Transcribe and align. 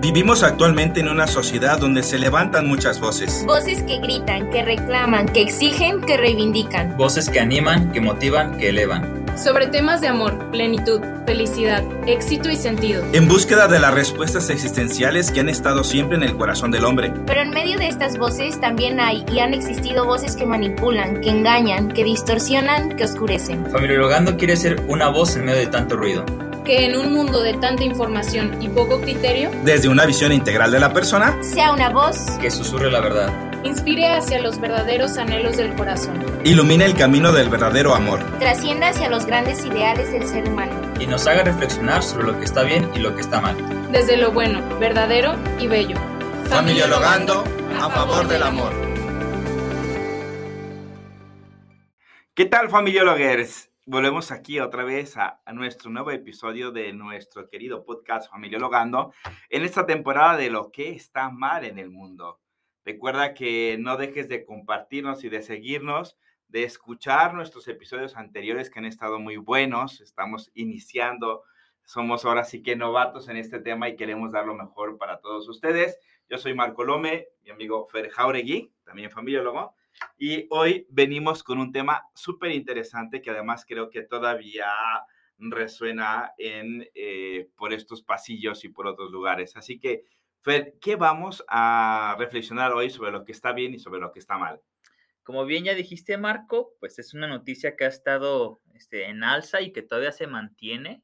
Vivimos 0.00 0.42
actualmente 0.42 1.00
en 1.00 1.10
una 1.10 1.26
sociedad 1.26 1.78
donde 1.78 2.02
se 2.02 2.18
levantan 2.18 2.66
muchas 2.66 3.00
voces. 3.00 3.44
Voces 3.46 3.82
que 3.82 3.98
gritan, 3.98 4.48
que 4.48 4.62
reclaman, 4.62 5.26
que 5.26 5.42
exigen, 5.42 6.00
que 6.00 6.16
reivindican. 6.16 6.96
Voces 6.96 7.28
que 7.28 7.38
animan, 7.38 7.92
que 7.92 8.00
motivan, 8.00 8.56
que 8.56 8.70
elevan. 8.70 9.26
Sobre 9.36 9.66
temas 9.66 10.00
de 10.00 10.08
amor, 10.08 10.50
plenitud, 10.50 11.02
felicidad, 11.26 11.84
éxito 12.06 12.48
y 12.48 12.56
sentido. 12.56 13.04
En 13.12 13.28
búsqueda 13.28 13.68
de 13.68 13.78
las 13.78 13.92
respuestas 13.92 14.48
existenciales 14.48 15.30
que 15.30 15.40
han 15.40 15.50
estado 15.50 15.84
siempre 15.84 16.16
en 16.16 16.22
el 16.22 16.34
corazón 16.34 16.70
del 16.70 16.86
hombre. 16.86 17.12
Pero 17.26 17.42
en 17.42 17.50
medio 17.50 17.76
de 17.78 17.88
estas 17.88 18.16
voces 18.16 18.58
también 18.58 19.00
hay 19.00 19.26
y 19.30 19.40
han 19.40 19.52
existido 19.52 20.06
voces 20.06 20.34
que 20.34 20.46
manipulan, 20.46 21.20
que 21.20 21.28
engañan, 21.28 21.88
que 21.88 22.04
distorsionan, 22.04 22.96
que 22.96 23.04
oscurecen. 23.04 23.70
Familiologando 23.70 24.38
quiere 24.38 24.56
ser 24.56 24.82
una 24.88 25.08
voz 25.08 25.36
en 25.36 25.44
medio 25.44 25.60
de 25.60 25.66
tanto 25.66 25.96
ruido 25.96 26.24
que 26.70 26.84
en 26.84 26.96
un 26.96 27.12
mundo 27.12 27.42
de 27.42 27.54
tanta 27.54 27.82
información 27.82 28.62
y 28.62 28.68
poco 28.68 29.00
criterio, 29.00 29.50
desde 29.64 29.88
una 29.88 30.06
visión 30.06 30.30
integral 30.30 30.70
de 30.70 30.78
la 30.78 30.92
persona, 30.92 31.36
sea 31.42 31.72
una 31.72 31.90
voz 31.90 32.16
que 32.40 32.48
susurre 32.48 32.92
la 32.92 33.00
verdad, 33.00 33.28
inspire 33.64 34.06
hacia 34.06 34.40
los 34.40 34.60
verdaderos 34.60 35.18
anhelos 35.18 35.56
del 35.56 35.74
corazón, 35.74 36.24
ilumine 36.44 36.84
el 36.84 36.94
camino 36.94 37.32
del 37.32 37.48
verdadero 37.48 37.92
amor, 37.92 38.20
trascienda 38.38 38.90
hacia 38.90 39.10
los 39.10 39.26
grandes 39.26 39.64
ideales 39.64 40.12
del 40.12 40.28
ser 40.28 40.48
humano 40.48 40.80
y 41.00 41.08
nos 41.08 41.26
haga 41.26 41.42
reflexionar 41.42 42.04
sobre 42.04 42.28
lo 42.28 42.38
que 42.38 42.44
está 42.44 42.62
bien 42.62 42.88
y 42.94 43.00
lo 43.00 43.16
que 43.16 43.22
está 43.22 43.40
mal, 43.40 43.56
desde 43.90 44.16
lo 44.16 44.30
bueno, 44.30 44.62
verdadero 44.78 45.34
y 45.58 45.66
bello. 45.66 45.96
Familiologando 46.44 47.42
a 47.80 47.90
favor 47.90 48.28
del 48.28 48.44
amor. 48.44 48.72
¿Qué 52.32 52.44
tal, 52.44 52.70
familiologers? 52.70 53.69
Volvemos 53.90 54.30
aquí 54.30 54.60
otra 54.60 54.84
vez 54.84 55.16
a, 55.16 55.42
nuestro 55.52 55.90
nuevo 55.90 56.12
episodio 56.12 56.70
de 56.70 56.92
nuestro 56.92 57.48
querido 57.48 57.84
podcast 57.84 58.30
Familiologando 58.30 59.12
en 59.48 59.64
esta 59.64 59.84
temporada 59.84 60.36
de 60.36 60.48
lo 60.48 60.70
que 60.70 60.90
está 60.90 61.28
mal 61.30 61.64
en 61.64 61.76
el 61.76 61.90
mundo. 61.90 62.38
Recuerda 62.84 63.34
que 63.34 63.78
no 63.80 63.96
dejes 63.96 64.28
de 64.28 64.44
compartirnos 64.44 65.24
y 65.24 65.28
de 65.28 65.42
seguirnos, 65.42 66.16
de 66.46 66.62
escuchar 66.62 67.34
nuestros 67.34 67.66
episodios 67.66 68.16
anteriores 68.16 68.70
que 68.70 68.78
han 68.78 68.84
estado 68.84 69.18
muy 69.18 69.38
buenos. 69.38 70.00
Estamos 70.00 70.52
iniciando, 70.54 71.42
somos 71.82 72.24
ahora 72.24 72.44
sí 72.44 72.62
que 72.62 72.76
novatos 72.76 73.28
en 73.28 73.38
este 73.38 73.58
tema 73.58 73.88
y 73.88 73.96
queremos 73.96 74.30
dar 74.30 74.46
lo 74.46 74.54
mejor 74.54 74.98
para 74.98 75.18
todos 75.18 75.48
ustedes. 75.48 75.98
Yo 76.28 76.38
soy 76.38 76.54
Marco 76.54 76.84
Lome, 76.84 77.26
mi 77.42 77.50
amigo 77.50 77.88
Fer 77.88 78.08
Jauregui, 78.08 78.72
también 78.84 79.10
familiólogo. 79.10 79.74
Y 80.18 80.46
hoy 80.50 80.86
venimos 80.90 81.42
con 81.42 81.58
un 81.58 81.72
tema 81.72 82.04
súper 82.14 82.50
interesante 82.52 83.22
que 83.22 83.30
además 83.30 83.64
creo 83.66 83.88
que 83.88 84.02
todavía 84.02 84.66
resuena 85.38 86.32
en, 86.36 86.86
eh, 86.94 87.48
por 87.56 87.72
estos 87.72 88.02
pasillos 88.02 88.64
y 88.64 88.68
por 88.68 88.86
otros 88.86 89.10
lugares. 89.10 89.56
Así 89.56 89.78
que, 89.78 90.04
Fer, 90.42 90.74
¿qué 90.80 90.96
vamos 90.96 91.44
a 91.48 92.16
reflexionar 92.18 92.72
hoy 92.72 92.90
sobre 92.90 93.12
lo 93.12 93.24
que 93.24 93.32
está 93.32 93.52
bien 93.52 93.74
y 93.74 93.78
sobre 93.78 94.00
lo 94.00 94.12
que 94.12 94.18
está 94.18 94.36
mal? 94.36 94.60
Como 95.22 95.44
bien 95.44 95.64
ya 95.64 95.74
dijiste, 95.74 96.18
Marco, 96.18 96.74
pues 96.80 96.98
es 96.98 97.14
una 97.14 97.26
noticia 97.26 97.76
que 97.76 97.84
ha 97.84 97.88
estado 97.88 98.60
este, 98.74 99.06
en 99.06 99.22
alza 99.22 99.60
y 99.60 99.72
que 99.72 99.82
todavía 99.82 100.12
se 100.12 100.26
mantiene. 100.26 101.02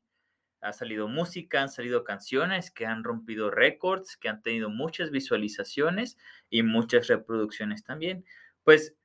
Ha 0.61 0.73
salido 0.73 1.07
música, 1.07 1.63
han 1.63 1.69
salido 1.69 2.03
canciones 2.03 2.71
que 2.71 2.87
han 2.87 3.05
rompido 3.05 3.51
récords, 3.51 4.17
que 4.17 4.29
han 4.29 4.43
tenido 4.43 4.69
muchas 4.69 5.11
visualizaciones 5.11 6.19
y 6.51 6.63
muchas 6.63 7.07
reproducciones 7.07 7.85
también 7.85 8.25
pues 8.67 8.97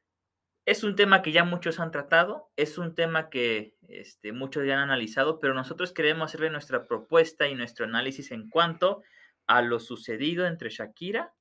es 0.65 0.83
un 0.83 0.95
tema 0.95 1.21
que 1.21 1.31
ya 1.31 1.43
muchos 1.43 1.79
han 1.79 1.91
tratado, 1.91 2.49
es 2.55 2.79
un 2.79 2.95
tema 2.95 3.29
que 3.29 3.75
este, 3.87 4.31
muchos 4.31 4.65
ya 4.65 4.73
han 4.73 4.79
analizado, 4.79 5.39
pero 5.39 5.53
nosotros 5.53 5.93
queremos 5.93 6.25
hacerle 6.25 6.49
nuestra 6.49 6.87
propuesta 6.87 7.47
y 7.47 7.53
nuestro 7.53 7.85
análisis 7.85 8.31
en 8.31 8.49
cuanto 8.49 9.03
a 9.45 9.61
lo 9.61 9.79
sucedido 9.79 10.47
entre 10.47 10.71
Shakira 10.71 11.35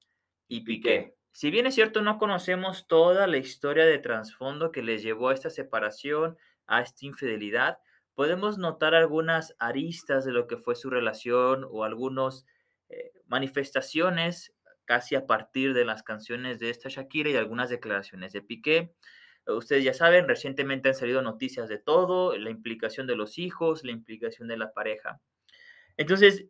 y 0.48 0.60
Piqué. 0.64 1.16
Si 1.32 1.50
bien 1.50 1.64
es 1.64 1.74
cierto, 1.74 2.02
no 2.02 2.18
conocemos 2.18 2.86
toda 2.86 3.26
la 3.26 3.38
historia 3.38 3.86
de 3.86 3.98
trasfondo 3.98 4.70
que 4.70 4.82
les 4.82 5.02
llevó 5.02 5.30
a 5.30 5.34
esta 5.34 5.48
separación, 5.48 6.36
a 6.66 6.82
esta 6.82 7.06
infidelidad, 7.06 7.78
podemos 8.14 8.58
notar 8.58 8.94
algunas 8.94 9.56
aristas 9.58 10.26
de 10.26 10.32
lo 10.32 10.46
que 10.46 10.58
fue 10.58 10.74
su 10.74 10.90
relación 10.90 11.66
o 11.70 11.84
algunas 11.84 12.44
eh, 12.90 13.12
manifestaciones 13.28 14.52
casi 14.90 15.14
a 15.14 15.24
partir 15.24 15.72
de 15.72 15.84
las 15.84 16.02
canciones 16.02 16.58
de 16.58 16.68
esta 16.68 16.88
Shakira 16.88 17.30
y 17.30 17.36
algunas 17.36 17.70
declaraciones 17.70 18.32
de 18.32 18.42
Piqué. 18.42 18.92
Ustedes 19.46 19.84
ya 19.84 19.94
saben, 19.94 20.26
recientemente 20.26 20.88
han 20.88 20.96
salido 20.96 21.22
noticias 21.22 21.68
de 21.68 21.78
todo, 21.78 22.36
la 22.36 22.50
implicación 22.50 23.06
de 23.06 23.14
los 23.14 23.38
hijos, 23.38 23.84
la 23.84 23.92
implicación 23.92 24.48
de 24.48 24.56
la 24.56 24.72
pareja. 24.72 25.20
Entonces, 25.96 26.46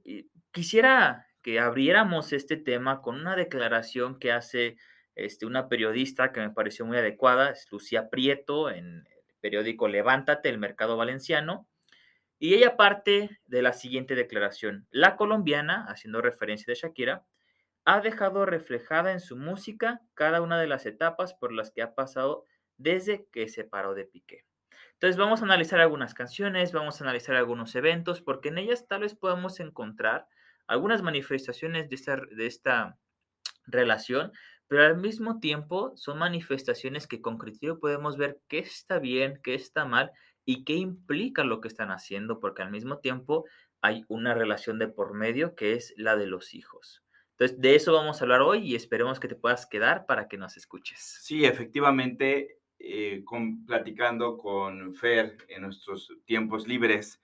quisiera 0.52 1.26
que 1.42 1.60
abriéramos 1.60 2.32
este 2.32 2.56
tema 2.56 3.02
con 3.02 3.20
una 3.20 3.36
declaración 3.36 4.18
que 4.18 4.32
hace 4.32 4.78
este, 5.16 5.44
una 5.44 5.68
periodista 5.68 6.32
que 6.32 6.40
me 6.40 6.48
pareció 6.48 6.86
muy 6.86 6.96
adecuada, 6.96 7.50
es 7.50 7.66
Lucía 7.70 8.08
Prieto, 8.08 8.70
en 8.70 9.06
el 9.06 9.34
periódico 9.42 9.86
Levántate, 9.86 10.48
el 10.48 10.56
Mercado 10.56 10.96
Valenciano, 10.96 11.68
y 12.38 12.54
ella 12.54 12.78
parte 12.78 13.38
de 13.44 13.60
la 13.60 13.74
siguiente 13.74 14.14
declaración. 14.14 14.86
La 14.90 15.16
colombiana, 15.16 15.84
haciendo 15.90 16.22
referencia 16.22 16.72
de 16.72 16.80
Shakira, 16.80 17.26
ha 17.90 18.00
dejado 18.00 18.46
reflejada 18.46 19.10
en 19.10 19.18
su 19.18 19.36
música 19.36 20.00
cada 20.14 20.42
una 20.42 20.60
de 20.60 20.68
las 20.68 20.86
etapas 20.86 21.34
por 21.34 21.52
las 21.52 21.72
que 21.72 21.82
ha 21.82 21.96
pasado 21.96 22.44
desde 22.76 23.26
que 23.32 23.48
se 23.48 23.64
paró 23.64 23.94
de 23.94 24.04
Piqué. 24.04 24.46
Entonces 24.92 25.16
vamos 25.16 25.40
a 25.40 25.44
analizar 25.44 25.80
algunas 25.80 26.14
canciones, 26.14 26.70
vamos 26.70 27.00
a 27.00 27.04
analizar 27.04 27.34
algunos 27.34 27.74
eventos, 27.74 28.22
porque 28.22 28.50
en 28.50 28.58
ellas 28.58 28.86
tal 28.86 29.00
vez 29.00 29.16
podamos 29.16 29.58
encontrar 29.58 30.28
algunas 30.68 31.02
manifestaciones 31.02 31.88
de 31.88 31.96
esta, 31.96 32.16
de 32.30 32.46
esta 32.46 32.96
relación, 33.66 34.30
pero 34.68 34.84
al 34.84 34.96
mismo 34.96 35.40
tiempo 35.40 35.92
son 35.96 36.18
manifestaciones 36.18 37.08
que 37.08 37.20
con 37.20 37.38
criterio 37.38 37.80
podemos 37.80 38.16
ver 38.16 38.40
qué 38.46 38.60
está 38.60 39.00
bien, 39.00 39.40
qué 39.42 39.54
está 39.54 39.84
mal 39.84 40.12
y 40.44 40.62
qué 40.62 40.74
implica 40.74 41.42
lo 41.42 41.60
que 41.60 41.66
están 41.66 41.90
haciendo, 41.90 42.38
porque 42.38 42.62
al 42.62 42.70
mismo 42.70 42.98
tiempo 42.98 43.46
hay 43.80 44.04
una 44.06 44.32
relación 44.32 44.78
de 44.78 44.86
por 44.86 45.12
medio 45.12 45.56
que 45.56 45.72
es 45.72 45.92
la 45.96 46.14
de 46.14 46.28
los 46.28 46.54
hijos. 46.54 47.02
Entonces, 47.40 47.58
de 47.58 47.74
eso 47.74 47.94
vamos 47.94 48.20
a 48.20 48.24
hablar 48.24 48.42
hoy 48.42 48.58
y 48.58 48.74
esperemos 48.74 49.18
que 49.18 49.26
te 49.26 49.34
puedas 49.34 49.64
quedar 49.64 50.04
para 50.04 50.28
que 50.28 50.36
nos 50.36 50.58
escuches. 50.58 51.20
Sí, 51.22 51.46
efectivamente, 51.46 52.58
eh, 52.78 53.22
con, 53.24 53.64
platicando 53.64 54.36
con 54.36 54.94
Fer 54.94 55.38
en 55.48 55.62
nuestros 55.62 56.12
tiempos 56.26 56.68
libres, 56.68 57.22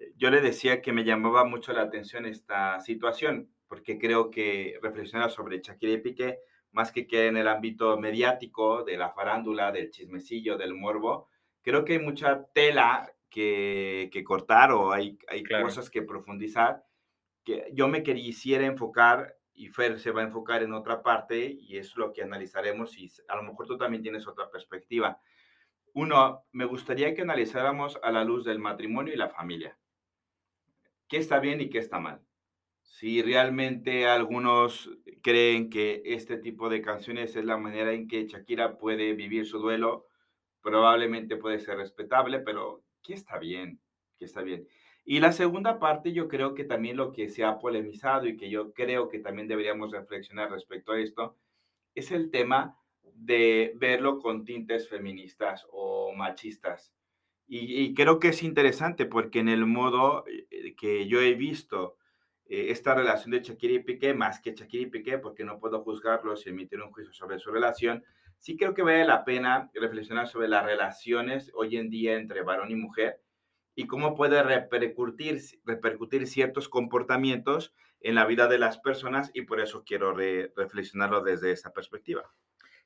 eh, 0.00 0.14
yo 0.16 0.30
le 0.30 0.40
decía 0.40 0.82
que 0.82 0.92
me 0.92 1.04
llamaba 1.04 1.44
mucho 1.44 1.72
la 1.72 1.82
atención 1.82 2.26
esta 2.26 2.80
situación, 2.80 3.54
porque 3.68 4.00
creo 4.00 4.32
que 4.32 4.80
reflexionar 4.82 5.30
sobre 5.30 5.60
Shakira 5.60 5.92
y 5.92 5.98
Piqué, 5.98 6.40
más 6.72 6.90
que 6.90 7.06
que 7.06 7.28
en 7.28 7.36
el 7.36 7.46
ámbito 7.46 7.96
mediático, 7.96 8.82
de 8.82 8.96
la 8.96 9.10
farándula, 9.12 9.70
del 9.70 9.92
chismecillo, 9.92 10.58
del 10.58 10.74
morbo, 10.74 11.28
creo 11.62 11.84
que 11.84 11.92
hay 11.92 11.98
mucha 12.00 12.46
tela 12.52 13.14
que, 13.30 14.10
que 14.12 14.24
cortar 14.24 14.72
o 14.72 14.90
hay, 14.90 15.16
hay 15.28 15.44
cosas 15.44 15.88
que 15.88 16.02
profundizar 16.02 16.82
que 17.44 17.70
yo 17.72 17.86
me 17.88 18.02
quisiera 18.02 18.66
enfocar 18.66 19.36
y 19.54 19.68
Fer 19.68 19.98
se 19.98 20.10
va 20.10 20.22
a 20.22 20.24
enfocar 20.24 20.62
en 20.62 20.72
otra 20.72 21.02
parte 21.02 21.56
y 21.60 21.76
es 21.76 21.96
lo 21.96 22.12
que 22.12 22.22
analizaremos 22.22 22.96
y 22.98 23.10
a 23.28 23.36
lo 23.36 23.42
mejor 23.42 23.66
tú 23.66 23.76
también 23.76 24.02
tienes 24.02 24.26
otra 24.26 24.50
perspectiva. 24.50 25.20
Uno, 25.94 26.44
me 26.52 26.64
gustaría 26.64 27.14
que 27.14 27.22
analizáramos 27.22 27.98
a 28.02 28.10
la 28.10 28.24
luz 28.24 28.44
del 28.44 28.58
matrimonio 28.58 29.12
y 29.12 29.16
la 29.16 29.28
familia. 29.28 29.78
¿Qué 31.06 31.18
está 31.18 31.38
bien 31.38 31.60
y 31.60 31.68
qué 31.68 31.78
está 31.78 31.98
mal? 31.98 32.22
Si 32.80 33.22
realmente 33.22 34.06
algunos 34.06 34.90
creen 35.22 35.68
que 35.68 36.02
este 36.04 36.38
tipo 36.38 36.70
de 36.70 36.80
canciones 36.80 37.36
es 37.36 37.44
la 37.44 37.58
manera 37.58 37.92
en 37.92 38.08
que 38.08 38.26
Shakira 38.26 38.78
puede 38.78 39.12
vivir 39.12 39.46
su 39.46 39.58
duelo, 39.58 40.06
probablemente 40.62 41.36
puede 41.36 41.58
ser 41.58 41.76
respetable, 41.76 42.40
pero 42.40 42.82
¿qué 43.02 43.14
está 43.14 43.38
bien? 43.38 43.80
¿Qué 44.18 44.24
está 44.24 44.42
bien? 44.42 44.66
Y 45.04 45.20
la 45.20 45.32
segunda 45.32 45.78
parte, 45.78 46.12
yo 46.12 46.28
creo 46.28 46.54
que 46.54 46.64
también 46.64 46.96
lo 46.96 47.12
que 47.12 47.28
se 47.28 47.44
ha 47.44 47.58
polemizado 47.58 48.26
y 48.26 48.36
que 48.36 48.50
yo 48.50 48.72
creo 48.72 49.08
que 49.08 49.18
también 49.18 49.48
deberíamos 49.48 49.90
reflexionar 49.90 50.50
respecto 50.50 50.92
a 50.92 51.00
esto, 51.00 51.36
es 51.94 52.12
el 52.12 52.30
tema 52.30 52.78
de 53.14 53.72
verlo 53.76 54.20
con 54.20 54.44
tintes 54.44 54.88
feministas 54.88 55.66
o 55.70 56.12
machistas. 56.14 56.92
Y, 57.48 57.92
creo 57.92 58.18
que 58.18 58.28
es 58.28 58.42
interesante 58.42 59.04
porque 59.04 59.40
en 59.40 59.48
el 59.50 59.66
modo 59.66 60.24
eh, 60.26 60.74
que 60.74 61.06
yo 61.06 61.20
he 61.20 61.34
visto 61.34 61.98
eh, 62.46 62.70
esta 62.70 62.94
relación 62.94 63.32
de 63.32 63.42
Shakira 63.42 63.74
y 63.74 63.78
Piqué, 63.80 64.14
más 64.14 64.40
que 64.40 64.54
Shakira 64.54 64.84
y 64.84 64.86
Piqué, 64.86 65.18
porque 65.18 65.44
no 65.44 65.58
puedo 65.58 65.82
juzgarlos 65.82 66.46
y 66.46 66.50
emitir 66.50 66.80
un 66.80 66.92
juicio 66.92 67.12
sobre 67.12 67.38
su 67.38 67.50
relación, 67.50 68.04
sí 68.38 68.56
creo 68.56 68.72
que 68.72 68.82
vale 68.82 69.04
la 69.04 69.24
pena 69.24 69.70
reflexionar 69.74 70.28
sobre 70.28 70.48
las 70.48 70.64
relaciones 70.64 71.50
hoy 71.54 71.76
en 71.76 71.90
día 71.90 72.14
entre 72.14 72.42
varón 72.42 72.70
y 72.70 72.76
mujer 72.76 73.20
y 73.74 73.86
cómo 73.86 74.14
puede 74.14 74.42
repercutir, 74.42 75.40
repercutir 75.64 76.26
ciertos 76.26 76.68
comportamientos 76.68 77.74
en 78.00 78.14
la 78.16 78.26
vida 78.26 78.48
de 78.48 78.58
las 78.58 78.78
personas 78.78 79.30
y 79.34 79.42
por 79.42 79.60
eso 79.60 79.84
quiero 79.84 80.14
reflexionarlo 80.14 81.22
desde 81.22 81.52
esa 81.52 81.72
perspectiva. 81.72 82.32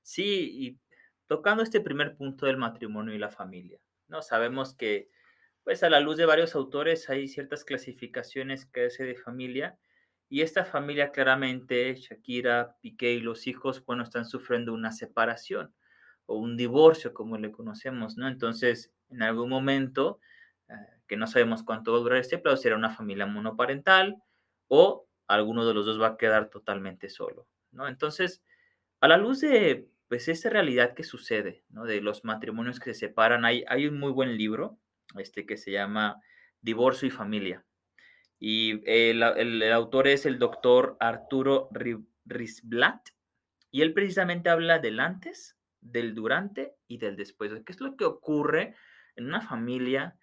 Sí, 0.03 0.51
y 0.53 0.79
tocando 1.27 1.63
este 1.63 1.81
primer 1.81 2.17
punto 2.17 2.47
del 2.47 2.57
matrimonio 2.57 3.15
y 3.15 3.19
la 3.19 3.31
familia, 3.31 3.81
¿no? 4.09 4.23
Sabemos 4.23 4.75
que, 4.75 5.11
pues 5.65 5.83
a 5.83 5.91
la 5.91 6.01
luz 6.01 6.17
de 6.17 6.27
varios 6.27 6.55
autores 6.55 7.11
hay 7.11 7.29
ciertas 7.29 7.65
clasificaciones 7.65 8.67
que 8.67 8.87
hace 8.87 9.05
de 9.05 9.17
familia 9.17 9.79
Y 10.31 10.43
esta 10.43 10.67
familia 10.67 11.13
claramente, 11.13 11.97
Shakira, 11.97 12.77
Piqué 12.83 13.15
y 13.15 13.21
los 13.21 13.49
hijos, 13.49 13.85
bueno, 13.87 14.05
están 14.05 14.27
sufriendo 14.27 14.75
una 14.75 14.93
separación 14.93 15.75
o 16.27 16.37
un 16.39 16.57
divorcio, 16.59 17.15
como 17.15 17.39
le 17.39 17.53
conocemos, 17.53 18.19
¿no? 18.19 18.29
Entonces, 18.29 18.93
en 19.11 19.23
algún 19.23 19.51
momento, 19.51 20.21
que 21.07 21.17
no 21.17 21.27
sabemos 21.27 21.63
cuánto 21.63 21.93
va 21.93 21.99
a 21.99 22.01
durar 22.01 22.19
este, 22.19 22.39
pero 22.39 22.57
será 22.57 22.77
una 22.77 22.91
familia 22.91 23.27
monoparental 23.27 24.17
o 24.69 25.07
alguno 25.29 25.67
de 25.67 25.75
los 25.75 25.87
dos 25.87 26.01
va 26.01 26.09
a 26.09 26.17
quedar 26.17 26.51
totalmente 26.51 27.09
solo, 27.09 27.49
¿no? 27.71 27.89
Entonces, 27.89 28.43
a 29.01 29.09
la 29.09 29.17
luz 29.17 29.41
de, 29.41 29.89
pues, 30.09 30.29
esa 30.29 30.51
realidad 30.51 30.95
que 30.95 31.05
sucede, 31.05 31.65
¿no? 31.69 31.85
De 31.85 32.01
los 32.01 32.25
matrimonios 32.25 32.81
que 32.81 32.95
se 32.95 33.09
separan, 33.09 33.45
hay, 33.45 33.65
hay 33.69 33.87
un 33.87 33.99
muy 33.99 34.13
buen 34.13 34.37
libro, 34.37 34.79
este, 35.19 35.47
que 35.47 35.57
se 35.57 35.73
llama 35.73 36.21
Divorcio 36.61 37.09
y 37.09 37.11
Familia. 37.11 37.65
Y 38.39 38.83
el, 38.91 39.23
el, 39.23 39.73
autor 39.73 40.09
es 40.09 40.27
el 40.27 40.39
doctor 40.39 40.97
Arturo 41.01 41.71
Risblat, 42.25 43.09
y 43.71 43.83
él 43.83 43.93
precisamente 43.95 44.49
habla 44.49 44.79
del 44.79 45.01
antes, 45.01 45.57
del 45.81 46.15
durante 46.15 46.75
y 46.87 46.99
del 46.99 47.17
después. 47.17 47.53
¿Qué 47.65 47.73
es 47.73 47.81
lo 47.81 47.97
que 47.97 48.05
ocurre 48.05 48.75
en 49.17 49.27
una 49.27 49.41
familia, 49.41 50.17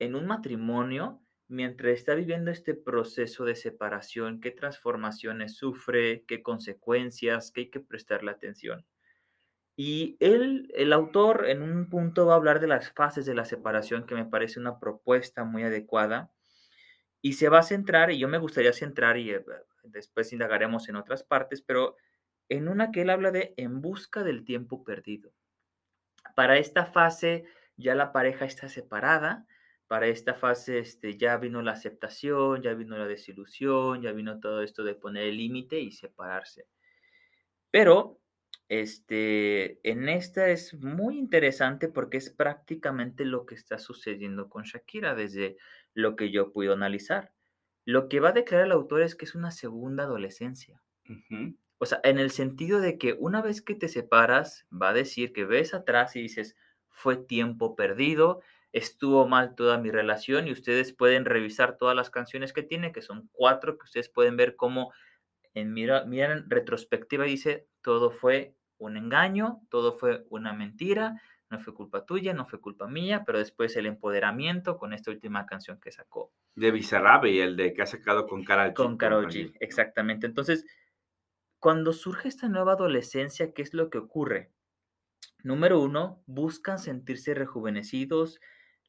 en 0.00 0.16
un 0.16 0.26
matrimonio, 0.26 1.22
mientras 1.46 1.92
está 1.92 2.14
viviendo 2.14 2.50
este 2.50 2.74
proceso 2.74 3.44
de 3.44 3.54
separación? 3.54 4.40
¿Qué 4.40 4.50
transformaciones 4.50 5.56
sufre? 5.56 6.24
¿Qué 6.26 6.42
consecuencias? 6.42 7.52
¿Qué 7.52 7.60
hay 7.60 7.70
que 7.70 7.80
prestarle 7.80 8.32
atención? 8.32 8.84
Y 9.76 10.16
él, 10.20 10.70
el 10.74 10.92
autor, 10.92 11.46
en 11.48 11.62
un 11.62 11.88
punto 11.88 12.26
va 12.26 12.34
a 12.34 12.36
hablar 12.36 12.60
de 12.60 12.66
las 12.66 12.92
fases 12.92 13.24
de 13.24 13.34
la 13.34 13.44
separación, 13.44 14.04
que 14.04 14.14
me 14.14 14.26
parece 14.26 14.58
una 14.58 14.78
propuesta 14.78 15.44
muy 15.44 15.62
adecuada. 15.62 16.32
Y 17.22 17.34
se 17.34 17.48
va 17.48 17.60
a 17.60 17.62
centrar, 17.62 18.10
y 18.10 18.18
yo 18.18 18.28
me 18.28 18.38
gustaría 18.38 18.72
centrar, 18.72 19.16
y 19.16 19.30
eh, 19.30 19.44
después 19.84 20.32
indagaremos 20.32 20.88
en 20.88 20.96
otras 20.96 21.22
partes, 21.22 21.62
pero 21.62 21.96
en 22.48 22.68
una 22.68 22.90
que 22.90 23.02
él 23.02 23.10
habla 23.10 23.30
de 23.30 23.54
en 23.56 23.80
busca 23.80 24.22
del 24.22 24.44
tiempo 24.44 24.84
perdido. 24.84 25.32
Para 26.34 26.58
esta 26.58 26.84
fase 26.86 27.44
ya 27.76 27.94
la 27.94 28.12
pareja 28.12 28.44
está 28.44 28.68
separada, 28.68 29.46
para 29.90 30.06
esta 30.06 30.34
fase 30.34 30.78
este, 30.78 31.18
ya 31.18 31.36
vino 31.36 31.62
la 31.62 31.72
aceptación, 31.72 32.62
ya 32.62 32.74
vino 32.74 32.96
la 32.96 33.08
desilusión, 33.08 34.02
ya 34.02 34.12
vino 34.12 34.38
todo 34.38 34.62
esto 34.62 34.84
de 34.84 34.94
poner 34.94 35.24
el 35.24 35.38
límite 35.38 35.80
y 35.80 35.90
separarse. 35.90 36.68
Pero 37.72 38.20
este, 38.68 39.80
en 39.82 40.08
esta 40.08 40.48
es 40.50 40.74
muy 40.74 41.18
interesante 41.18 41.88
porque 41.88 42.18
es 42.18 42.30
prácticamente 42.30 43.24
lo 43.24 43.46
que 43.46 43.56
está 43.56 43.80
sucediendo 43.80 44.48
con 44.48 44.62
Shakira 44.62 45.16
desde 45.16 45.56
lo 45.92 46.14
que 46.14 46.30
yo 46.30 46.52
puedo 46.52 46.72
analizar. 46.72 47.32
Lo 47.84 48.08
que 48.08 48.20
va 48.20 48.28
a 48.28 48.32
declarar 48.32 48.66
el 48.66 48.72
autor 48.72 49.02
es 49.02 49.16
que 49.16 49.24
es 49.24 49.34
una 49.34 49.50
segunda 49.50 50.04
adolescencia. 50.04 50.80
O 51.78 51.86
sea, 51.86 52.00
en 52.04 52.20
el 52.20 52.30
sentido 52.30 52.80
de 52.80 52.96
que 52.96 53.16
una 53.18 53.42
vez 53.42 53.60
que 53.60 53.74
te 53.74 53.88
separas, 53.88 54.68
va 54.70 54.90
a 54.90 54.94
decir 54.94 55.32
que 55.32 55.44
ves 55.44 55.74
atrás 55.74 56.14
y 56.14 56.22
dices, 56.22 56.54
fue 56.90 57.16
tiempo 57.16 57.74
perdido, 57.74 58.40
estuvo 58.72 59.26
mal 59.26 59.54
toda 59.54 59.78
mi 59.78 59.90
relación 59.90 60.46
y 60.46 60.52
ustedes 60.52 60.92
pueden 60.92 61.24
revisar 61.24 61.76
todas 61.76 61.96
las 61.96 62.10
canciones 62.10 62.52
que 62.52 62.62
tiene, 62.62 62.92
que 62.92 63.02
son 63.02 63.28
cuatro, 63.32 63.78
que 63.78 63.84
ustedes 63.84 64.08
pueden 64.08 64.36
ver 64.36 64.56
cómo 64.56 64.92
en 65.54 65.72
mira, 65.72 66.04
miran 66.04 66.48
retrospectiva 66.48 67.24
dice, 67.24 67.66
todo 67.82 68.10
fue 68.10 68.54
un 68.78 68.96
engaño, 68.96 69.60
todo 69.68 69.98
fue 69.98 70.24
una 70.30 70.52
mentira, 70.52 71.20
no 71.50 71.58
fue 71.58 71.74
culpa 71.74 72.06
tuya, 72.06 72.32
no 72.32 72.46
fue 72.46 72.60
culpa 72.60 72.86
mía, 72.86 73.24
pero 73.26 73.38
después 73.38 73.76
el 73.76 73.86
empoderamiento 73.86 74.78
con 74.78 74.92
esta 74.92 75.10
última 75.10 75.46
canción 75.46 75.80
que 75.80 75.90
sacó. 75.90 76.32
De 76.54 76.70
Bizarrap 76.70 77.26
y 77.26 77.40
el 77.40 77.56
de 77.56 77.74
que 77.74 77.82
ha 77.82 77.86
sacado 77.86 78.26
con 78.26 78.44
Karol 78.44 78.68
G. 78.68 78.74
Con 78.74 78.96
Karol 78.96 79.26
G, 79.26 79.52
exactamente. 79.58 80.26
Entonces, 80.26 80.64
cuando 81.58 81.92
surge 81.92 82.28
esta 82.28 82.48
nueva 82.48 82.72
adolescencia, 82.72 83.52
¿qué 83.52 83.62
es 83.62 83.74
lo 83.74 83.90
que 83.90 83.98
ocurre? 83.98 84.52
Número 85.42 85.80
uno, 85.80 86.22
buscan 86.26 86.78
sentirse 86.78 87.34
rejuvenecidos, 87.34 88.40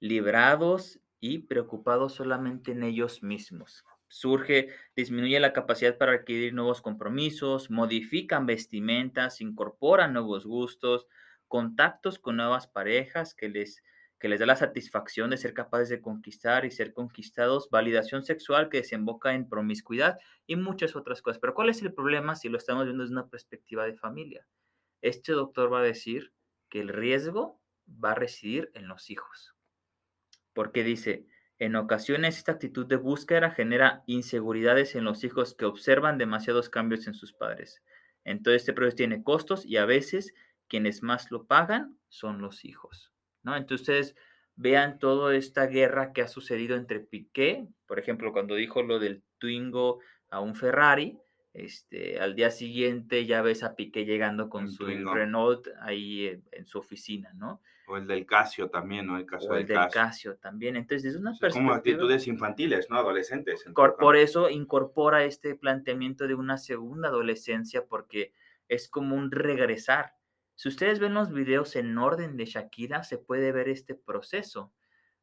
librados 0.02 1.00
y 1.22 1.40
preocupados 1.40 2.16
solamente 2.16 2.74
en 2.74 2.84
ellos 2.84 3.24
mismos 3.24 3.86
surge, 4.12 4.70
disminuye 4.96 5.40
la 5.40 5.54
capacidad 5.54 5.98
para 5.98 6.12
adquirir 6.12 6.54
nuevos 6.54 6.82
compromisos, 6.82 7.72
modifican 7.72 8.46
vestimentas, 8.46 9.40
incorporan 9.42 10.14
nuevos 10.14 10.46
gustos, 10.46 11.08
contactos 11.48 12.20
con 12.20 12.36
nuevas 12.36 12.68
parejas 12.68 13.34
que 13.34 13.48
les, 13.48 13.82
que 14.20 14.28
les 14.28 14.42
da 14.42 14.46
la 14.46 14.58
satisfacción 14.58 15.30
de 15.30 15.38
ser 15.38 15.54
capaces 15.54 15.90
de 15.90 16.02
conquistar 16.02 16.66
y 16.66 16.72
ser 16.72 16.94
conquistados, 16.94 17.70
validación 17.72 18.24
sexual 18.24 18.70
que 18.70 18.80
desemboca 18.80 19.34
en 19.34 19.48
promiscuidad 19.48 20.20
y 20.46 20.58
muchas 20.58 20.96
otras 20.96 21.22
cosas. 21.22 21.40
Pero 21.40 21.54
¿cuál 21.54 21.70
es 21.70 21.82
el 21.82 21.94
problema 21.94 22.36
si 22.36 22.50
lo 22.50 22.58
estamos 22.58 22.84
viendo 22.84 23.04
desde 23.04 23.14
una 23.14 23.30
perspectiva 23.30 23.86
de 23.86 23.96
familia? 23.96 24.46
Este 25.02 25.32
doctor 25.32 25.72
va 25.72 25.80
a 25.80 25.84
decir 25.84 26.34
que 26.70 26.82
el 26.82 26.90
riesgo 26.90 27.62
va 27.88 28.12
a 28.12 28.16
residir 28.16 28.72
en 28.74 28.90
los 28.90 29.10
hijos. 29.10 29.56
Porque 30.54 30.84
dice, 30.84 31.26
en 31.60 31.76
ocasiones 31.76 32.38
esta 32.38 32.54
actitud 32.54 32.86
de 32.86 32.96
búsqueda 32.96 33.52
genera 33.52 34.04
inseguridades 34.08 34.96
en 34.96 35.04
los 35.04 35.24
hijos 35.24 35.54
que 35.54 35.66
observan 35.66 36.18
demasiados 36.18 36.70
cambios 36.70 37.08
en 37.08 37.14
sus 37.14 37.34
padres. 37.34 37.84
Entonces 38.24 38.64
este 38.64 38.74
proceso 38.74 38.98
tiene 38.98 39.24
costos 39.24 39.66
y 39.66 39.78
a 39.78 39.86
veces 39.86 40.34
quienes 40.68 41.04
más 41.04 41.32
lo 41.32 41.46
pagan 41.46 41.98
son 42.10 42.42
los 42.42 42.66
hijos. 42.66 43.12
¿no? 43.44 43.56
Entonces 43.56 44.16
vean 44.56 45.00
toda 45.00 45.36
esta 45.36 45.68
guerra 45.68 46.14
que 46.14 46.22
ha 46.22 46.28
sucedido 46.28 46.76
entre 46.76 47.00
Piqué, 47.00 47.68
por 47.88 48.00
ejemplo, 48.00 48.32
cuando 48.32 48.56
dijo 48.56 48.84
lo 48.84 49.00
del 49.00 49.24
Twingo 49.38 50.00
a 50.30 50.40
un 50.40 50.56
Ferrari, 50.56 51.18
este, 51.54 52.20
al 52.20 52.36
día 52.36 52.50
siguiente 52.50 53.26
ya 53.26 53.42
ves 53.42 53.64
a 53.64 53.76
Piqué 53.76 54.06
llegando 54.06 54.50
con 54.50 54.70
su 54.70 54.86
Renault 54.86 55.68
ahí 55.82 56.42
en, 56.52 56.66
su 56.66 56.80
oficina, 56.80 57.34
¿no? 57.34 57.62
O 57.92 57.98
el 57.98 58.08
del 58.08 58.26
Casio 58.26 58.70
también, 58.70 59.08
¿no? 59.08 59.18
El 59.18 59.26
caso 59.26 59.50
o 59.50 59.56
el 59.56 59.68
del, 59.68 59.90
Casio. 59.92 60.38
también. 60.38 60.78
Entonces, 60.78 61.12
es 61.12 61.20
una 61.20 61.32
perspectiva... 61.32 61.62
Como 61.62 61.74
actitudes 61.74 62.26
infantiles, 62.28 62.90
¿no? 62.90 62.98
Adolescentes. 62.98 63.66
Por 63.74 64.16
eso 64.16 64.50
incorpora 64.50 65.26
este 65.26 65.56
planteamiento 65.56 66.28
de 66.28 66.36
una 66.36 66.58
segunda 66.58 67.10
adolescencia 67.10 67.86
porque 67.86 68.34
es 68.70 68.88
como 68.88 69.18
un 69.18 69.30
regresar. 69.32 70.14
Si 70.56 70.70
ustedes 70.70 71.00
ven 71.00 71.14
los 71.14 71.34
videos 71.34 71.76
en 71.76 71.98
orden 71.98 72.38
de 72.38 72.46
Shakira, 72.46 73.04
se 73.04 73.18
puede 73.18 73.52
ver 73.52 73.68
este 73.68 73.96
proceso. 73.96 74.74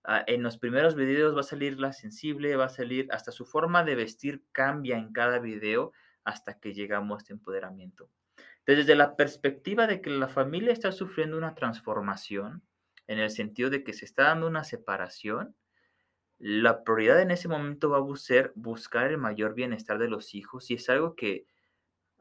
Ah, 0.05 0.23
en 0.27 0.43
los 0.43 0.59
primeros 0.59 0.95
videos 0.95 1.35
va 1.35 1.41
a 1.41 1.45
salir 1.45 1.79
la 1.81 1.93
sensible, 1.93 2.57
va 2.57 2.67
a 2.67 2.69
salir, 2.69 3.09
hasta 3.13 3.33
su 3.33 3.47
forma 3.47 3.85
de 3.85 3.95
vestir 3.95 4.45
cambia 4.53 4.99
en 4.99 5.13
cada 5.13 5.39
video 5.39 5.93
hasta 6.25 6.59
que 6.61 6.75
llegamos 6.75 7.17
a 7.17 7.19
este 7.19 7.33
empoderamiento. 7.33 8.11
Desde 8.69 8.95
la 8.97 9.17
perspectiva 9.17 9.87
de 9.87 10.03
que 10.03 10.11
la 10.11 10.29
familia 10.29 10.75
está 10.75 10.93
sufriendo 10.93 11.39
una 11.39 11.55
transformación, 11.55 12.63
en 13.07 13.19
el 13.19 13.31
sentido 13.31 13.71
de 13.71 13.83
que 13.83 13.95
se 13.95 14.05
está 14.05 14.25
dando 14.25 14.47
una 14.47 14.63
separación, 14.63 15.57
la 16.39 16.85
prioridad 16.85 17.23
en 17.23 17.31
ese 17.31 17.49
momento 17.49 17.89
va 17.89 17.97
a 17.97 18.17
ser 18.17 18.53
buscar 18.55 19.11
el 19.11 19.17
mayor 19.17 19.55
bienestar 19.55 19.99
de 19.99 20.11
los 20.11 20.35
hijos 20.35 20.71
y 20.71 20.75
es 20.75 20.91
algo 20.91 21.17
que 21.17 21.47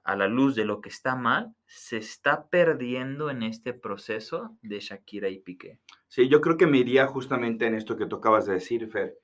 a 0.05 0.15
la 0.15 0.29
luz 0.29 0.55
de 0.55 0.63
lo 0.63 0.79
que 0.79 0.87
está 0.87 1.17
mal, 1.17 1.53
se 1.65 1.97
está 1.97 2.47
perdiendo 2.47 3.29
en 3.29 3.43
este 3.43 3.73
proceso 3.73 4.57
de 4.61 4.79
Shakira 4.79 5.27
y 5.27 5.39
Piqué. 5.39 5.79
Sí, 6.07 6.29
yo 6.29 6.39
creo 6.39 6.55
que 6.55 6.65
me 6.65 6.77
iría 6.77 7.07
justamente 7.07 7.65
en 7.65 7.75
esto 7.75 7.97
que 7.97 8.05
tocabas 8.05 8.45
de 8.45 8.53
decir, 8.53 8.89
Fer. 8.89 9.17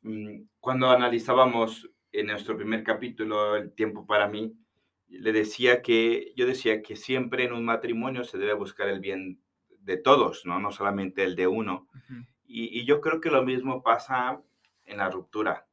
Mm, 0.00 0.44
cuando 0.58 0.88
analizábamos 0.88 1.90
en 2.12 2.28
nuestro 2.28 2.56
primer 2.56 2.82
capítulo, 2.82 3.56
El 3.56 3.74
tiempo 3.74 4.06
para 4.06 4.26
mí, 4.26 4.56
le 5.08 5.32
decía 5.32 5.82
que 5.82 6.32
yo 6.36 6.46
decía 6.46 6.82
que 6.82 6.96
siempre 6.96 7.44
en 7.44 7.52
un 7.52 7.64
matrimonio 7.64 8.24
se 8.24 8.38
debe 8.38 8.54
buscar 8.54 8.88
el 8.88 9.00
bien 9.00 9.40
de 9.80 9.96
todos, 9.96 10.44
no, 10.46 10.58
no 10.58 10.72
solamente 10.72 11.22
el 11.24 11.36
de 11.36 11.46
uno. 11.46 11.88
y, 12.46 12.84
yo 12.84 13.00
creo 13.00 13.20
que 13.20 13.30
lo 13.30 13.44
mismo 13.44 13.82
pasa 13.82 14.42
en 14.84 14.98
la 14.98 15.10
ruptura. 15.10 15.66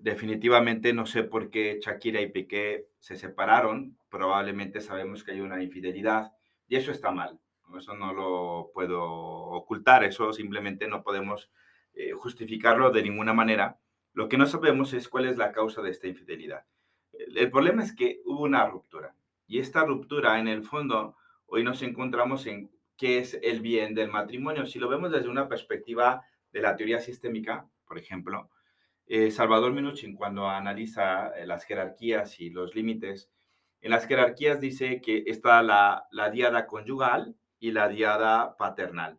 Definitivamente 0.00 0.92
no 0.92 1.06
sé 1.06 1.22
por 1.22 1.50
qué 1.50 1.78
Shakira 1.80 2.20
y 2.20 2.30
Piqué 2.30 2.88
se 2.98 3.16
separaron. 3.16 3.96
Probablemente 4.08 4.80
sabemos 4.80 5.22
que 5.22 5.32
hay 5.32 5.40
una 5.40 5.62
infidelidad 5.62 6.32
y 6.68 6.76
eso 6.76 6.90
está 6.90 7.10
mal. 7.12 7.38
Eso 7.78 7.94
no 7.94 8.12
lo 8.12 8.70
puedo 8.74 9.02
ocultar. 9.02 10.04
Eso 10.04 10.32
simplemente 10.32 10.88
no 10.88 11.02
podemos 11.02 11.50
eh, 11.94 12.12
justificarlo 12.12 12.90
de 12.90 13.02
ninguna 13.02 13.32
manera. 13.32 13.78
Lo 14.12 14.28
que 14.28 14.38
no 14.38 14.46
sabemos 14.46 14.92
es 14.92 15.08
cuál 15.08 15.26
es 15.26 15.36
la 15.36 15.52
causa 15.52 15.82
de 15.82 15.90
esta 15.90 16.06
infidelidad. 16.06 16.64
El 17.12 17.50
problema 17.50 17.82
es 17.82 17.94
que 17.94 18.20
hubo 18.24 18.42
una 18.42 18.66
ruptura 18.66 19.14
y 19.46 19.58
esta 19.58 19.84
ruptura 19.84 20.38
en 20.38 20.48
el 20.48 20.64
fondo 20.64 21.16
hoy 21.46 21.62
nos 21.62 21.82
encontramos 21.82 22.46
en 22.46 22.70
qué 22.96 23.18
es 23.18 23.38
el 23.42 23.60
bien 23.60 23.94
del 23.94 24.10
matrimonio. 24.10 24.66
Si 24.66 24.78
lo 24.78 24.88
vemos 24.88 25.10
desde 25.10 25.28
una 25.28 25.48
perspectiva 25.48 26.22
de 26.52 26.62
la 26.62 26.76
teoría 26.76 27.00
sistémica, 27.00 27.68
por 27.86 27.98
ejemplo, 27.98 28.48
eh, 29.06 29.30
Salvador 29.30 29.72
Minuchin 29.72 30.14
cuando 30.14 30.48
analiza 30.48 31.28
eh, 31.36 31.46
las 31.46 31.64
jerarquías 31.64 32.40
y 32.40 32.50
los 32.50 32.74
límites, 32.74 33.30
en 33.80 33.90
las 33.90 34.06
jerarquías 34.06 34.60
dice 34.60 35.00
que 35.00 35.24
está 35.26 35.62
la, 35.62 36.06
la 36.12 36.30
diada 36.30 36.66
conyugal 36.66 37.34
y 37.58 37.72
la 37.72 37.88
diada 37.88 38.56
paternal. 38.56 39.18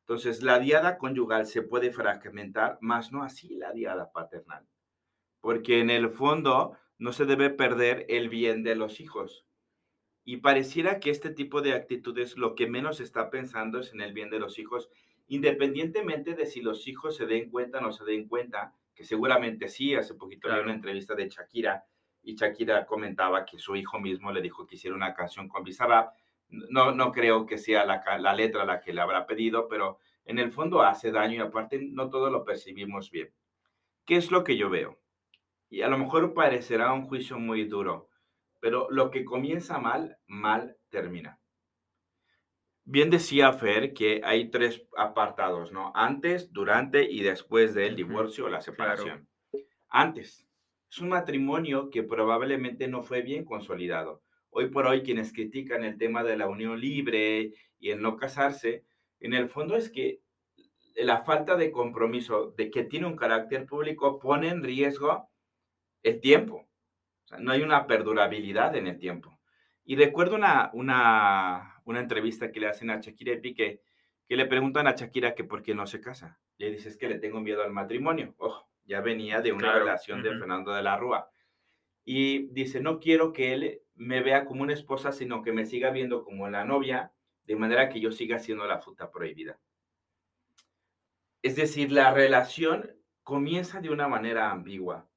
Entonces, 0.00 0.42
la 0.42 0.60
diada 0.60 0.96
conyugal 0.98 1.46
se 1.46 1.62
puede 1.62 1.90
fragmentar, 1.90 2.78
más 2.80 3.12
no 3.12 3.24
así 3.24 3.56
la 3.56 3.72
diada 3.72 4.12
paternal, 4.12 4.64
porque 5.40 5.80
en 5.80 5.90
el 5.90 6.08
fondo 6.10 6.78
no 6.98 7.12
se 7.12 7.24
debe 7.24 7.50
perder 7.50 8.06
el 8.08 8.28
bien 8.28 8.62
de 8.62 8.74
los 8.74 9.00
hijos. 9.00 9.46
Y 10.24 10.38
pareciera 10.38 10.98
que 10.98 11.10
este 11.10 11.30
tipo 11.30 11.62
de 11.62 11.72
actitudes 11.72 12.36
lo 12.36 12.54
que 12.54 12.66
menos 12.66 13.00
está 13.00 13.30
pensando 13.30 13.80
es 13.80 13.92
en 13.92 14.00
el 14.00 14.12
bien 14.12 14.30
de 14.30 14.40
los 14.40 14.58
hijos, 14.58 14.90
independientemente 15.28 16.34
de 16.34 16.46
si 16.46 16.60
los 16.60 16.88
hijos 16.88 17.16
se 17.16 17.26
den 17.26 17.50
cuenta 17.50 17.78
o 17.78 17.82
no 17.82 17.92
se 17.92 18.04
den 18.04 18.26
cuenta, 18.26 18.74
que 18.94 19.04
seguramente 19.04 19.68
sí, 19.68 19.94
hace 19.94 20.14
poquito 20.14 20.48
claro. 20.48 20.64
una 20.64 20.74
entrevista 20.74 21.14
de 21.14 21.28
Shakira 21.28 21.84
y 22.22 22.34
Shakira 22.34 22.86
comentaba 22.86 23.44
que 23.44 23.58
su 23.58 23.76
hijo 23.76 24.00
mismo 24.00 24.32
le 24.32 24.40
dijo 24.40 24.66
que 24.66 24.74
hiciera 24.74 24.96
una 24.96 25.14
canción 25.14 25.48
con 25.48 25.62
Bizarrap. 25.62 26.12
No, 26.48 26.92
no 26.92 27.12
creo 27.12 27.46
que 27.46 27.58
sea 27.58 27.84
la, 27.84 28.02
la 28.18 28.34
letra 28.34 28.64
la 28.64 28.80
que 28.80 28.92
le 28.92 29.00
habrá 29.00 29.26
pedido, 29.26 29.68
pero 29.68 29.98
en 30.24 30.40
el 30.40 30.50
fondo 30.50 30.82
hace 30.82 31.12
daño 31.12 31.36
y 31.36 31.46
aparte 31.46 31.78
no 31.80 32.10
todo 32.10 32.30
lo 32.30 32.44
percibimos 32.44 33.12
bien. 33.12 33.32
¿Qué 34.04 34.16
es 34.16 34.32
lo 34.32 34.42
que 34.42 34.56
yo 34.56 34.70
veo? 34.70 34.98
Y 35.76 35.82
a 35.82 35.88
lo 35.88 35.98
mejor 35.98 36.32
parecerá 36.32 36.90
un 36.94 37.02
juicio 37.02 37.38
muy 37.38 37.66
duro, 37.66 38.08
pero 38.60 38.88
lo 38.90 39.10
que 39.10 39.26
comienza 39.26 39.78
mal, 39.78 40.16
mal 40.26 40.78
termina. 40.88 41.38
Bien 42.84 43.10
decía 43.10 43.52
Fer 43.52 43.92
que 43.92 44.22
hay 44.24 44.50
tres 44.50 44.86
apartados, 44.96 45.72
¿no? 45.72 45.92
Antes, 45.94 46.50
durante 46.50 47.04
y 47.04 47.22
después 47.22 47.74
del 47.74 47.94
divorcio 47.94 48.46
o 48.46 48.48
la 48.48 48.62
separación. 48.62 49.28
Claro. 49.50 49.66
Antes, 49.90 50.48
es 50.90 50.98
un 50.98 51.10
matrimonio 51.10 51.90
que 51.90 52.02
probablemente 52.02 52.88
no 52.88 53.02
fue 53.02 53.20
bien 53.20 53.44
consolidado. 53.44 54.22
Hoy 54.48 54.70
por 54.70 54.86
hoy 54.86 55.02
quienes 55.02 55.30
critican 55.30 55.84
el 55.84 55.98
tema 55.98 56.24
de 56.24 56.38
la 56.38 56.48
unión 56.48 56.80
libre 56.80 57.52
y 57.78 57.90
el 57.90 58.00
no 58.00 58.16
casarse, 58.16 58.86
en 59.20 59.34
el 59.34 59.50
fondo 59.50 59.76
es 59.76 59.90
que 59.90 60.22
la 60.94 61.22
falta 61.22 61.54
de 61.54 61.70
compromiso 61.70 62.54
de 62.56 62.70
que 62.70 62.82
tiene 62.82 63.04
un 63.04 63.16
carácter 63.16 63.66
público 63.66 64.18
pone 64.18 64.48
en 64.48 64.64
riesgo 64.64 65.28
el 66.06 66.20
tiempo. 66.20 66.68
O 67.24 67.26
sea, 67.26 67.38
no 67.38 67.52
hay 67.52 67.62
una 67.62 67.86
perdurabilidad 67.86 68.76
en 68.76 68.86
el 68.86 68.98
tiempo. 68.98 69.38
Y 69.84 69.96
recuerdo 69.96 70.36
una, 70.36 70.70
una, 70.72 71.80
una 71.84 72.00
entrevista 72.00 72.52
que 72.52 72.60
le 72.60 72.68
hacen 72.68 72.90
a 72.90 73.00
Shakira 73.00 73.32
y 73.32 73.40
Piqué, 73.40 73.82
que 74.28 74.36
le 74.36 74.46
preguntan 74.46 74.86
a 74.86 74.94
Shakira 74.94 75.34
que 75.34 75.44
por 75.44 75.62
qué 75.62 75.74
no 75.74 75.86
se 75.86 76.00
casa. 76.00 76.38
Y 76.58 76.64
él 76.64 76.72
dice, 76.72 76.88
es 76.88 76.96
que 76.96 77.08
le 77.08 77.18
tengo 77.18 77.40
miedo 77.40 77.62
al 77.62 77.72
matrimonio. 77.72 78.34
Ojo, 78.38 78.68
ya 78.84 79.00
venía 79.00 79.40
de 79.40 79.52
una 79.52 79.62
claro. 79.62 79.80
relación 79.80 80.22
de 80.22 80.30
Fernando 80.30 80.72
de 80.72 80.82
la 80.82 80.96
Rúa. 80.96 81.28
Y 82.04 82.46
dice, 82.52 82.80
no 82.80 83.00
quiero 83.00 83.32
que 83.32 83.52
él 83.52 83.82
me 83.94 84.22
vea 84.22 84.44
como 84.44 84.62
una 84.62 84.72
esposa, 84.72 85.10
sino 85.10 85.42
que 85.42 85.52
me 85.52 85.66
siga 85.66 85.90
viendo 85.90 86.22
como 86.22 86.48
la 86.48 86.64
novia, 86.64 87.12
de 87.44 87.56
manera 87.56 87.88
que 87.88 88.00
yo 88.00 88.12
siga 88.12 88.38
siendo 88.38 88.64
la 88.66 88.78
fruta 88.78 89.10
prohibida. 89.10 89.58
Es 91.42 91.56
decir, 91.56 91.90
la 91.90 92.12
relación 92.12 92.96
comienza 93.24 93.80
de 93.80 93.90
una 93.90 94.06
manera 94.08 94.50
ambigua, 94.50 95.08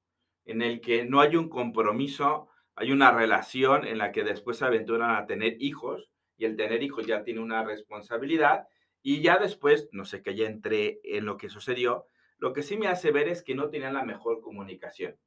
en 0.49 0.61
el 0.61 0.81
que 0.81 1.05
no 1.05 1.21
hay 1.21 1.35
un 1.35 1.49
compromiso, 1.49 2.49
hay 2.75 2.91
una 2.91 3.11
relación 3.11 3.85
en 3.85 3.97
la 3.97 4.11
que 4.11 4.23
después 4.23 4.57
se 4.57 4.65
aventuran 4.65 5.11
a 5.15 5.25
tener 5.25 5.61
hijos, 5.61 6.09
y 6.37 6.45
el 6.45 6.55
tener 6.55 6.81
hijos 6.81 7.05
ya 7.05 7.23
tiene 7.23 7.39
una 7.39 7.63
responsabilidad, 7.63 8.67
y 9.01 9.21
ya 9.21 9.37
después, 9.37 9.89
no 9.91 10.05
sé 10.05 10.21
que 10.21 10.35
ya 10.35 10.45
entré 10.45 10.99
en 11.03 11.25
lo 11.25 11.37
que 11.37 11.49
sucedió, 11.49 12.05
lo 12.39 12.53
que 12.53 12.63
sí 12.63 12.77
me 12.77 12.87
hace 12.87 13.11
ver 13.11 13.27
es 13.27 13.43
que 13.43 13.53
no 13.53 13.69
tenían 13.69 13.93
la 13.93 14.03
mejor 14.03 14.41
comunicación 14.41 15.17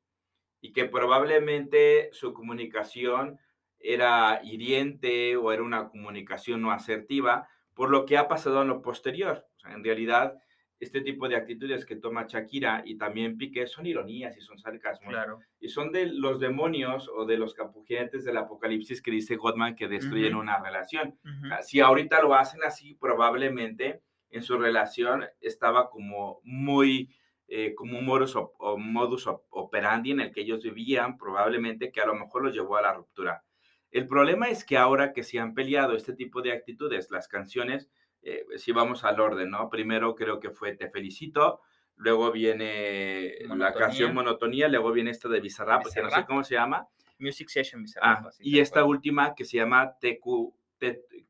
y 0.60 0.72
que 0.72 0.86
probablemente 0.86 2.08
su 2.12 2.32
comunicación 2.32 3.38
era 3.78 4.40
hiriente 4.42 5.36
o 5.36 5.52
era 5.52 5.62
una 5.62 5.88
comunicación 5.88 6.62
no 6.62 6.70
asertiva, 6.70 7.48
por 7.74 7.90
lo 7.90 8.06
que 8.06 8.16
ha 8.16 8.28
pasado 8.28 8.62
en 8.62 8.68
lo 8.68 8.80
posterior. 8.80 9.46
O 9.56 9.60
sea, 9.60 9.72
en 9.72 9.84
realidad, 9.84 10.38
este 10.82 11.00
tipo 11.00 11.28
de 11.28 11.36
actitudes 11.36 11.86
que 11.86 11.94
toma 11.94 12.26
Shakira 12.28 12.82
y 12.84 12.96
también 12.96 13.38
Piqué 13.38 13.68
son 13.68 13.86
ironías 13.86 14.36
y 14.36 14.40
son 14.40 14.58
sarcasmos. 14.58 15.10
Claro. 15.10 15.38
Y 15.60 15.68
son 15.68 15.92
de 15.92 16.06
los 16.06 16.40
demonios 16.40 17.08
o 17.08 17.24
de 17.24 17.38
los 17.38 17.54
capuginetes 17.54 18.24
del 18.24 18.36
apocalipsis 18.36 19.00
que 19.00 19.12
dice 19.12 19.36
Godman 19.36 19.76
que 19.76 19.86
destruyen 19.86 20.34
uh 20.34 20.38
-huh. 20.38 20.42
una 20.42 20.58
relación. 20.58 21.16
Uh 21.24 21.28
-huh. 21.28 21.62
Si 21.62 21.78
ahorita 21.78 22.20
lo 22.20 22.34
hacen 22.34 22.64
así, 22.64 22.94
probablemente 22.94 24.02
en 24.30 24.42
su 24.42 24.58
relación 24.58 25.24
estaba 25.40 25.88
como 25.88 26.40
muy, 26.42 27.14
eh, 27.46 27.74
como 27.76 28.00
un 28.00 28.04
modus, 28.04 28.34
o, 28.34 28.76
modus 28.76 29.28
operandi 29.50 30.10
en 30.10 30.20
el 30.20 30.32
que 30.32 30.40
ellos 30.40 30.64
vivían, 30.64 31.16
probablemente 31.16 31.92
que 31.92 32.00
a 32.00 32.06
lo 32.06 32.14
mejor 32.14 32.42
los 32.42 32.54
llevó 32.54 32.76
a 32.76 32.82
la 32.82 32.92
ruptura. 32.92 33.44
El 33.92 34.08
problema 34.08 34.48
es 34.48 34.64
que 34.64 34.76
ahora 34.76 35.12
que 35.12 35.22
se 35.22 35.38
han 35.38 35.54
peleado 35.54 35.94
este 35.94 36.12
tipo 36.12 36.42
de 36.42 36.50
actitudes, 36.50 37.08
las 37.12 37.28
canciones, 37.28 37.88
eh, 38.22 38.44
si 38.56 38.72
vamos 38.72 39.04
al 39.04 39.20
orden, 39.20 39.50
¿no? 39.50 39.68
Primero 39.68 40.14
creo 40.14 40.40
que 40.40 40.50
fue 40.50 40.74
Te 40.74 40.88
Felicito, 40.90 41.60
luego 41.96 42.30
viene 42.32 43.36
Monotonía. 43.42 43.66
la 43.66 43.74
canción 43.74 44.14
Monotonía, 44.14 44.68
luego 44.68 44.92
viene 44.92 45.10
esta 45.10 45.28
de 45.28 45.40
Bizarrap, 45.40 45.84
que 45.92 46.02
no 46.02 46.10
sé 46.10 46.24
cómo 46.24 46.44
se 46.44 46.54
llama. 46.54 46.88
Music 47.18 47.48
Session 47.48 47.82
Bizarrap. 47.82 48.26
Ah, 48.26 48.30
y 48.40 48.58
esta 48.58 48.84
última 48.84 49.34
que 49.34 49.44
se 49.44 49.58
llama 49.58 49.94
TQ, 50.00 50.54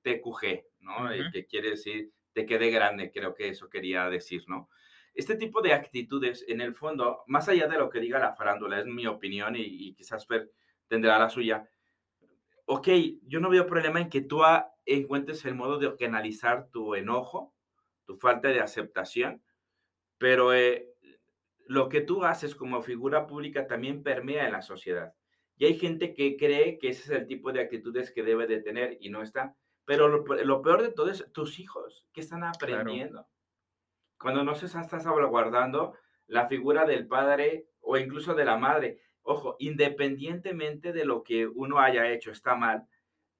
TQG, 0.02 0.64
¿no? 0.80 0.96
Uh 0.96 1.08
-huh. 1.08 1.32
Que 1.32 1.46
quiere 1.46 1.70
decir 1.70 2.10
te 2.32 2.46
quede 2.46 2.70
grande, 2.70 3.10
creo 3.12 3.34
que 3.34 3.48
eso 3.48 3.68
quería 3.68 4.08
decir, 4.08 4.44
¿no? 4.48 4.68
Este 5.14 5.36
tipo 5.36 5.60
de 5.60 5.74
actitudes, 5.74 6.44
en 6.48 6.60
el 6.62 6.74
fondo, 6.74 7.22
más 7.26 7.48
allá 7.48 7.66
de 7.66 7.78
lo 7.78 7.90
que 7.90 8.00
diga 8.00 8.18
la 8.18 8.34
farándula, 8.34 8.80
es 8.80 8.86
mi 8.86 9.06
opinión 9.06 9.54
y, 9.56 9.60
y 9.62 9.94
quizás 9.94 10.26
Fer 10.26 10.50
tendrá 10.88 11.18
la 11.18 11.28
suya. 11.28 11.68
Ok, 12.64 12.88
yo 13.22 13.40
no 13.40 13.50
veo 13.50 13.66
problema 13.66 14.00
en 14.00 14.08
que 14.08 14.20
tú 14.20 14.44
a, 14.44 14.72
encuentres 14.86 15.44
el 15.44 15.54
modo 15.54 15.78
de 15.78 15.94
canalizar 15.96 16.68
tu 16.70 16.94
enojo, 16.94 17.54
tu 18.04 18.16
falta 18.16 18.48
de 18.48 18.60
aceptación, 18.60 19.42
pero 20.18 20.52
eh, 20.54 20.88
lo 21.66 21.88
que 21.88 22.00
tú 22.00 22.24
haces 22.24 22.54
como 22.54 22.82
figura 22.82 23.26
pública 23.26 23.66
también 23.66 24.02
permea 24.02 24.46
en 24.46 24.52
la 24.52 24.62
sociedad. 24.62 25.14
Y 25.56 25.66
hay 25.66 25.78
gente 25.78 26.14
que 26.14 26.36
cree 26.36 26.78
que 26.78 26.88
ese 26.88 27.02
es 27.02 27.10
el 27.20 27.26
tipo 27.26 27.52
de 27.52 27.60
actitudes 27.60 28.10
que 28.10 28.22
debe 28.22 28.46
de 28.46 28.60
tener 28.60 28.96
y 29.00 29.10
no 29.10 29.22
está. 29.22 29.54
Pero 29.84 30.08
lo, 30.08 30.24
lo, 30.24 30.62
peor 30.62 30.82
de 30.82 30.92
todo 30.92 31.10
es 31.10 31.30
tus 31.32 31.58
hijos, 31.58 32.06
que 32.12 32.20
están 32.20 32.44
aprendiendo. 32.44 33.12
Claro. 33.12 33.28
Cuando 34.18 34.44
no 34.44 34.54
se 34.54 34.66
está 34.66 35.00
salvaguardando 35.00 35.94
la 36.26 36.48
figura 36.48 36.86
del 36.86 37.06
padre 37.06 37.68
o 37.80 37.96
incluso 37.96 38.34
de 38.34 38.44
la 38.44 38.56
madre. 38.56 39.00
Ojo, 39.22 39.56
independientemente 39.58 40.92
de 40.92 41.04
lo 41.04 41.22
que 41.22 41.46
uno 41.46 41.78
haya 41.78 42.10
hecho, 42.10 42.30
está 42.30 42.54
mal, 42.54 42.86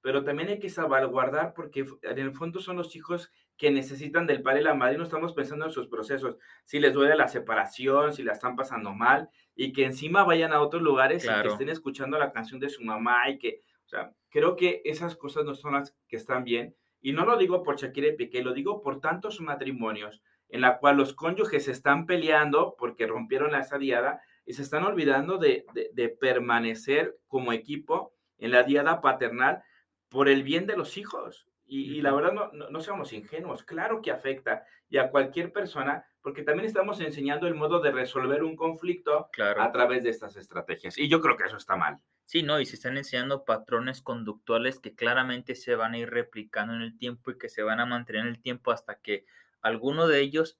pero 0.01 0.23
también 0.23 0.49
hay 0.49 0.59
que 0.59 0.69
salvaguardar 0.69 1.53
porque 1.53 1.85
en 2.01 2.19
el 2.19 2.33
fondo 2.33 2.59
son 2.59 2.77
los 2.77 2.95
hijos 2.95 3.31
que 3.57 3.71
necesitan 3.71 4.25
del 4.25 4.41
padre 4.41 4.61
y 4.61 4.63
la 4.63 4.73
madre 4.73 4.95
y 4.95 4.97
no 4.97 5.03
estamos 5.03 5.33
pensando 5.33 5.65
en 5.65 5.71
sus 5.71 5.87
procesos, 5.87 6.37
si 6.63 6.79
les 6.79 6.93
duele 6.93 7.15
la 7.15 7.27
separación, 7.27 8.13
si 8.13 8.23
la 8.23 8.33
están 8.33 8.55
pasando 8.55 8.93
mal 8.93 9.29
y 9.55 9.71
que 9.71 9.85
encima 9.85 10.23
vayan 10.23 10.53
a 10.53 10.61
otros 10.61 10.81
lugares 10.81 11.23
claro. 11.23 11.39
y 11.39 11.43
que 11.43 11.53
estén 11.53 11.69
escuchando 11.69 12.17
la 12.17 12.31
canción 12.31 12.59
de 12.59 12.69
su 12.69 12.83
mamá 12.83 13.29
y 13.29 13.37
que 13.37 13.61
o 13.85 13.89
sea, 13.89 14.13
creo 14.29 14.55
que 14.55 14.81
esas 14.85 15.15
cosas 15.15 15.45
no 15.45 15.55
son 15.55 15.73
las 15.73 15.95
que 16.07 16.15
están 16.15 16.43
bien. 16.43 16.75
Y 17.01 17.11
no 17.11 17.25
lo 17.25 17.37
digo 17.37 17.63
por 17.63 17.77
Shakira 17.77 18.07
y 18.07 18.15
Piqué, 18.15 18.41
lo 18.41 18.53
digo 18.53 18.81
por 18.81 19.01
tantos 19.01 19.41
matrimonios 19.41 20.23
en 20.49 20.61
la 20.61 20.77
cual 20.77 20.97
los 20.97 21.13
cónyuges 21.13 21.67
están 21.67 22.05
peleando 22.05 22.75
porque 22.77 23.07
rompieron 23.07 23.55
esa 23.55 23.77
diada 23.77 24.21
y 24.45 24.53
se 24.53 24.61
están 24.61 24.83
olvidando 24.83 25.37
de, 25.37 25.65
de, 25.73 25.89
de, 25.93 26.09
permanecer 26.09 27.17
como 27.27 27.53
equipo 27.53 28.13
en 28.37 28.51
la 28.51 28.63
diada 28.63 29.01
paternal 29.01 29.63
por 30.09 30.27
el 30.27 30.43
bien 30.43 30.67
de 30.67 30.77
los 30.77 30.97
hijos. 30.97 31.47
Y, 31.65 31.97
y 31.97 32.01
la 32.01 32.13
verdad, 32.13 32.33
no, 32.33 32.51
no, 32.51 32.69
no, 32.69 32.81
seamos 32.81 33.13
ingenuos, 33.13 33.63
claro 33.63 34.01
que 34.01 34.11
afecta 34.11 34.65
y 34.89 34.97
a 34.97 35.09
cualquier 35.09 35.51
persona, 35.51 36.05
porque 36.21 36.43
también 36.43 36.67
estamos 36.67 36.99
enseñando 36.99 37.47
el 37.47 37.55
modo 37.55 37.79
de 37.79 37.91
resolver 37.91 38.43
un 38.43 38.55
conflicto 38.55 39.29
claro. 39.31 39.61
a 39.61 39.71
través 39.71 40.03
de 40.03 40.09
estas 40.09 40.35
estrategias. 40.35 40.97
Y 40.97 41.07
yo 41.07 41.19
creo 41.21 41.35
que 41.35 41.45
eso 41.45 41.57
está 41.57 41.75
mal. 41.75 41.99
Sí, 42.25 42.43
¿no? 42.43 42.59
Y 42.59 42.65
se 42.65 42.75
están 42.75 42.97
enseñando 42.97 43.43
patrones 43.43 44.01
conductuales 44.01 44.79
que 44.79 44.93
claramente 44.93 45.55
se 45.55 45.75
van 45.75 45.93
a 45.93 45.97
ir 45.97 46.09
replicando 46.09 46.75
en 46.75 46.81
el 46.81 46.97
tiempo 46.97 47.31
y 47.31 47.37
que 47.37 47.49
se 47.49 47.63
van 47.63 47.79
a 47.79 47.85
mantener 47.85 48.21
en 48.21 48.27
el 48.27 48.41
tiempo 48.41 48.71
hasta 48.71 48.99
que 48.99 49.25
alguno 49.61 50.07
de 50.07 50.19
ellos 50.19 50.59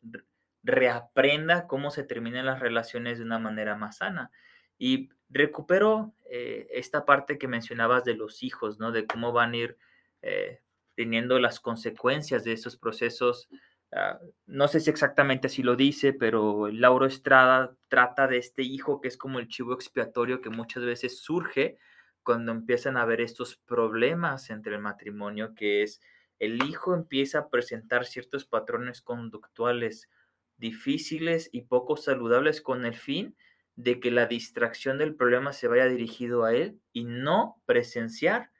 reaprenda 0.63 1.67
cómo 1.67 1.91
se 1.91 2.03
terminan 2.03 2.45
las 2.45 2.59
relaciones 2.59 3.17
de 3.17 3.25
una 3.25 3.39
manera 3.39 3.75
más 3.75 3.97
sana. 3.97 4.31
Y 4.77 5.09
recupero 5.29 6.13
eh, 6.25 6.67
esta 6.71 7.05
parte 7.05 7.37
que 7.37 7.47
mencionabas 7.47 8.03
de 8.03 8.15
los 8.15 8.43
hijos, 8.43 8.79
¿no? 8.79 8.91
De 8.91 9.05
cómo 9.05 9.31
van 9.31 9.53
a 9.53 9.57
ir 9.57 9.77
eh, 10.21 10.61
teniendo 10.95 11.39
las 11.39 11.59
consecuencias 11.59 12.43
de 12.43 12.53
esos 12.53 12.77
procesos. 12.77 13.49
Uh, 13.91 14.31
no 14.47 14.67
sé 14.67 14.79
si 14.79 14.89
exactamente 14.89 15.47
así 15.47 15.61
lo 15.61 15.75
dice, 15.75 16.13
pero 16.13 16.69
Lauro 16.69 17.05
Estrada 17.05 17.75
trata 17.89 18.27
de 18.27 18.37
este 18.37 18.63
hijo 18.63 19.01
que 19.01 19.07
es 19.07 19.17
como 19.17 19.39
el 19.39 19.47
chivo 19.47 19.73
expiatorio 19.73 20.41
que 20.41 20.49
muchas 20.49 20.83
veces 20.83 21.19
surge 21.19 21.77
cuando 22.23 22.51
empiezan 22.51 22.97
a 22.97 23.01
haber 23.01 23.21
estos 23.21 23.55
problemas 23.55 24.49
entre 24.49 24.75
el 24.75 24.81
matrimonio, 24.81 25.53
que 25.53 25.83
es 25.83 26.01
el 26.39 26.63
hijo 26.63 26.95
empieza 26.95 27.39
a 27.39 27.49
presentar 27.49 28.05
ciertos 28.05 28.45
patrones 28.45 29.01
conductuales 29.01 30.09
difíciles 30.57 31.49
y 31.51 31.61
poco 31.61 31.97
saludables 31.97 32.61
con 32.61 32.85
el 32.85 32.95
fin 32.95 33.35
de 33.75 33.99
que 33.99 34.11
la 34.11 34.27
distracción 34.27 34.97
del 34.97 35.15
problema 35.15 35.51
se 35.53 35.67
vaya 35.67 35.87
dirigido 35.87 36.43
a 36.45 36.53
él 36.53 36.79
y 36.91 37.05
no 37.05 37.61
presenciar 37.65 38.51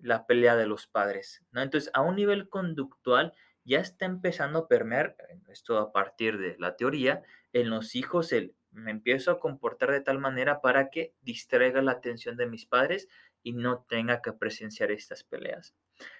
la 0.00 0.26
pelea 0.26 0.56
de 0.56 0.66
los 0.66 0.86
padres, 0.86 1.42
¿no? 1.52 1.62
Entonces, 1.62 1.90
a 1.94 2.02
un 2.02 2.16
nivel 2.16 2.48
conductual 2.48 3.32
ya 3.64 3.80
está 3.80 4.04
empezando 4.04 4.60
a 4.60 4.68
permear, 4.68 5.16
esto 5.48 5.78
a 5.78 5.92
partir 5.92 6.38
de 6.38 6.56
la 6.58 6.76
teoría, 6.76 7.22
en 7.52 7.70
los 7.70 7.94
hijos 7.94 8.32
el 8.32 8.54
me 8.74 8.90
empiezo 8.90 9.30
a 9.30 9.40
comportar 9.40 9.92
de 9.92 10.00
tal 10.00 10.18
manera 10.18 10.60
para 10.60 10.90
que 10.90 11.14
distraiga 11.22 11.80
la 11.80 11.92
atención 11.92 12.36
de 12.36 12.46
mis 12.46 12.66
padres 12.66 13.08
y 13.42 13.52
no 13.52 13.86
tenga 13.88 14.20
que 14.20 14.32
presenciar 14.32 14.90
estas 14.90 15.22
peleas. 15.22 15.74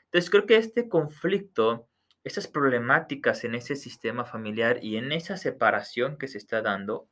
Entonces 0.04 0.30
creo 0.30 0.46
que 0.46 0.56
este 0.56 0.88
conflicto, 0.88 1.88
estas 2.24 2.48
problemáticas 2.48 3.44
en 3.44 3.54
ese 3.54 3.76
sistema 3.76 4.24
familiar 4.24 4.82
y 4.82 4.96
en 4.96 5.12
esa 5.12 5.36
separación 5.36 6.16
que 6.16 6.26
se 6.26 6.38
está 6.38 6.62
dando, 6.62 7.08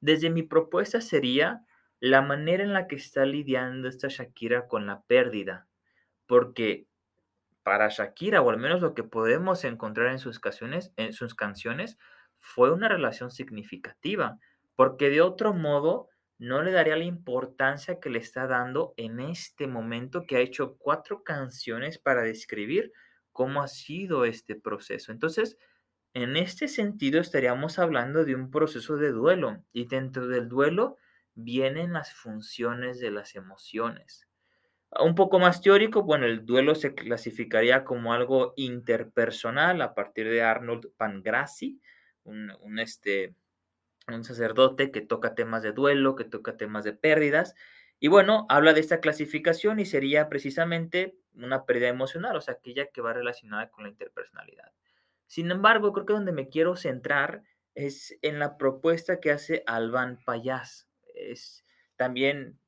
desde 0.00 0.30
mi 0.30 0.42
propuesta 0.42 1.00
sería 1.00 1.64
la 2.00 2.22
manera 2.22 2.64
en 2.64 2.72
la 2.72 2.86
que 2.86 2.96
está 2.96 3.24
lidiando 3.24 3.88
esta 3.88 4.08
Shakira 4.08 4.66
con 4.66 4.86
la 4.86 5.02
pérdida, 5.02 5.66
porque 6.26 6.86
para 7.62 7.88
Shakira, 7.88 8.42
o 8.42 8.50
al 8.50 8.58
menos 8.58 8.82
lo 8.82 8.94
que 8.94 9.04
podemos 9.04 9.64
encontrar 9.64 10.08
en 10.08 10.18
sus 10.18 10.40
canciones, 10.40 10.92
en 10.96 11.12
sus 11.12 11.34
canciones, 11.34 11.98
fue 12.38 12.72
una 12.72 12.88
relación 12.88 13.30
significativa, 13.30 14.38
porque 14.76 15.08
de 15.08 15.22
otro 15.22 15.54
modo 15.54 16.08
no 16.38 16.62
le 16.62 16.72
daría 16.72 16.96
la 16.96 17.04
importancia 17.04 18.00
que 18.00 18.10
le 18.10 18.18
está 18.18 18.46
dando 18.46 18.92
en 18.96 19.20
este 19.20 19.66
momento 19.66 20.26
que 20.26 20.36
ha 20.36 20.40
hecho 20.40 20.76
cuatro 20.76 21.22
canciones 21.22 21.98
para 21.98 22.22
describir 22.22 22.92
cómo 23.34 23.62
ha 23.62 23.68
sido 23.68 24.24
este 24.24 24.54
proceso. 24.54 25.12
Entonces, 25.12 25.58
en 26.14 26.36
este 26.36 26.68
sentido 26.68 27.20
estaríamos 27.20 27.78
hablando 27.78 28.24
de 28.24 28.34
un 28.34 28.50
proceso 28.50 28.96
de 28.96 29.10
duelo 29.10 29.62
y 29.72 29.86
dentro 29.86 30.28
del 30.28 30.48
duelo 30.48 30.96
vienen 31.34 31.92
las 31.92 32.14
funciones 32.14 33.00
de 33.00 33.10
las 33.10 33.34
emociones. 33.34 34.26
Un 35.00 35.16
poco 35.16 35.40
más 35.40 35.60
teórico, 35.60 36.04
bueno, 36.04 36.26
el 36.26 36.46
duelo 36.46 36.76
se 36.76 36.94
clasificaría 36.94 37.84
como 37.84 38.14
algo 38.14 38.54
interpersonal 38.56 39.82
a 39.82 39.92
partir 39.92 40.28
de 40.28 40.42
Arnold 40.42 40.92
Pangrassi, 40.96 41.80
un, 42.22 42.52
un 42.60 42.78
este, 42.78 43.34
un 44.06 44.22
sacerdote 44.22 44.92
que 44.92 45.00
toca 45.00 45.34
temas 45.34 45.64
de 45.64 45.72
duelo, 45.72 46.14
que 46.14 46.24
toca 46.24 46.56
temas 46.56 46.84
de 46.84 46.92
pérdidas. 46.92 47.56
Y 48.00 48.08
bueno, 48.08 48.46
habla 48.48 48.72
de 48.72 48.80
esta 48.80 49.00
clasificación 49.00 49.80
y 49.80 49.86
sería 49.86 50.28
precisamente 50.28 51.16
una 51.34 51.64
pérdida 51.64 51.88
emocional, 51.88 52.36
o 52.36 52.40
sea, 52.40 52.54
aquella 52.54 52.86
que 52.86 53.00
va 53.00 53.12
relacionada 53.12 53.70
con 53.70 53.84
la 53.84 53.90
interpersonalidad. 53.90 54.72
Sin 55.26 55.50
embargo, 55.50 55.92
creo 55.92 56.06
que 56.06 56.12
donde 56.12 56.32
me 56.32 56.48
quiero 56.48 56.76
centrar 56.76 57.42
es 57.74 58.16
en 58.22 58.38
la 58.38 58.56
propuesta 58.56 59.20
que 59.20 59.30
hace 59.30 59.62
Alban 59.66 60.20
Payás. 60.24 60.88
Es 61.14 61.64
también 61.96 62.58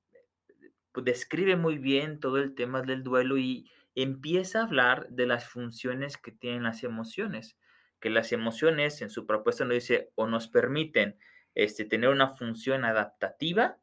pues, 0.92 1.04
describe 1.04 1.56
muy 1.56 1.78
bien 1.78 2.18
todo 2.18 2.38
el 2.38 2.54
tema 2.54 2.82
del 2.82 3.02
duelo 3.02 3.36
y 3.38 3.70
empieza 3.94 4.60
a 4.60 4.64
hablar 4.64 5.08
de 5.10 5.26
las 5.26 5.48
funciones 5.48 6.16
que 6.16 6.32
tienen 6.32 6.64
las 6.64 6.82
emociones 6.82 7.56
que 8.00 8.10
las 8.10 8.32
emociones 8.32 9.02
en 9.02 9.10
su 9.10 9.26
propuesta 9.26 9.64
nos 9.64 9.74
dice 9.74 10.12
o 10.14 10.26
nos 10.26 10.48
permiten 10.48 11.18
este, 11.54 11.84
tener 11.84 12.10
una 12.10 12.28
función 12.28 12.84
adaptativa 12.84 13.78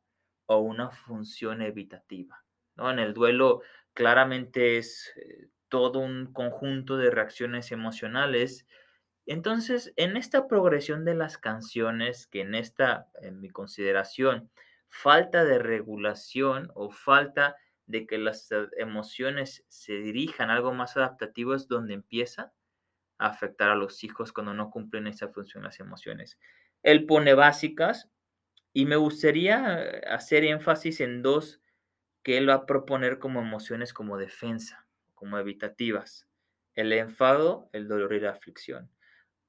o 0.46 0.60
una 0.60 0.92
función 0.92 1.62
evitativa. 1.62 2.44
¿no? 2.76 2.92
En 2.92 3.00
el 3.00 3.14
duelo 3.14 3.62
claramente 3.94 4.78
es 4.78 5.14
eh, 5.16 5.50
todo 5.70 6.00
un 6.00 6.32
conjunto 6.34 6.98
de 6.98 7.12
reacciones 7.12 7.72
emocionales. 7.72 8.68
Entonces, 9.26 9.94
en 9.96 10.18
esta 10.18 10.48
progresión 10.48 11.06
de 11.06 11.16
las 11.16 11.38
canciones, 11.38 12.28
que 12.28 12.42
en 12.42 12.56
esta, 12.56 13.08
en 13.22 13.40
mi 13.40 13.50
consideración, 13.50 14.50
falta 14.90 15.44
de 15.44 15.60
regulación 15.60 16.72
o 16.76 16.92
falta 16.92 17.56
de 17.86 18.06
que 18.06 18.18
las 18.18 18.52
eh, 18.52 18.68
emociones 18.78 19.66
se 19.68 19.94
dirijan 19.94 20.50
a 20.50 20.54
algo 20.54 20.74
más 20.74 20.98
adaptativo 20.98 21.54
es 21.56 21.68
donde 21.68 21.94
empieza 21.94 22.54
afectar 23.18 23.70
a 23.70 23.76
los 23.76 24.04
hijos 24.04 24.32
cuando 24.34 24.54
no 24.54 24.70
cumplen 24.70 25.08
esa 25.08 25.30
función 25.30 25.64
las 25.64 25.80
emociones. 25.80 26.40
Él 26.82 27.06
pone 27.06 27.34
básicas 27.34 28.10
y 28.74 28.86
me 28.86 28.96
gustaría 28.96 29.76
hacer 30.08 30.44
énfasis 30.44 31.00
en 31.00 31.22
dos 31.22 31.62
que 32.24 32.38
él 32.38 32.50
va 32.50 32.56
a 32.56 32.66
proponer 32.66 33.20
como 33.20 33.42
emociones 33.42 33.94
como 33.94 34.18
defensa, 34.18 34.88
como 35.14 35.38
evitativas. 35.38 36.28
El 36.74 36.92
enfado, 36.92 37.70
el 37.72 37.88
dolor 37.88 38.14
y 38.14 38.20
la 38.20 38.32
aflicción. 38.32 38.90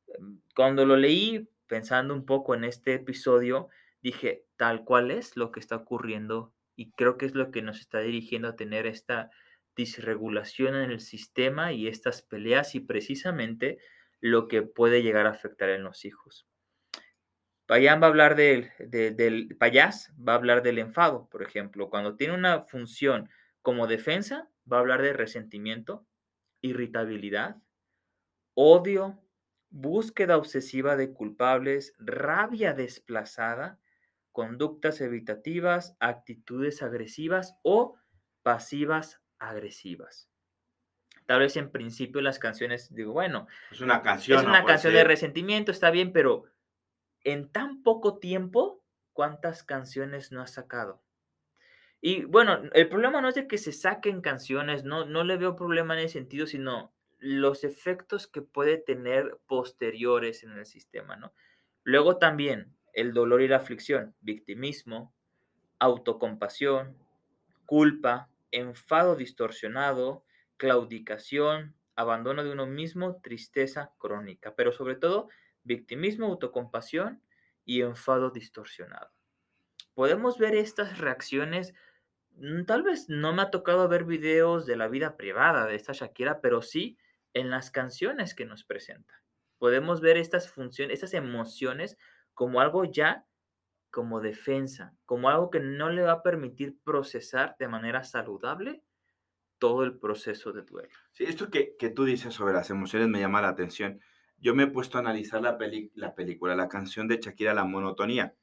Em, 0.08 0.40
cuando 0.54 0.84
lo 0.84 0.96
leí, 0.96 1.48
pensando 1.66 2.12
un 2.12 2.26
poco 2.26 2.54
en 2.54 2.64
este 2.64 2.94
episodio, 2.94 3.70
dije, 4.02 4.44
tal 4.56 4.84
cual 4.84 5.10
es 5.10 5.36
lo 5.36 5.50
que 5.50 5.60
está 5.60 5.76
ocurriendo 5.76 6.52
y 6.76 6.90
creo 6.90 7.16
que 7.16 7.26
es 7.26 7.34
lo 7.34 7.50
que 7.50 7.62
nos 7.62 7.80
está 7.80 8.00
dirigiendo 8.00 8.48
a 8.48 8.56
tener 8.56 8.86
esta 8.86 9.30
disregulación 9.74 10.74
en 10.74 10.90
el 10.90 11.00
sistema 11.00 11.72
y 11.72 11.88
estas 11.88 12.22
peleas 12.22 12.74
y 12.74 12.80
precisamente 12.80 13.78
lo 14.20 14.48
que 14.48 14.62
puede 14.62 15.02
llegar 15.02 15.26
a 15.26 15.30
afectar 15.30 15.70
en 15.70 15.84
los 15.84 16.04
hijos. 16.04 16.46
Payán 17.66 18.00
va 18.02 18.06
a 18.06 18.10
hablar 18.10 18.36
del, 18.36 18.70
del 18.78 19.56
payás, 19.58 20.12
va 20.16 20.34
a 20.34 20.36
hablar 20.36 20.62
del 20.62 20.78
enfado, 20.78 21.28
por 21.30 21.42
ejemplo. 21.42 21.88
Cuando 21.88 22.16
tiene 22.16 22.34
una 22.34 22.62
función 22.62 23.30
como 23.62 23.86
defensa, 23.86 24.50
va 24.70 24.76
a 24.76 24.80
hablar 24.80 25.00
de 25.00 25.14
resentimiento, 25.14 26.06
irritabilidad, 26.60 27.56
odio, 28.54 29.22
búsqueda 29.70 30.36
obsesiva 30.36 30.96
de 30.96 31.12
culpables, 31.12 31.94
rabia 31.98 32.74
desplazada, 32.74 33.80
conductas 34.30 35.00
evitativas, 35.00 35.96
actitudes 36.00 36.82
agresivas 36.82 37.56
o 37.62 37.96
pasivas 38.42 39.20
agresivas. 39.38 40.28
Tal 41.26 41.40
vez 41.40 41.56
en 41.56 41.70
principio 41.70 42.20
las 42.20 42.38
canciones, 42.38 42.94
digo, 42.94 43.12
bueno, 43.12 43.46
es 43.70 43.80
una 43.80 44.02
canción. 44.02 44.40
Es 44.40 44.46
una 44.46 44.64
canción 44.64 44.92
de 44.92 45.04
resentimiento, 45.04 45.72
está 45.72 45.90
bien, 45.90 46.12
pero 46.12 46.44
en 47.24 47.50
tan 47.50 47.82
poco 47.82 48.18
tiempo, 48.18 48.82
¿cuántas 49.12 49.62
canciones 49.62 50.32
no 50.32 50.42
has 50.42 50.52
sacado? 50.52 51.02
Y 52.00 52.24
bueno, 52.24 52.60
el 52.74 52.88
problema 52.88 53.20
no 53.20 53.28
es 53.28 53.34
de 53.34 53.48
que 53.48 53.58
se 53.58 53.72
saquen 53.72 54.20
canciones, 54.20 54.84
no, 54.84 55.06
no 55.06 55.24
le 55.24 55.38
veo 55.38 55.56
problema 55.56 55.94
en 55.94 56.00
ese 56.00 56.18
sentido, 56.18 56.46
sino 56.46 56.92
los 57.18 57.64
efectos 57.64 58.26
que 58.26 58.42
puede 58.42 58.76
tener 58.76 59.38
posteriores 59.46 60.44
en 60.44 60.52
el 60.52 60.66
sistema, 60.66 61.16
¿no? 61.16 61.32
Luego 61.82 62.18
también 62.18 62.76
el 62.92 63.14
dolor 63.14 63.40
y 63.40 63.48
la 63.48 63.56
aflicción, 63.56 64.14
victimismo, 64.20 65.14
autocompasión, 65.78 66.96
culpa, 67.66 68.28
enfado 68.50 69.16
distorsionado, 69.16 70.24
claudicación, 70.58 71.74
abandono 71.96 72.44
de 72.44 72.52
uno 72.52 72.66
mismo, 72.66 73.20
tristeza 73.22 73.92
crónica, 73.98 74.54
pero 74.54 74.72
sobre 74.72 74.96
todo 74.96 75.28
victimismo, 75.64 76.26
autocompasión 76.26 77.22
y 77.64 77.82
enfado 77.82 78.30
distorsionado. 78.30 79.10
Podemos 79.94 80.38
ver 80.38 80.54
estas 80.54 80.98
reacciones, 80.98 81.74
mm, 82.32 82.64
tal 82.64 82.82
vez 82.82 83.08
no 83.08 83.32
me 83.32 83.42
ha 83.42 83.50
tocado 83.50 83.88
ver 83.88 84.04
videos 84.04 84.66
de 84.66 84.76
la 84.76 84.88
vida 84.88 85.16
privada 85.16 85.66
de 85.66 85.74
esta 85.74 85.92
Shakira, 85.92 86.40
pero 86.40 86.62
sí 86.62 86.98
en 87.32 87.50
las 87.50 87.70
canciones 87.70 88.34
que 88.34 88.44
nos 88.44 88.64
presenta. 88.64 89.22
Podemos 89.58 90.00
ver 90.00 90.16
estas 90.16 90.50
funciones, 90.50 90.94
estas 90.94 91.14
emociones 91.14 91.96
como 92.34 92.60
algo 92.60 92.84
ya 92.84 93.26
como 93.90 94.20
defensa, 94.20 94.92
como 95.06 95.28
algo 95.30 95.50
que 95.50 95.60
no 95.60 95.88
le 95.88 96.02
va 96.02 96.12
a 96.12 96.22
permitir 96.24 96.76
procesar 96.82 97.54
de 97.60 97.68
manera 97.68 98.02
saludable 98.02 98.82
todo 99.58 99.84
el 99.84 99.96
proceso 100.00 100.52
de 100.52 100.62
duelo. 100.62 100.90
Sí, 101.12 101.22
esto 101.24 101.48
que, 101.48 101.76
que 101.78 101.90
tú 101.90 102.04
dices 102.04 102.34
sobre 102.34 102.54
las 102.54 102.70
emociones 102.70 103.08
me 103.08 103.20
llama 103.20 103.40
la 103.40 103.50
atención. 103.50 104.00
Yo 104.44 104.54
me 104.54 104.64
he 104.64 104.66
puesto 104.66 104.98
a 104.98 105.00
analizar 105.00 105.40
la, 105.40 105.56
la 105.94 106.14
película, 106.14 106.54
la 106.54 106.68
canción 106.68 107.08
de 107.08 107.16
Shakira, 107.16 107.54
La 107.54 107.64
Monotonía. 107.64 108.34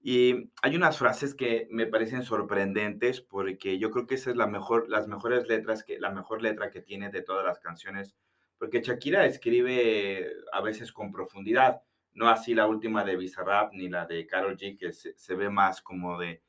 Y 0.00 0.52
hay 0.62 0.76
unas 0.76 0.98
frases 0.98 1.34
que 1.34 1.66
me 1.68 1.86
parecen 1.86 2.22
sorprendentes 2.22 3.22
porque 3.22 3.76
yo 3.80 3.90
creo 3.90 4.06
que 4.06 4.14
esa 4.14 4.30
es 4.30 4.36
la 4.36 4.46
mejor, 4.46 4.88
las 4.88 5.08
mejores 5.08 5.48
letras, 5.48 5.82
que, 5.82 5.98
la 5.98 6.12
mejor 6.12 6.42
letra 6.42 6.70
que 6.70 6.80
tiene 6.80 7.10
de 7.10 7.22
todas 7.22 7.44
las 7.44 7.58
canciones, 7.58 8.14
porque 8.56 8.82
Shakira 8.82 9.26
escribe 9.26 10.30
a 10.52 10.60
veces 10.60 10.92
con 10.92 11.10
profundidad 11.10 11.82
no 12.14 12.28
así 12.28 12.54
la 12.54 12.68
última 12.68 13.02
de 13.02 13.16
Bizarrap 13.16 13.72
ni 13.72 13.88
la 13.88 14.06
de 14.06 14.28
Carol 14.28 14.56
G, 14.56 14.78
que 14.78 14.92
se, 14.92 15.34
ve 15.34 15.50
más 15.50 15.82
como 15.82 16.20
de, 16.20 16.40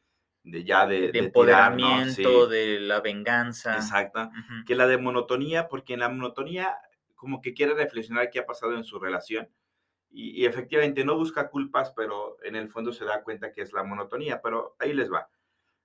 de 0.44 0.64
ya 0.64 0.86
de, 0.86 1.12
de, 1.12 1.18
empoderamiento, 1.18 2.46
de 2.46 2.80
la 2.80 3.02
venganza. 3.02 3.74
Exacto. 3.74 4.30
Que 4.68 4.76
la 4.76 4.86
de 4.86 5.00
monotonía, 5.00 5.68
porque 5.68 5.96
en 5.96 6.02
la 6.02 6.10
monotonía 6.10 6.78
como 7.18 7.42
que 7.42 7.54
quiere 7.54 7.74
reflexionar 7.74 8.30
qué 8.30 8.40
ha 8.40 8.46
pasado 8.46 8.76
en 8.76 8.86
su 8.86 9.00
relación. 9.00 9.50
Y, 10.10 10.46
efectivamente 10.46 11.04
no 11.04 11.18
busca 11.18 11.50
culpas, 11.50 11.92
pero 11.92 12.38
en 12.44 12.56
el 12.56 12.70
fondo 12.70 12.94
se 12.94 13.04
da 13.04 13.24
cuenta 13.24 13.52
que 13.52 13.62
es 13.62 13.74
la 13.74 13.84
monotonía. 13.84 14.42
Pero 14.42 14.78
ahí 14.80 14.94
les 14.94 15.12
va. 15.12 15.30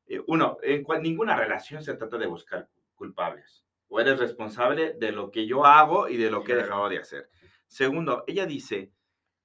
Eh, 0.07 0.21
uno, 0.29 0.59
en 0.63 0.85
ninguna 1.03 1.37
relación 1.37 1.83
se 1.83 1.95
trata 1.95 2.19
de 2.19 2.27
buscar 2.27 2.69
culpables. 2.95 3.67
O 3.89 3.99
eres 4.01 4.19
responsable 4.21 4.95
de 4.95 5.11
lo 5.11 5.31
que 5.31 5.47
yo 5.47 5.67
hago 5.67 6.09
y 6.09 6.17
de 6.17 6.31
lo 6.31 6.45
que 6.45 6.53
he 6.53 6.57
dejado 6.57 6.89
de 6.89 6.99
hacer. 6.99 7.29
Segundo, 7.67 8.25
ella 8.27 8.47
dice, 8.47 8.93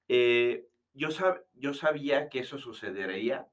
eh, 0.07 0.67
yo, 0.93 1.09
yo 1.53 1.73
sabía 1.73 2.29
que 2.29 2.39
eso 2.39 2.57
sucedería, 2.57 3.47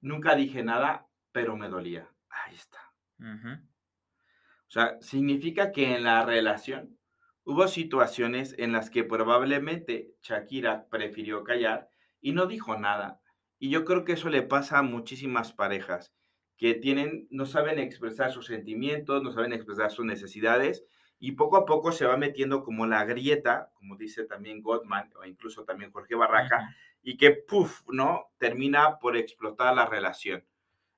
nunca 0.00 0.34
dije 0.36 0.62
nada, 0.62 1.08
pero 1.32 1.56
me 1.56 1.68
dolía. 1.68 2.08
Ahí 2.28 2.54
está. 2.54 2.80
O 3.18 4.70
sea, 4.70 5.00
significa 5.00 5.72
que 5.72 5.94
en 5.94 6.04
la 6.04 6.24
relación 6.24 6.98
hubo 7.46 7.68
situaciones 7.68 8.54
en 8.58 8.72
las 8.72 8.90
que 8.90 9.04
probablemente 9.04 10.12
Shakira 10.20 10.88
prefirió 10.90 11.44
callar 11.44 11.88
y 12.20 12.32
no 12.32 12.46
dijo 12.46 12.76
nada. 12.76 13.22
Y 13.58 13.70
yo 13.70 13.84
creo 13.84 14.04
que 14.04 14.12
eso 14.12 14.28
le 14.28 14.42
pasa 14.42 14.78
a 14.78 14.82
muchísimas 14.82 15.52
parejas 15.52 16.12
que 16.56 16.74
tienen, 16.74 17.28
no 17.30 17.46
saben 17.46 17.78
expresar 17.78 18.32
sus 18.32 18.46
sentimientos, 18.46 19.22
no 19.22 19.30
saben 19.30 19.52
expresar 19.52 19.92
sus 19.92 20.04
necesidades 20.04 20.84
y 21.20 21.32
poco 21.32 21.56
a 21.56 21.64
poco 21.64 21.92
se 21.92 22.04
va 22.04 22.16
metiendo 22.16 22.64
como 22.64 22.86
la 22.86 23.04
grieta, 23.04 23.70
como 23.74 23.96
dice 23.96 24.24
también 24.24 24.60
Gottman 24.60 25.12
o 25.16 25.24
incluso 25.24 25.64
también 25.64 25.92
Jorge 25.92 26.16
Barraca, 26.16 26.74
y 27.00 27.16
que, 27.16 27.30
puff, 27.30 27.82
¿no? 27.88 28.26
Termina 28.38 28.98
por 28.98 29.16
explotar 29.16 29.74
la 29.74 29.86
relación. 29.86 30.44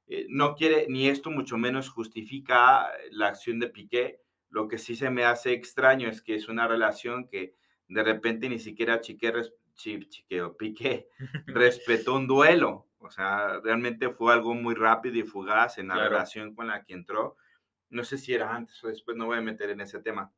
Eh, 0.06 0.26
no 0.30 0.54
quiere, 0.54 0.86
ni 0.88 1.08
esto 1.08 1.30
mucho 1.30 1.58
menos 1.58 1.90
justifica 1.90 2.90
la 3.10 3.28
acción 3.28 3.60
de 3.60 3.68
Piqué. 3.68 4.22
Lo 4.50 4.68
que 4.68 4.78
sí 4.78 4.96
se 4.96 5.10
me 5.10 5.24
hace 5.24 5.52
extraño 5.52 6.08
es 6.08 6.22
que 6.22 6.34
es 6.34 6.48
una 6.48 6.66
relación 6.66 7.28
que 7.28 7.54
de 7.88 8.02
repente 8.02 8.48
ni 8.48 8.58
siquiera 8.58 9.00
Chiqué, 9.00 9.32
Chiqué 9.74 10.42
o 10.42 10.56
Piqué 10.56 11.08
respetó 11.46 12.14
un 12.14 12.26
duelo. 12.26 12.86
O 13.00 13.10
sea, 13.10 13.60
realmente 13.60 14.10
fue 14.10 14.32
algo 14.32 14.54
muy 14.54 14.74
rápido 14.74 15.16
y 15.16 15.22
fugaz 15.22 15.78
en 15.78 15.88
la 15.88 16.08
relación 16.08 16.54
con 16.54 16.66
la 16.66 16.84
que 16.84 16.94
entró. 16.94 17.36
No 17.90 18.04
sé 18.04 18.18
si 18.18 18.34
era 18.34 18.54
antes 18.54 18.82
o 18.82 18.88
después, 18.88 19.16
no 19.16 19.26
voy 19.26 19.38
a 19.38 19.42
meter 19.42 19.70
en 19.70 19.80
ese 19.80 20.00
tema. 20.00 20.32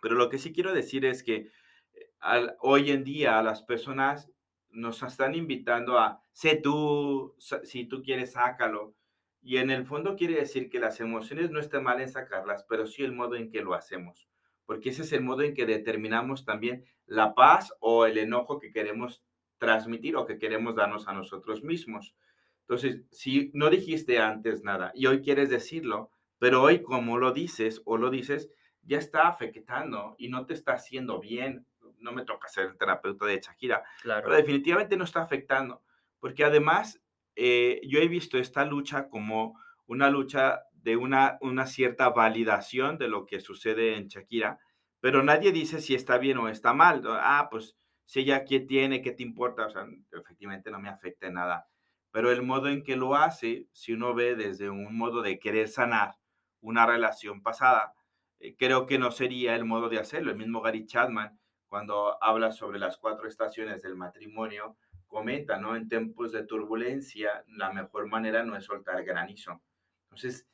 Pero 0.00 0.16
lo 0.16 0.28
que 0.28 0.38
sí 0.38 0.52
quiero 0.52 0.74
decir 0.74 1.04
es 1.04 1.22
que 1.22 1.50
eh, 1.94 2.46
hoy 2.60 2.90
en 2.90 3.04
día 3.04 3.40
las 3.42 3.62
personas 3.62 4.30
nos 4.70 5.02
están 5.02 5.34
invitando 5.34 5.98
a, 5.98 6.20
sé 6.32 6.56
tú, 6.56 7.36
si 7.38 7.84
tú 7.84 8.02
quieres, 8.02 8.32
sácalo. 8.32 8.94
Y 9.42 9.56
en 9.56 9.70
el 9.70 9.84
fondo 9.84 10.14
quiere 10.14 10.36
decir 10.36 10.70
que 10.70 10.78
las 10.78 11.00
emociones 11.00 11.50
no 11.50 11.58
están 11.58 11.82
mal 11.82 12.00
en 12.00 12.08
sacarlas, 12.08 12.64
pero 12.68 12.86
sí 12.86 13.02
el 13.02 13.12
modo 13.12 13.34
en 13.34 13.50
que 13.50 13.60
lo 13.60 13.74
hacemos. 13.74 14.28
Porque 14.64 14.90
ese 14.90 15.02
es 15.02 15.12
el 15.12 15.22
modo 15.22 15.42
en 15.42 15.54
que 15.54 15.66
determinamos 15.66 16.44
también 16.44 16.84
la 17.06 17.34
paz 17.34 17.74
o 17.80 18.06
el 18.06 18.18
enojo 18.18 18.60
que 18.60 18.70
queremos 18.70 19.24
transmitir 19.58 20.16
o 20.16 20.26
que 20.26 20.38
queremos 20.38 20.76
darnos 20.76 21.08
a 21.08 21.12
nosotros 21.12 21.64
mismos. 21.64 22.14
Entonces, 22.60 23.02
si 23.10 23.50
no 23.52 23.68
dijiste 23.68 24.20
antes 24.20 24.62
nada 24.62 24.92
y 24.94 25.06
hoy 25.06 25.20
quieres 25.20 25.50
decirlo, 25.50 26.10
pero 26.38 26.62
hoy 26.62 26.82
como 26.82 27.18
lo 27.18 27.32
dices 27.32 27.82
o 27.84 27.96
lo 27.96 28.10
dices, 28.10 28.50
ya 28.82 28.98
está 28.98 29.28
afectando 29.28 30.14
y 30.18 30.28
no 30.28 30.46
te 30.46 30.54
está 30.54 30.74
haciendo 30.74 31.18
bien. 31.20 31.66
No 31.98 32.12
me 32.12 32.24
toca 32.24 32.48
ser 32.48 32.66
el 32.66 32.76
terapeuta 32.76 33.26
de 33.26 33.40
Shakira, 33.40 33.82
claro. 34.02 34.22
pero 34.24 34.36
definitivamente 34.36 34.96
no 34.96 35.04
está 35.04 35.22
afectando, 35.22 35.82
porque 36.18 36.44
además 36.44 37.01
eh, 37.36 37.80
yo 37.86 37.98
he 38.00 38.08
visto 38.08 38.38
esta 38.38 38.64
lucha 38.64 39.08
como 39.08 39.58
una 39.86 40.10
lucha 40.10 40.62
de 40.72 40.96
una, 40.96 41.38
una 41.40 41.66
cierta 41.66 42.10
validación 42.10 42.98
de 42.98 43.08
lo 43.08 43.26
que 43.26 43.40
sucede 43.40 43.96
en 43.96 44.08
Shakira, 44.08 44.58
pero 45.00 45.22
nadie 45.22 45.52
dice 45.52 45.80
si 45.80 45.94
está 45.94 46.18
bien 46.18 46.38
o 46.38 46.48
está 46.48 46.72
mal. 46.74 47.02
Ah, 47.06 47.48
pues 47.50 47.76
si 48.04 48.20
ella 48.20 48.44
qué 48.44 48.60
tiene, 48.60 49.02
qué 49.02 49.12
te 49.12 49.22
importa, 49.22 49.66
o 49.66 49.70
sea, 49.70 49.86
efectivamente 50.12 50.70
no 50.70 50.80
me 50.80 50.88
afecta 50.88 51.30
nada. 51.30 51.68
Pero 52.10 52.30
el 52.30 52.42
modo 52.42 52.68
en 52.68 52.82
que 52.82 52.96
lo 52.96 53.14
hace, 53.14 53.68
si 53.72 53.92
uno 53.92 54.14
ve 54.14 54.36
desde 54.36 54.68
un 54.70 54.96
modo 54.96 55.22
de 55.22 55.38
querer 55.38 55.68
sanar 55.68 56.16
una 56.60 56.86
relación 56.86 57.42
pasada, 57.42 57.94
eh, 58.38 58.54
creo 58.56 58.86
que 58.86 58.98
no 58.98 59.10
sería 59.10 59.56
el 59.56 59.64
modo 59.64 59.88
de 59.88 59.98
hacerlo. 59.98 60.30
El 60.30 60.36
mismo 60.36 60.60
Gary 60.60 60.86
Chapman, 60.86 61.38
cuando 61.68 62.22
habla 62.22 62.52
sobre 62.52 62.78
las 62.78 62.98
cuatro 62.98 63.26
estaciones 63.26 63.82
del 63.82 63.96
matrimonio, 63.96 64.76
comenta, 65.12 65.58
¿no? 65.58 65.76
En 65.76 65.88
tiempos 65.88 66.32
de 66.32 66.44
turbulencia, 66.44 67.44
la 67.46 67.72
mejor 67.72 68.08
manera 68.08 68.42
no 68.42 68.56
es 68.56 68.64
soltar 68.64 69.04
granizo. 69.04 69.62
Entonces, 70.06 70.48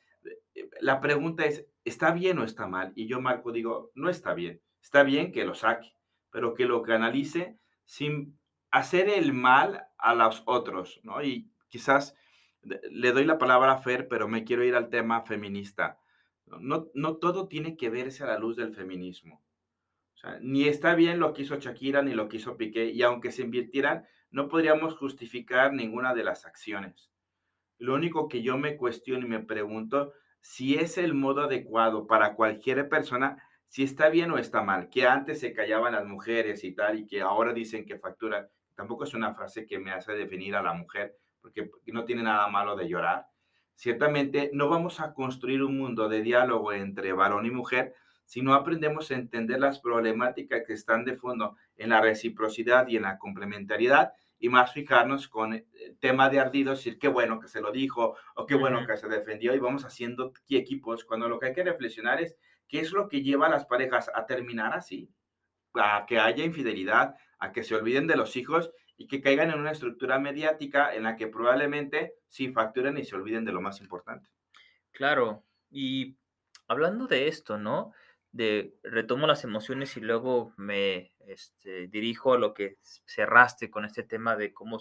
eh, 0.53 0.69
la 0.81 1.01
pregunta 1.01 1.45
es, 1.45 1.65
¿está 1.83 2.11
bien 2.11 2.37
o 2.37 2.43
está 2.43 2.67
mal? 2.67 2.91
Y 2.93 3.07
yo, 3.07 3.19
Marco, 3.19 3.51
digo, 3.51 3.91
no 3.95 4.09
está 4.09 4.35
bien. 4.35 4.61
Está 4.79 5.01
bien 5.01 5.31
que 5.31 5.43
lo 5.45 5.55
saque 5.55 5.95
pero 6.31 6.53
que 6.53 6.65
lo 6.65 6.81
canalice 6.81 7.57
sin 7.85 8.37
hacer 8.71 9.09
el 9.09 9.33
mal 9.33 9.87
a 9.97 10.13
los 10.13 10.43
otros, 10.45 10.99
¿no? 11.03 11.23
Y 11.23 11.51
quizás 11.69 12.15
le 12.61 13.11
doy 13.11 13.25
la 13.25 13.37
palabra 13.37 13.73
a 13.73 13.77
Fer, 13.77 14.07
pero 14.07 14.27
me 14.27 14.43
quiero 14.43 14.63
ir 14.63 14.75
al 14.75 14.89
tema 14.89 15.21
feminista. 15.23 15.99
No, 16.45 16.87
no 16.93 17.17
todo 17.17 17.47
tiene 17.47 17.77
que 17.77 17.89
verse 17.89 18.23
a 18.23 18.27
la 18.27 18.39
luz 18.39 18.57
del 18.57 18.73
feminismo. 18.73 19.43
O 20.13 20.17
sea, 20.17 20.37
ni 20.41 20.65
está 20.65 20.95
bien 20.95 21.19
lo 21.19 21.33
que 21.33 21.43
hizo 21.43 21.55
Shakira 21.55 22.01
ni 22.01 22.13
lo 22.13 22.27
que 22.27 22.37
hizo 22.37 22.57
Piqué, 22.57 22.85
y 22.85 23.01
aunque 23.03 23.31
se 23.31 23.43
invirtieran, 23.43 24.05
no 24.31 24.47
podríamos 24.47 24.95
justificar 24.97 25.73
ninguna 25.73 26.13
de 26.13 26.23
las 26.23 26.45
acciones. 26.45 27.11
Lo 27.77 27.95
único 27.95 28.27
que 28.27 28.41
yo 28.41 28.57
me 28.57 28.77
cuestiono 28.77 29.25
y 29.25 29.29
me 29.29 29.39
pregunto 29.39 30.13
si 30.41 30.75
es 30.75 30.97
el 30.97 31.13
modo 31.13 31.43
adecuado 31.43 32.07
para 32.07 32.35
cualquier 32.35 32.87
persona 32.89 33.41
si 33.69 33.83
está 33.83 34.09
bien 34.09 34.31
o 34.31 34.37
está 34.37 34.63
mal, 34.63 34.89
que 34.89 35.05
antes 35.05 35.39
se 35.39 35.53
callaban 35.53 35.93
las 35.93 36.05
mujeres 36.05 36.63
y 36.63 36.73
tal, 36.73 36.99
y 36.99 37.05
que 37.05 37.21
ahora 37.21 37.53
dicen 37.53 37.85
que 37.85 37.99
facturan, 37.99 38.47
tampoco 38.75 39.03
es 39.03 39.13
una 39.13 39.35
frase 39.35 39.67
que 39.67 39.77
me 39.77 39.91
hace 39.91 40.13
definir 40.13 40.55
a 40.55 40.63
la 40.63 40.73
mujer, 40.73 41.15
porque 41.39 41.69
no 41.85 42.03
tiene 42.03 42.23
nada 42.23 42.47
malo 42.47 42.75
de 42.75 42.89
llorar. 42.89 43.27
Ciertamente 43.75 44.49
no 44.53 44.69
vamos 44.69 44.99
a 44.99 45.13
construir 45.13 45.63
un 45.63 45.77
mundo 45.77 46.09
de 46.09 46.21
diálogo 46.21 46.73
entre 46.73 47.13
varón 47.13 47.45
y 47.45 47.51
mujer 47.51 47.93
si 48.29 48.43
no 48.43 48.53
aprendemos 48.53 49.09
a 49.09 49.15
entender 49.15 49.59
las 49.59 49.79
problemáticas 49.79 50.61
que 50.67 50.73
están 50.73 51.03
de 51.03 51.15
fondo 51.15 51.57
en 51.77 51.89
la 51.89 51.99
reciprocidad 51.99 52.87
y 52.87 52.97
en 52.97 53.03
la 53.03 53.17
complementariedad 53.17 54.13
y 54.37 54.49
más 54.49 54.71
fijarnos 54.71 55.27
con 55.27 55.53
el 55.53 55.65
tema 55.99 56.29
de 56.29 56.39
ardido, 56.39 56.71
decir 56.71 56.99
qué 56.99 57.07
bueno 57.07 57.39
que 57.39 57.47
se 57.47 57.59
lo 57.59 57.71
dijo 57.71 58.15
o 58.35 58.45
qué 58.45 58.53
bueno 58.53 58.85
que 58.85 58.97
se 58.97 59.07
defendió 59.07 59.55
y 59.55 59.59
vamos 59.59 59.83
haciendo 59.83 60.31
equipos 60.47 61.05
cuando 61.05 61.27
lo 61.27 61.39
que 61.39 61.47
hay 61.47 61.53
que 61.53 61.63
reflexionar 61.63 62.21
es 62.21 62.37
¿Qué 62.69 62.79
es 62.79 62.91
lo 62.91 63.09
que 63.09 63.23
lleva 63.23 63.47
a 63.47 63.49
las 63.49 63.65
parejas 63.65 64.09
a 64.13 64.27
terminar 64.27 64.73
así? 64.73 65.11
A 65.73 66.05
que 66.07 66.19
haya 66.19 66.45
infidelidad, 66.45 67.15
a 67.39 67.51
que 67.51 67.63
se 67.63 67.75
olviden 67.75 68.05
de 68.05 68.15
los 68.15 68.35
hijos 68.35 68.71
y 68.95 69.07
que 69.07 69.21
caigan 69.21 69.49
en 69.49 69.59
una 69.59 69.71
estructura 69.71 70.19
mediática 70.19 70.93
en 70.93 71.03
la 71.03 71.15
que 71.15 71.27
probablemente 71.27 72.13
sí 72.27 72.51
facturen 72.51 72.97
y 72.97 73.05
se 73.05 73.15
olviden 73.15 73.43
de 73.43 73.53
lo 73.53 73.61
más 73.61 73.81
importante. 73.81 74.29
Claro, 74.91 75.43
y 75.71 76.15
hablando 76.67 77.07
de 77.07 77.27
esto, 77.27 77.57
¿no? 77.57 77.91
De 78.31 78.75
retomo 78.83 79.25
las 79.27 79.43
emociones 79.43 79.97
y 79.97 80.01
luego 80.01 80.53
me 80.57 81.13
este, 81.27 81.87
dirijo 81.87 82.33
a 82.33 82.37
lo 82.37 82.53
que 82.53 82.77
cerraste 83.05 83.71
con 83.71 83.85
este 83.85 84.03
tema 84.03 84.35
de 84.35 84.53
cómo 84.53 84.79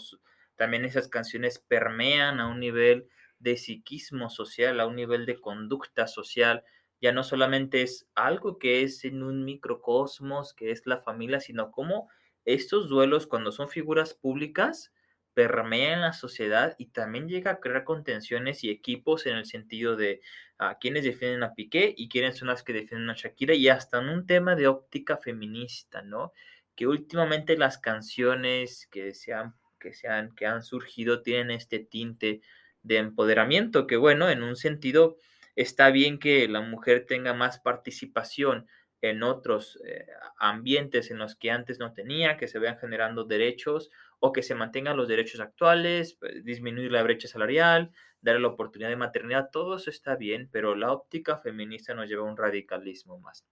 también 0.57 0.85
esas 0.85 1.09
canciones 1.09 1.59
permean 1.59 2.41
a 2.41 2.49
un 2.49 2.61
nivel 2.61 3.09
de 3.39 3.57
psiquismo 3.57 4.29
social, 4.29 4.81
a 4.81 4.87
un 4.87 4.97
nivel 4.97 5.25
de 5.25 5.41
conducta 5.41 6.07
social, 6.07 6.65
ya 7.01 7.13
no 7.13 7.23
solamente 7.23 7.83
es 7.83 8.09
algo 8.15 8.59
que 8.59 8.83
es 8.83 9.05
en 9.05 9.23
un 9.23 9.45
microcosmos, 9.45 10.53
que 10.53 10.73
es 10.73 10.87
la 10.87 10.99
familia, 10.99 11.41
sino 11.41 11.71
cómo 11.71 12.11
estos 12.45 12.89
duelos, 12.89 13.27
cuando 13.27 13.53
son 13.53 13.69
figuras 13.69 14.15
públicas, 14.15 14.93
permean 15.39 16.01
la 16.01 16.13
sociedad 16.13 16.75
y 16.79 16.87
también 16.87 17.29
llega 17.29 17.53
a 17.53 17.61
crear 17.61 17.85
contenciones 17.85 18.65
y 18.65 18.71
equipos 18.71 19.27
en 19.27 19.37
el 19.37 19.47
sentido 19.47 19.95
de 19.95 20.21
a 20.59 20.71
ah, 20.71 20.79
quienes 20.81 21.05
defienden 21.05 21.45
a 21.45 21.55
Piqué 21.55 21.95
y 21.97 22.09
quiénes 22.09 22.37
son 22.39 22.49
las 22.49 22.65
que 22.65 22.73
defienden 22.73 23.11
a 23.11 23.15
Shakira 23.15 23.55
y 23.55 23.69
hasta 23.69 23.99
en 24.01 24.09
un 24.09 24.27
tema 24.27 24.57
de 24.57 24.67
óptica 24.67 25.17
feminista, 25.17 26.03
¿no? 26.03 26.33
Que 26.75 26.89
últimamente 26.89 27.57
las 27.57 27.79
canciones 27.79 28.89
que 28.91 29.15
se 29.15 29.33
han, 29.33 29.55
que 29.79 29.93
se 29.93 30.09
han, 30.09 30.35
que 30.35 30.47
han 30.47 30.65
surgido 30.65 31.23
tienen 31.23 31.53
este 31.53 31.79
tinte 31.79 32.41
de 32.83 32.97
empoderamiento 32.97 33.87
que 33.87 33.97
bueno, 33.97 34.29
en 34.29 34.43
un 34.43 34.57
sentido 34.57 35.19
Está 35.59 35.91
bien 35.91 36.21
que 36.21 36.47
la 36.47 36.61
mujer 36.61 37.05
tenga 37.05 37.35
más 37.35 37.59
participación 37.59 38.69
en 39.01 39.25
otros 39.25 39.77
eh, 39.85 40.07
ambientes 40.39 41.11
en 41.11 41.19
los 41.19 41.35
que 41.35 41.51
antes 41.51 41.81
no 41.81 41.93
tenía, 41.93 42.37
que 42.37 42.47
se 42.47 42.61
vean 42.61 42.79
generando 42.79 43.25
derechos 43.25 43.91
o 44.21 44.33
que 44.33 44.43
se 44.43 44.55
mantengan 44.55 44.97
los 44.97 45.09
derechos 45.09 45.41
actuales, 45.41 46.17
pues, 46.19 46.45
disminuir 46.45 46.91
la 46.91 47.03
brecha 47.03 47.29
salarial, 47.29 47.93
darle 48.21 48.41
la 48.41 48.49
oportunidad 48.49 48.91
de 48.91 48.97
maternidad, 48.97 49.51
todo 49.53 49.77
eso 49.77 49.91
está 49.91 50.17
bien, 50.17 50.49
pero 50.51 50.75
la 50.75 50.93
óptica 50.93 51.39
feminista 51.39 51.95
nos 51.95 52.09
lleva 52.09 52.23
a 52.23 52.31
un 52.31 52.37
radicalismo 52.37 53.19
más. 53.19 53.47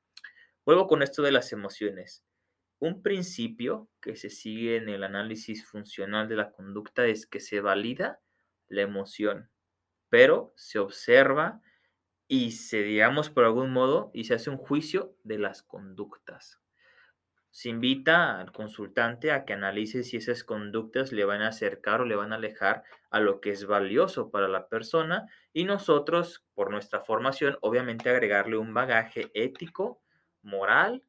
Vuelvo 0.64 0.86
con 0.88 1.02
esto 1.02 1.22
de 1.22 1.32
las 1.32 1.52
emociones. 1.52 2.24
Un 2.78 3.02
principio 3.02 3.88
que 4.00 4.16
se 4.16 4.28
sigue 4.28 4.76
en 4.76 4.88
el 4.88 5.04
análisis 5.04 5.64
funcional 5.64 6.28
de 6.28 6.36
la 6.36 6.50
conducta 6.50 7.06
es 7.06 7.26
que 7.26 7.40
se 7.40 7.60
valida 7.60 8.20
la 8.68 8.82
emoción, 8.82 9.50
pero 10.08 10.52
se 10.56 10.78
observa 10.78 11.62
y 12.28 12.50
se, 12.52 12.82
digamos, 12.82 13.30
por 13.30 13.44
algún 13.44 13.72
modo, 13.72 14.10
y 14.12 14.24
se 14.24 14.34
hace 14.34 14.50
un 14.50 14.56
juicio 14.56 15.16
de 15.22 15.38
las 15.38 15.62
conductas. 15.62 16.60
Se 17.56 17.70
invita 17.70 18.38
al 18.38 18.52
consultante 18.52 19.32
a 19.32 19.46
que 19.46 19.54
analice 19.54 20.04
si 20.04 20.18
esas 20.18 20.44
conductas 20.44 21.10
le 21.10 21.24
van 21.24 21.40
a 21.40 21.48
acercar 21.48 22.02
o 22.02 22.04
le 22.04 22.14
van 22.14 22.34
a 22.34 22.36
alejar 22.36 22.84
a 23.08 23.18
lo 23.18 23.40
que 23.40 23.48
es 23.48 23.64
valioso 23.64 24.30
para 24.30 24.46
la 24.46 24.68
persona 24.68 25.26
y 25.54 25.64
nosotros, 25.64 26.44
por 26.52 26.70
nuestra 26.70 27.00
formación, 27.00 27.56
obviamente 27.62 28.10
agregarle 28.10 28.58
un 28.58 28.74
bagaje 28.74 29.30
ético, 29.32 30.02
moral, 30.42 31.02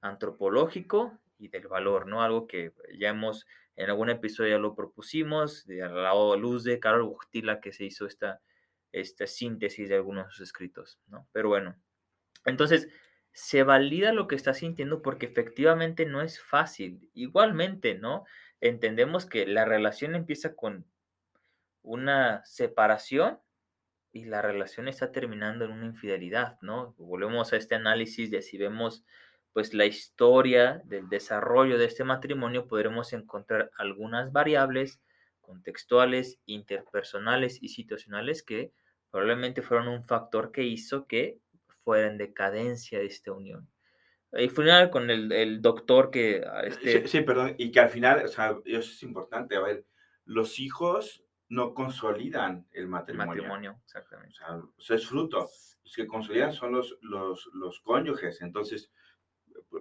antropológico 0.00 1.16
y 1.38 1.46
del 1.46 1.68
valor, 1.68 2.08
¿no? 2.08 2.24
Algo 2.24 2.48
que 2.48 2.72
ya 2.98 3.10
hemos, 3.10 3.46
en 3.76 3.88
algún 3.88 4.10
episodio 4.10 4.50
ya 4.50 4.58
lo 4.58 4.74
propusimos, 4.74 5.64
de 5.64 5.76
la 5.76 6.12
luz 6.36 6.64
de 6.64 6.80
Carol 6.80 7.04
Bujtila 7.04 7.60
que 7.60 7.72
se 7.72 7.84
hizo 7.84 8.04
esta, 8.06 8.40
esta 8.90 9.28
síntesis 9.28 9.88
de 9.88 9.94
algunos 9.94 10.26
de 10.26 10.32
sus 10.32 10.40
escritos, 10.40 10.98
¿no? 11.06 11.28
Pero 11.30 11.50
bueno, 11.50 11.76
entonces 12.46 12.88
se 13.34 13.64
valida 13.64 14.14
lo 14.14 14.28
que 14.28 14.36
está 14.36 14.54
sintiendo 14.54 15.02
porque 15.02 15.26
efectivamente 15.26 16.06
no 16.06 16.22
es 16.22 16.40
fácil. 16.40 17.10
Igualmente, 17.12 17.94
¿no? 17.94 18.24
entendemos 18.64 19.26
que 19.26 19.46
la 19.46 19.66
relación 19.66 20.14
empieza 20.14 20.54
con 20.54 20.86
una 21.82 22.42
separación 22.46 23.38
y 24.10 24.24
la 24.24 24.40
relación 24.40 24.88
está 24.88 25.12
terminando 25.12 25.66
en 25.66 25.72
una 25.72 25.84
infidelidad, 25.84 26.58
¿no? 26.62 26.94
Volvemos 26.96 27.52
a 27.52 27.56
este 27.56 27.74
análisis 27.74 28.30
de 28.30 28.40
si 28.40 28.56
vemos 28.56 29.04
pues 29.52 29.74
la 29.74 29.84
historia 29.84 30.80
del 30.84 31.10
desarrollo 31.10 31.76
de 31.76 31.84
este 31.84 32.04
matrimonio, 32.04 32.66
podremos 32.66 33.12
encontrar 33.12 33.70
algunas 33.76 34.32
variables 34.32 35.00
contextuales, 35.42 36.40
interpersonales 36.46 37.62
y 37.62 37.68
situacionales 37.68 38.42
que 38.42 38.72
probablemente 39.10 39.60
fueron 39.60 39.88
un 39.88 40.04
factor 40.04 40.52
que 40.52 40.62
hizo 40.62 41.06
que 41.06 41.38
fuera 41.84 42.08
en 42.08 42.18
decadencia 42.18 43.00
esta 43.00 43.32
unión. 43.32 43.68
Y 44.36 44.48
final 44.48 44.90
con 44.90 45.10
el, 45.10 45.62
doctor 45.62 46.10
que... 46.10 46.42
Ah, 46.44 46.62
este... 46.64 47.06
Sí, 47.06 47.20
perdón, 47.20 47.54
y 47.56 47.70
que 47.70 47.80
al 47.80 47.88
final, 47.88 48.24
o 48.24 48.28
sea, 48.28 48.56
eso 48.64 48.90
es 48.90 49.02
importante, 49.02 49.54
a 49.54 49.60
ver, 49.60 49.86
los 50.24 50.58
hijos 50.58 51.24
no 51.48 51.74
consolidan 51.74 52.66
el 52.72 52.88
matrimonio. 52.88 53.34
matrimonio, 53.34 53.80
exactamente. 53.84 54.34
O 54.76 54.80
sea, 54.80 54.96
es 54.96 55.06
fruto. 55.06 55.48
Los 55.84 55.94
que 55.94 56.06
consolidan 56.06 56.52
son 56.52 56.72
los, 56.72 56.98
los, 57.02 57.48
los 57.52 57.80
cónyuges. 57.80 58.40
Entonces, 58.40 58.90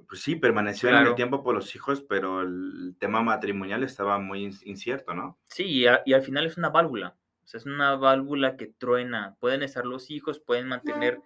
pues 0.08 0.22
sí, 0.22 0.36
permaneció 0.36 0.90
en 0.90 0.96
el 0.98 1.16
tiempo 1.16 1.44
por 1.44 1.56
los 1.56 1.74
hijos, 1.76 2.04
pero 2.08 2.42
el 2.42 2.96
tema 3.00 3.24
matrimonial 3.24 3.84
estaba 3.84 4.20
muy 4.20 4.44
incierto, 4.66 5.14
¿no? 5.14 5.40
Sí, 5.46 5.64
y, 5.64 5.86
y, 6.06 6.14
al 6.14 6.22
final 6.22 6.46
es 6.46 6.58
una 6.58 6.70
válvula. 6.70 7.16
O 7.44 7.48
sea, 7.48 7.58
es 7.58 7.66
una 7.66 7.96
válvula 7.96 8.56
que 8.56 8.68
truena. 8.68 9.36
Pueden 9.40 9.64
estar 9.64 9.86
los 9.86 10.12
hijos, 10.12 10.40
pueden 10.40 10.68
mantener 10.68 11.20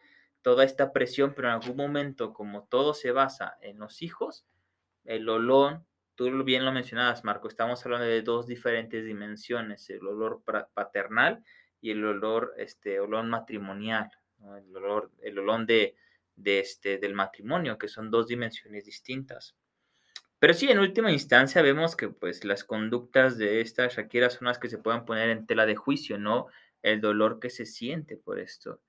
toda 0.48 0.64
esta 0.64 0.94
presión, 0.94 1.34
pero 1.36 1.50
en 1.50 1.56
algún 1.56 1.76
momento, 1.76 2.32
como 2.32 2.64
todo 2.64 2.94
se 2.94 3.12
basa 3.12 3.58
en 3.60 3.80
los 3.80 4.02
hijos, 4.02 4.46
el 5.04 5.28
olor, 5.28 5.82
tú 6.16 6.42
bien 6.46 6.64
lo 6.64 6.72
mencionabas, 6.72 7.26
Marco, 7.26 7.50
estamos 7.50 7.86
hablando 7.86 8.06
de 8.06 8.22
dos 8.22 8.48
diferentes 8.48 9.04
dimensiones, 9.04 9.90
el 9.90 10.08
olor 10.08 10.44
paternal 10.74 11.44
y 11.82 11.92
el 11.92 12.06
olor, 12.06 12.54
este, 12.56 13.02
olor 13.02 13.26
matrimonial, 13.26 14.10
el 14.40 14.74
olor, 14.74 15.12
el 15.22 15.38
olor 15.38 15.66
de, 15.66 15.98
de 16.38 16.60
este, 16.60 16.98
del 16.98 17.14
matrimonio, 17.14 17.78
que 17.78 17.90
son 17.90 18.10
dos 18.10 18.28
dimensiones 18.28 18.86
distintas. 18.86 19.54
Pero 20.40 20.54
sí, 20.54 20.70
en 20.70 20.80
última 20.80 21.12
instancia 21.12 21.62
vemos 21.62 21.98
que 21.98 22.08
pues 22.08 22.46
las 22.46 22.64
conductas 22.64 23.38
de 23.38 23.60
esta 23.60 23.90
Shakira 23.90 24.30
son 24.30 24.48
las 24.48 24.60
que 24.60 24.70
se 24.70 24.78
pueden 24.78 25.04
poner 25.04 25.30
en 25.30 25.46
tela 25.46 25.66
de 25.66 25.76
juicio, 25.76 26.18
no 26.18 26.48
el 26.84 27.02
dolor 27.02 27.42
que 27.42 27.50
se 27.50 27.66
siente 27.66 28.16
por 28.16 28.40
esto. 28.40 28.80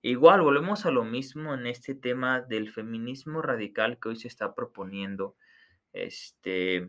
Igual, 0.00 0.42
volvemos 0.42 0.86
a 0.86 0.92
lo 0.92 1.04
mismo 1.04 1.54
en 1.54 1.66
este 1.66 1.94
tema 1.94 2.40
del 2.40 2.70
feminismo 2.70 3.42
radical 3.42 3.98
que 4.00 4.10
hoy 4.10 4.16
se 4.16 4.28
está 4.28 4.54
proponiendo. 4.54 5.36
Este, 5.92 6.88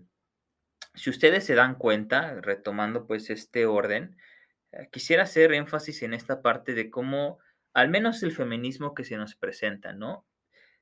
si 0.93 1.09
ustedes 1.09 1.43
se 1.43 1.55
dan 1.55 1.75
cuenta, 1.75 2.39
retomando 2.41 3.07
pues 3.07 3.31
este 3.31 3.65
orden, 3.65 4.15
eh, 4.71 4.89
quisiera 4.91 5.23
hacer 5.23 5.53
énfasis 5.53 6.03
en 6.03 6.13
esta 6.13 6.41
parte 6.43 6.75
de 6.75 6.91
cómo 6.91 7.39
al 7.73 7.89
menos 7.89 8.21
el 8.21 8.31
feminismo 8.31 8.93
que 8.93 9.03
se 9.03 9.17
nos 9.17 9.35
presenta, 9.35 9.93
¿no? 9.93 10.27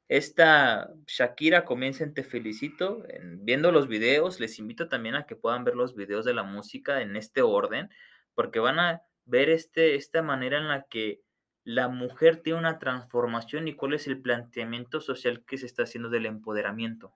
Esta 0.09 0.89
Shakira 1.05 1.65
comienza 1.65 2.03
en 2.03 2.13
Te 2.13 2.23
Felicito, 2.23 3.03
viendo 3.39 3.71
los 3.71 3.87
videos, 3.87 4.39
les 4.39 4.57
invito 4.57 4.87
también 4.87 5.15
a 5.15 5.25
que 5.25 5.35
puedan 5.35 5.65
ver 5.65 5.75
los 5.75 5.95
videos 5.95 6.23
de 6.25 6.33
la 6.33 6.43
música 6.43 7.01
en 7.01 7.17
este 7.17 7.41
orden, 7.41 7.89
porque 8.33 8.59
van 8.59 8.79
a 8.79 9.01
ver 9.25 9.49
este, 9.49 9.95
esta 9.95 10.21
manera 10.21 10.57
en 10.57 10.69
la 10.69 10.85
que 10.89 11.21
la 11.67 11.89
mujer 11.89 12.37
tiene 12.37 12.59
una 12.59 12.79
transformación 12.79 13.67
y 13.67 13.73
cuál 13.73 13.93
es 13.93 14.07
el 14.07 14.21
planteamiento 14.21 15.01
social 15.01 15.43
que 15.43 15.57
se 15.57 15.65
está 15.65 15.83
haciendo 15.83 16.07
del 16.07 16.25
empoderamiento. 16.25 17.13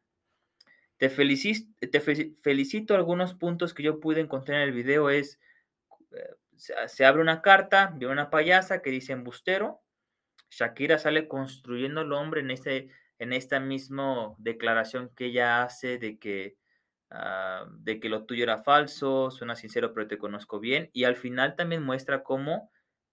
Te 0.98 1.10
felicito, 1.10 2.94
algunos 2.94 3.34
puntos 3.34 3.74
que 3.74 3.84
yo 3.84 4.02
pude 4.02 4.20
encontrar 4.20 4.58
en 4.60 4.68
el 4.68 4.74
video 4.74 5.10
es 5.10 5.40
eh, 6.12 6.36
se, 6.58 7.06
abre 7.06 7.22
una 7.22 7.42
carta 7.42 7.94
de 7.96 8.08
una 8.08 8.30
payasa 8.30 8.82
que 8.82 8.90
dice 8.90 9.14
embustero. 9.14 9.82
Shakira 10.50 11.00
sale 11.00 11.30
construyendo 11.30 12.02
al 12.02 12.12
hombre 12.12 12.42
en, 12.42 12.52
este, 12.52 12.90
en 13.20 13.32
esta 13.32 13.62
misma 13.62 14.36
declaración 14.38 15.14
que 15.16 15.28
ella 15.28 15.64
hace 15.64 15.98
de 15.98 16.20
que, 16.20 16.58
ah, 17.10 17.68
de 17.70 18.02
que 18.02 18.10
lo 18.10 18.26
tuyo 18.26 18.44
era 18.44 18.58
falso, 18.58 19.32
suena 19.32 19.56
sincero 19.56 19.94
pero 19.94 20.10
te 20.10 20.18
conozco 20.18 20.60
bien. 20.60 20.90
Y 20.92 21.06
al 21.06 21.16
final 21.16 21.56
también 21.56 21.84
muestra 21.84 22.22
cómo 22.22 22.70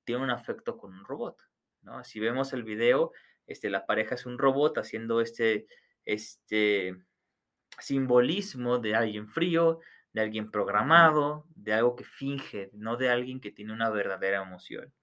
tiene 0.09 0.23
un 0.23 0.31
afecto 0.31 0.79
con 0.79 0.94
un 0.94 1.05
robot. 1.05 1.37
¿no? 1.83 2.03
Si 2.03 2.18
vemos 2.18 2.55
el 2.55 2.62
video, 2.62 3.12
este, 3.47 3.68
la 3.68 3.85
pareja 3.85 4.14
es 4.14 4.25
un 4.25 4.38
robot 4.38 4.79
haciendo 4.79 5.21
este, 5.21 5.66
este 6.07 6.97
simbolismo 7.79 8.79
de 8.79 8.94
alguien 8.94 9.29
frío, 9.29 9.81
de 10.14 10.23
alguien 10.23 10.51
programado, 10.51 11.44
de 11.55 11.75
algo 11.75 11.94
que 11.94 12.05
finge, 12.05 12.71
no 12.73 12.97
de 12.97 13.11
alguien 13.11 13.38
que 13.38 13.51
tiene 13.51 13.75
una 13.75 13.90
verdadera 13.90 14.40
emoción. 14.40 14.94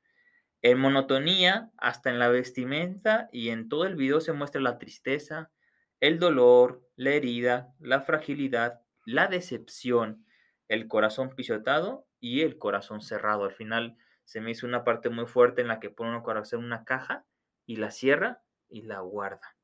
En 0.64 0.80
monotonía, 0.80 1.70
hasta 1.78 2.10
en 2.10 2.18
la 2.18 2.30
vestimenta 2.30 3.30
y 3.32 3.50
en 3.50 3.70
todo 3.70 3.86
el 3.86 3.96
video 3.96 4.22
se 4.22 4.34
muestra 4.34 4.60
la 4.60 4.80
tristeza, 4.80 5.52
el 6.00 6.18
dolor, 6.18 6.82
la 6.96 7.12
herida, 7.12 7.76
la 7.80 8.02
fragilidad, 8.02 8.82
la 9.06 9.28
decepción, 9.28 10.26
el 10.68 10.88
corazón 10.88 11.36
pisotado 11.36 12.08
y 12.20 12.42
el 12.42 12.58
corazón 12.58 13.04
cerrado. 13.04 13.44
Al 13.44 13.54
final 13.54 13.98
se 14.26 14.42
me 14.42 14.52
hizo 14.52 14.68
una 14.68 14.84
parte 14.84 15.10
muy 15.10 15.26
fuerte 15.26 15.62
en 15.62 15.68
la 15.68 15.80
que 15.80 15.90
pone 15.90 16.16
un 16.16 16.24
corazón 16.24 16.60
en 16.60 16.66
una 16.66 16.84
caja 16.84 17.26
y 17.66 17.78
la 17.78 17.92
cierra 17.92 18.42
y 18.68 18.82
la 18.82 19.00
guarda. 19.00 19.56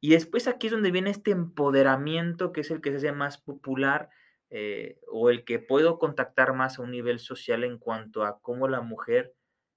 Y 0.00 0.10
después 0.10 0.48
aquí 0.48 0.66
es 0.68 0.72
donde 0.72 0.90
viene 0.90 1.10
este 1.10 1.30
empoderamiento 1.30 2.52
que 2.52 2.62
es 2.62 2.70
el 2.70 2.80
que 2.80 2.90
se 2.90 2.96
hace 2.96 3.12
más 3.12 3.38
popular 3.38 4.08
eh, 4.48 4.98
o 5.06 5.30
el 5.30 5.44
que 5.44 5.58
puedo 5.58 5.98
contactar 5.98 6.54
más 6.54 6.78
a 6.78 6.82
un 6.82 6.90
nivel 6.90 7.20
social 7.20 7.62
en 7.62 7.78
cuanto 7.78 8.24
a 8.24 8.40
cómo 8.40 8.66
la 8.66 8.80
mujer 8.80 9.34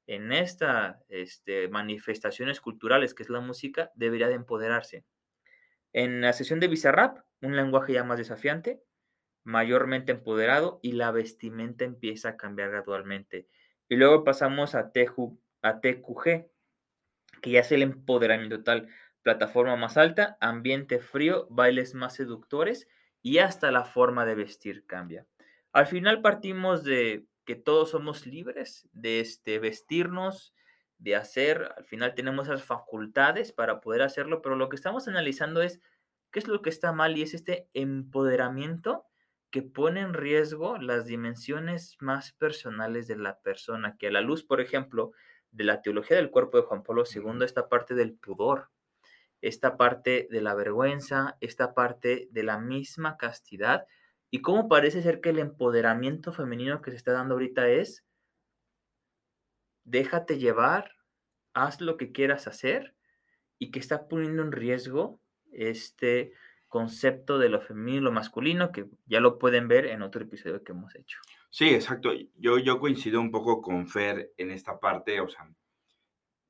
en 0.08 0.32
estas 0.32 0.98
este, 1.10 1.68
manifestaciones 1.68 2.60
culturales, 2.60 3.14
que 3.14 3.24
es 3.24 3.30
la 3.30 3.40
música, 3.40 3.92
debería 3.96 4.28
de 4.28 4.36
empoderarse. 4.36 5.06
En 5.94 6.22
la 6.22 6.34
sesión 6.34 6.60
de 6.60 6.68
Bizarrap, 6.68 7.20
un 7.42 7.56
lenguaje 7.56 7.94
ya 7.94 8.04
más 8.04 8.18
desafiante, 8.18 8.82
mayormente 9.44 10.14
empoderado 10.14 10.80
y 10.82 10.94
la 10.94 11.12
vestimenta 11.12 11.86
empieza 11.86 12.30
a 12.30 12.38
cambiar 12.38 12.72
gradualmente. 12.72 13.48
Y 13.94 13.96
luego 13.96 14.24
pasamos 14.24 14.74
a, 14.74 14.92
a 15.62 15.82
TQG, 15.82 16.48
que 17.44 17.52
ya 17.52 17.60
es 17.60 17.72
el 17.72 17.84
empoderamiento 17.84 18.58
total, 18.58 18.88
plataforma 19.22 19.76
más 19.76 19.98
alta, 19.98 20.36
ambiente 20.42 20.98
frío, 20.98 21.46
bailes 21.52 21.94
más 21.94 22.16
seductores 22.16 22.88
y 23.22 23.38
hasta 23.38 23.70
la 23.70 23.86
forma 23.86 24.26
de 24.26 24.34
vestir 24.34 24.88
cambia. 24.88 25.28
Al 25.74 25.86
final 25.86 26.22
partimos 26.22 26.84
de 26.84 27.28
que 27.46 27.54
todos 27.56 27.92
somos 27.92 28.26
libres 28.26 28.90
de 28.94 29.20
este, 29.20 29.60
vestirnos, 29.60 30.56
de 30.98 31.16
hacer, 31.16 31.72
al 31.78 31.86
final 31.86 32.16
tenemos 32.16 32.48
esas 32.48 32.64
facultades 32.64 33.52
para 33.52 33.80
poder 33.80 34.02
hacerlo, 34.02 34.42
pero 34.42 34.56
lo 34.56 34.70
que 34.70 34.76
estamos 34.76 35.08
analizando 35.08 35.62
es 35.62 35.82
qué 36.32 36.40
es 36.40 36.48
lo 36.48 36.64
que 36.64 36.72
está 36.72 36.94
mal 36.94 37.16
y 37.16 37.22
es 37.22 37.36
este 37.36 37.70
empoderamiento 37.76 39.06
que 39.54 39.62
pone 39.62 40.02
en 40.02 40.16
riesgo 40.16 40.80
las 40.80 41.06
dimensiones 41.06 41.96
más 42.00 42.32
personales 42.32 43.06
de 43.08 43.18
la 43.18 43.40
persona, 43.42 43.98
que 44.00 44.08
a 44.08 44.12
la 44.12 44.22
luz, 44.22 44.44
por 44.44 44.60
ejemplo, 44.60 45.12
de 45.52 45.64
la 45.64 45.84
teología 45.84 46.18
del 46.18 46.32
cuerpo 46.32 46.58
de 46.58 46.64
Juan 46.64 46.82
Pablo 46.82 47.04
II, 47.06 47.46
esta 47.46 47.70
parte 47.70 47.94
del 47.94 48.16
pudor, 48.16 48.72
esta 49.42 49.78
parte 49.78 50.28
de 50.32 50.42
la 50.42 50.56
vergüenza, 50.56 51.38
esta 51.40 51.76
parte 51.76 52.30
de 52.32 52.42
la 52.42 52.58
misma 52.58 53.16
castidad 53.16 53.86
y 54.32 54.42
cómo 54.42 54.68
parece 54.68 55.04
ser 55.04 55.22
que 55.22 55.30
el 55.30 55.38
empoderamiento 55.38 56.34
femenino 56.34 56.82
que 56.82 56.90
se 56.90 56.98
está 56.98 57.12
dando 57.12 57.36
ahorita 57.36 57.70
es, 57.70 58.04
déjate 59.84 60.40
llevar, 60.40 60.96
haz 61.54 61.80
lo 61.80 61.98
que 61.98 62.12
quieras 62.12 62.48
hacer 62.48 62.96
y 63.60 63.70
que 63.70 63.78
está 63.78 64.08
poniendo 64.08 64.42
en 64.42 64.52
riesgo 64.52 65.20
este 65.52 66.34
concepto 66.74 67.38
de 67.38 67.50
lo 67.50 67.62
femenino 67.62 67.98
y 68.00 68.02
lo 68.02 68.12
masculino 68.12 68.72
que 68.72 68.88
ya 69.06 69.20
lo 69.20 69.38
pueden 69.38 69.68
ver 69.68 69.86
en 69.86 70.02
otro 70.02 70.24
episodio 70.24 70.64
que 70.64 70.72
hemos 70.72 70.96
hecho. 70.96 71.20
Sí, 71.52 71.70
exacto. 71.70 72.12
Yo, 72.36 72.58
yo 72.58 72.80
coincido 72.80 73.22
un 73.22 73.30
poco 73.30 73.62
con 73.62 73.88
Fer 73.88 74.34
en 74.38 74.50
esta 74.50 74.80
parte, 74.80 75.22
o 75.22 75.30
sea, 75.30 75.48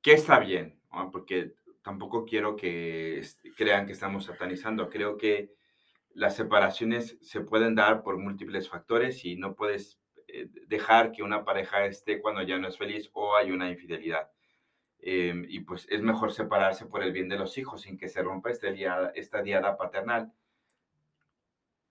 que 0.02 0.14
está 0.14 0.40
bien, 0.40 0.80
porque 1.12 1.56
tampoco 1.82 2.24
quiero 2.24 2.56
que 2.56 3.22
crean 3.58 3.86
que 3.86 3.92
estamos 3.92 4.24
satanizando. 4.24 4.90
Creo 4.90 5.18
que 5.18 5.56
las 6.14 6.38
separaciones 6.38 7.18
se 7.20 7.42
pueden 7.42 7.76
dar 7.76 8.02
por 8.02 8.18
múltiples 8.18 8.70
factores 8.70 9.26
y 9.26 9.36
no 9.36 9.56
puedes 9.56 10.00
eh, 10.30 10.48
dejar 10.68 11.12
que 11.12 11.22
una 11.22 11.44
pareja 11.44 11.86
esté 11.86 12.22
cuando 12.22 12.44
ya 12.44 12.58
no 12.58 12.70
es 12.70 12.78
feliz 12.78 13.10
o 13.12 13.36
hay 13.36 13.52
una 13.52 13.70
infidelidad. 13.70 14.32
Em, 15.06 15.46
y 15.50 15.60
pues 15.60 15.86
es 15.90 16.02
mejor 16.02 16.32
separarse 16.32 16.86
por 16.86 17.04
el 17.04 17.12
bien 17.12 17.28
de 17.28 17.38
los 17.38 17.58
hijos 17.58 17.82
sin 17.82 17.98
que 17.98 18.08
se 18.08 18.24
rompa 18.24 18.52
este 18.52 18.74
esta 19.16 19.42
diada 19.42 19.76
paternal. 19.76 20.32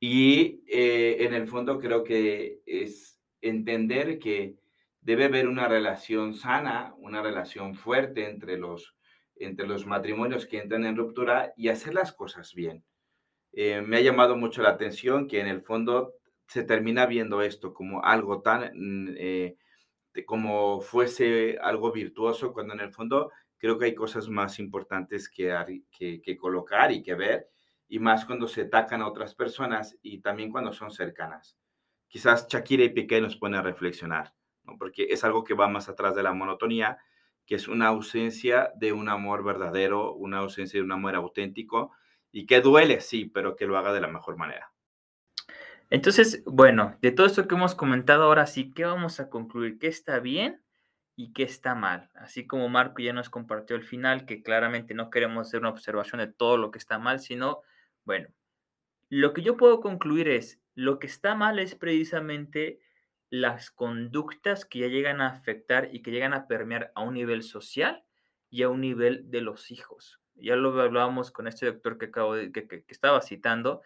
Y 0.01 0.65
eh, 0.67 1.19
en 1.21 1.35
el 1.35 1.47
fondo 1.47 1.79
creo 1.79 2.05
que 2.05 2.63
es 2.65 3.21
entender 3.43 4.19
que 4.19 4.57
debe 5.03 5.27
haber 5.27 5.47
una 5.47 5.69
relación 5.69 6.33
sana, 6.33 6.95
una 6.97 7.21
relación 7.21 7.75
fuerte 7.75 8.31
entre 8.31 8.57
los 8.57 8.97
entre 9.37 9.67
los 9.67 9.87
matrimonios 9.87 10.47
que 10.47 10.59
entran 10.59 10.87
en 10.87 10.97
ruptura 10.97 11.53
y 11.57 11.69
hacer 11.69 11.93
las 11.93 12.13
cosas 12.13 12.55
bien. 12.55 12.83
Eh, 13.53 13.83
me 13.83 13.99
ha 13.99 14.01
llamado 14.01 14.37
mucho 14.37 14.63
la 14.63 14.71
atención 14.71 15.29
que 15.29 15.41
en 15.41 15.49
el 15.49 15.61
fondo 15.61 16.15
se 16.47 16.65
termina 16.65 17.05
viendo 17.05 17.43
esto 17.43 17.75
como 17.75 18.03
algo 18.05 18.41
tan, 18.41 18.71
mm, 18.75 19.17
eh, 20.15 20.25
como 20.25 20.81
fuese 20.81 21.59
algo 21.61 21.93
virtuoso, 21.93 22.53
cuando 22.53 22.75
en 22.75 22.81
el 22.81 22.93
fondo 22.93 23.31
creo 23.59 23.79
que 23.79 23.87
hay 23.87 23.95
cosas 23.95 24.29
más 24.29 24.59
importantes 24.59 25.29
que, 25.29 25.85
que, 25.91 26.37
colocar 26.37 26.91
y 26.91 27.03
que 27.03 27.15
ver, 27.15 27.49
y 27.89 27.99
más 28.01 28.25
cuando 28.25 28.49
se 28.49 28.63
atacan 28.63 29.03
a 29.03 29.09
otras 29.09 29.35
personas 29.35 29.97
y 30.03 30.21
también 30.21 30.51
cuando 30.51 30.73
son 30.73 30.91
cercanas. 30.91 31.57
Quizás 32.09 32.49
Shakira 32.49 32.85
y 32.85 32.89
Piqué 32.89 33.21
nos 33.21 33.37
pone 33.37 33.57
a 33.57 33.63
reflexionar, 33.63 34.35
¿no? 34.65 34.77
porque 34.79 35.05
es 35.11 35.23
algo 35.23 35.45
que 35.45 35.55
va 35.55 35.69
más 35.69 35.89
atrás 35.89 36.15
de 36.17 36.25
la 36.25 36.33
monotonía, 36.33 36.99
que 37.47 37.55
es 37.55 37.69
una 37.69 37.87
ausencia 37.89 38.73
de 38.75 38.93
un 38.93 39.09
amor 39.09 39.45
verdadero, 39.45 40.13
una 40.15 40.39
ausencia 40.39 40.81
de 40.81 40.85
un 40.85 40.93
amor 40.93 41.15
auténtico, 41.15 41.93
y 42.33 42.47
que 42.47 42.61
duele, 42.61 43.01
sí, 43.01 43.27
pero 43.27 43.55
que 43.55 43.67
lo 43.67 43.77
haga 43.77 43.93
de 43.93 44.01
la 44.01 44.09
mejor 44.09 44.37
manera. 44.37 44.72
Entonces, 45.93 46.43
bueno, 46.47 46.97
de 47.03 47.13
todo 47.13 47.27
esto 47.27 47.47
que 47.47 47.55
hemos 47.55 47.75
comentado 47.75 48.25
ahora 48.25 48.47
sí, 48.47 48.73
¿qué 48.73 48.87
vamos 48.87 49.21
a 49.21 49.29
concluir? 49.29 49.79
¿Qué 49.79 49.89
está 49.89 50.21
bien 50.21 50.63
y 51.17 51.35
qué 51.35 51.43
está 51.43 51.75
mal? 51.75 52.09
Así 52.15 52.47
como 52.47 52.71
Marco 52.71 53.03
ya 53.03 53.13
nos 53.13 53.29
compartió 53.29 53.77
al 53.77 53.83
final, 53.83 54.25
que 54.25 54.43
claramente 54.43 54.95
no 54.95 55.11
queremos 55.11 55.47
hacer 55.47 55.61
una 55.61 55.69
observación 55.69 56.21
de 56.21 56.29
todo 56.29 56.57
lo 56.57 56.71
que 56.71 56.79
está 56.79 56.99
mal, 56.99 57.21
sino, 57.21 57.61
bueno, 58.07 58.31
lo 59.11 59.35
que 59.35 59.43
yo 59.43 59.59
puedo 59.59 59.83
concluir 59.83 60.29
es, 60.31 60.63
lo 60.75 60.99
que 60.99 61.07
está 61.07 61.35
mal 61.35 61.59
es 61.59 61.75
precisamente 61.75 62.81
las 63.29 63.71
conductas 63.71 64.65
que 64.65 64.79
ya 64.79 64.87
llegan 64.87 65.21
a 65.21 65.27
afectar 65.27 65.91
y 65.93 66.01
que 66.01 66.11
llegan 66.11 66.33
a 66.33 66.47
permear 66.47 66.91
a 66.95 67.03
un 67.03 67.13
nivel 67.13 67.43
social 67.43 68.03
y 68.49 68.63
a 68.63 68.71
un 68.71 68.81
nivel 68.81 69.31
de 69.31 69.43
los 69.43 69.71
hijos. 69.71 70.23
Ya 70.37 70.57
lo 70.57 70.81
hablábamos 70.81 71.31
con 71.31 71.49
este 71.49 71.67
doctor 71.67 71.99
que, 71.99 72.07
acabo 72.07 72.35
de, 72.35 72.51
que 72.51 72.83
estaba 72.89 73.21
citando, 73.21 73.83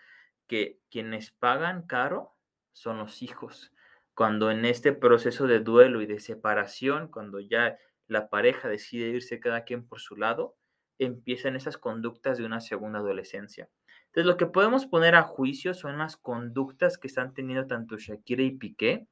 que 0.47 0.81
quienes 0.91 1.31
pagan 1.31 1.83
caro 1.87 2.35
son 2.73 2.99
los 2.99 3.23
hijos. 3.23 3.73
Cuando 4.15 4.51
en 4.51 4.65
este 4.65 4.93
proceso 4.93 5.47
de 5.47 5.61
duelo 5.61 6.01
y 6.03 6.07
de 6.07 6.21
separación, 6.21 7.09
cuando 7.09 7.41
ya 7.41 7.77
la 8.07 8.29
pareja 8.29 8.69
decide 8.69 9.09
irse 9.09 9.41
cada 9.41 9.65
quien 9.65 9.87
por 9.87 10.01
su 10.01 10.17
lado, 10.17 10.57
empiezan 10.99 11.57
esas 11.57 11.77
conductas 11.77 12.39
de 12.39 12.45
una 12.45 12.61
segunda 12.61 13.01
adolescencia. 13.01 13.69
Entonces, 14.07 14.27
lo 14.27 14.37
que 14.37 14.47
podemos 14.47 14.87
poner 14.87 15.15
a 15.15 15.23
juicio 15.23 15.75
son 15.75 15.99
las 15.99 16.17
conductas 16.17 16.97
que 16.97 17.09
están 17.09 17.35
teniendo 17.35 17.67
tanto 17.67 17.99
Shakira 17.99 18.43
y 18.43 18.53
Piqué, 18.53 19.07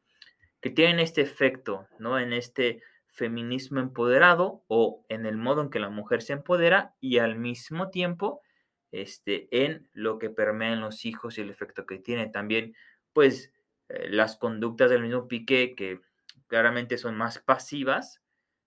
que 0.63 0.71
tienen 0.71 0.99
este 0.99 1.21
efecto, 1.21 1.87
¿no? 1.99 2.19
En 2.19 2.33
este 2.33 2.83
feminismo 3.09 3.81
empoderado 3.81 4.65
o 4.67 5.05
en 5.09 5.27
el 5.27 5.37
modo 5.37 5.61
en 5.61 5.71
que 5.71 5.79
la 5.79 5.91
mujer 5.91 6.23
se 6.23 6.33
empodera 6.33 6.95
y 7.01 7.19
al 7.19 7.37
mismo 7.37 7.91
tiempo 7.91 8.41
este, 8.95 9.49
en 9.51 9.89
lo 9.93 10.19
que 10.21 10.31
permean 10.31 10.81
los 10.81 11.05
hijos 11.05 11.37
y 11.37 11.41
el 11.41 11.51
efecto 11.51 11.85
que 11.85 11.99
tiene. 11.99 12.29
También, 12.29 12.77
pues, 13.13 13.53
eh, 13.89 14.09
las 14.09 14.37
conductas 14.37 14.89
del 14.89 15.03
mismo 15.03 15.27
Piqué, 15.27 15.75
que 15.75 16.01
claramente 16.47 16.97
son 16.97 17.17
más 17.17 17.41
pasivas, 17.41 18.23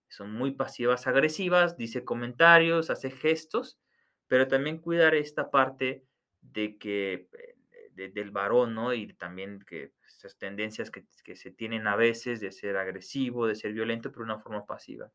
son 0.10 0.34
muy 0.34 0.52
pasivas, 0.52 1.08
agresivas, 1.08 1.78
dice 1.78 2.04
comentarios, 2.04 2.90
hace 2.90 3.10
gestos, 3.10 3.80
pero 4.28 4.50
también 4.50 4.80
cuidar 4.80 5.16
esta 5.16 5.50
parte 5.50 6.04
de 6.42 6.78
que 6.78 7.30
eh, 7.96 8.10
del 8.10 8.32
varón, 8.32 8.76
¿no? 8.76 8.94
Y 8.94 9.14
también 9.14 9.64
que 9.66 9.94
esas 10.08 10.38
tendencias 10.38 10.92
que, 10.92 11.06
que, 11.24 11.36
se 11.36 11.52
tienen 11.52 11.88
a 11.88 11.96
veces 11.96 12.42
de 12.42 12.52
ser 12.52 12.78
agresivo, 12.78 13.48
de 13.48 13.56
ser 13.56 13.74
violento, 13.74 14.12
pero 14.12 14.26
de 14.26 14.34
una 14.34 14.40
forma 14.40 14.66
pasiva. 14.66 15.10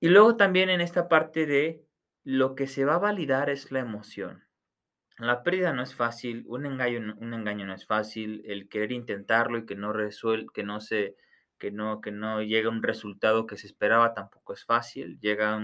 Y 0.00 0.08
luego 0.08 0.36
también 0.36 0.70
en 0.70 0.80
esta 0.80 1.08
parte 1.08 1.46
de 1.46 1.84
lo 2.24 2.54
que 2.54 2.66
se 2.66 2.84
va 2.84 2.96
a 2.96 2.98
validar 2.98 3.50
es 3.50 3.72
la 3.72 3.80
emoción. 3.80 4.44
La 5.18 5.42
pérdida 5.42 5.72
no 5.72 5.82
es 5.82 5.94
fácil, 5.94 6.44
un 6.46 6.66
engaño, 6.66 7.14
un 7.18 7.34
engaño 7.34 7.66
no 7.66 7.74
es 7.74 7.86
fácil, 7.86 8.42
el 8.46 8.68
querer 8.68 8.92
intentarlo 8.92 9.58
y 9.58 9.66
que 9.66 9.76
no 9.76 9.92
resuel, 9.92 10.46
que 10.52 10.62
no 10.62 10.80
se, 10.80 11.16
que 11.58 11.70
no, 11.70 12.00
que 12.00 12.10
no 12.10 12.38
un 12.38 12.82
resultado 12.82 13.46
que 13.46 13.56
se 13.56 13.66
esperaba 13.66 14.14
tampoco 14.14 14.52
es 14.52 14.64
fácil. 14.64 15.20
Llega 15.20 15.60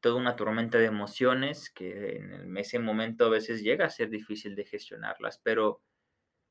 toda 0.00 0.16
una 0.16 0.36
tormenta 0.36 0.78
de 0.78 0.84
emociones 0.84 1.70
que 1.70 2.16
en 2.18 2.56
ese 2.58 2.78
momento 2.78 3.24
a 3.26 3.30
veces 3.30 3.62
llega 3.62 3.86
a 3.86 3.90
ser 3.90 4.10
difícil 4.10 4.54
de 4.54 4.66
gestionarlas, 4.66 5.40
pero 5.42 5.80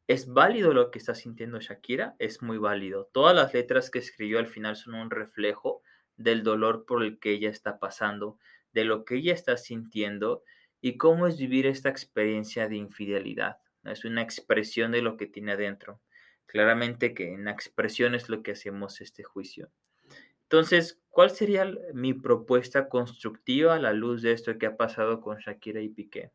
es 0.07 0.27
válido 0.27 0.73
lo 0.73 0.91
que 0.91 0.99
está 0.99 1.15
sintiendo 1.15 1.59
Shakira, 1.59 2.15
es 2.19 2.41
muy 2.41 2.57
válido. 2.57 3.09
Todas 3.13 3.35
las 3.35 3.53
letras 3.53 3.89
que 3.89 3.99
escribió 3.99 4.39
al 4.39 4.47
final 4.47 4.75
son 4.75 4.95
un 4.95 5.09
reflejo 5.09 5.81
del 6.17 6.43
dolor 6.43 6.85
por 6.85 7.03
el 7.03 7.19
que 7.19 7.31
ella 7.31 7.49
está 7.49 7.79
pasando, 7.79 8.39
de 8.73 8.85
lo 8.85 9.05
que 9.05 9.15
ella 9.15 9.33
está 9.33 9.57
sintiendo 9.57 10.43
y 10.81 10.97
cómo 10.97 11.27
es 11.27 11.37
vivir 11.37 11.65
esta 11.65 11.89
experiencia 11.89 12.67
de 12.67 12.75
infidelidad. 12.75 13.57
Es 13.83 14.05
una 14.05 14.21
expresión 14.21 14.91
de 14.91 15.01
lo 15.01 15.17
que 15.17 15.27
tiene 15.27 15.53
adentro. 15.53 16.01
Claramente 16.45 17.13
que 17.13 17.33
en 17.33 17.45
la 17.45 17.51
expresión 17.51 18.15
es 18.15 18.29
lo 18.29 18.43
que 18.43 18.51
hacemos 18.51 19.01
este 19.01 19.23
juicio. 19.23 19.71
Entonces, 20.43 21.01
¿cuál 21.09 21.31
sería 21.31 21.71
mi 21.93 22.13
propuesta 22.13 22.89
constructiva 22.89 23.75
a 23.75 23.79
la 23.79 23.93
luz 23.93 24.21
de 24.21 24.33
esto 24.33 24.57
que 24.57 24.65
ha 24.65 24.77
pasado 24.77 25.21
con 25.21 25.37
Shakira 25.37 25.81
y 25.81 25.89
Piqué? 25.89 26.31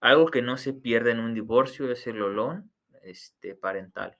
Algo 0.00 0.26
que 0.26 0.42
no 0.42 0.56
se 0.56 0.74
pierde 0.74 1.12
en 1.12 1.20
un 1.20 1.34
divorcio 1.34 1.90
es 1.90 2.06
el 2.06 2.20
olón 2.22 2.70
este, 3.02 3.54
parental. 3.54 4.18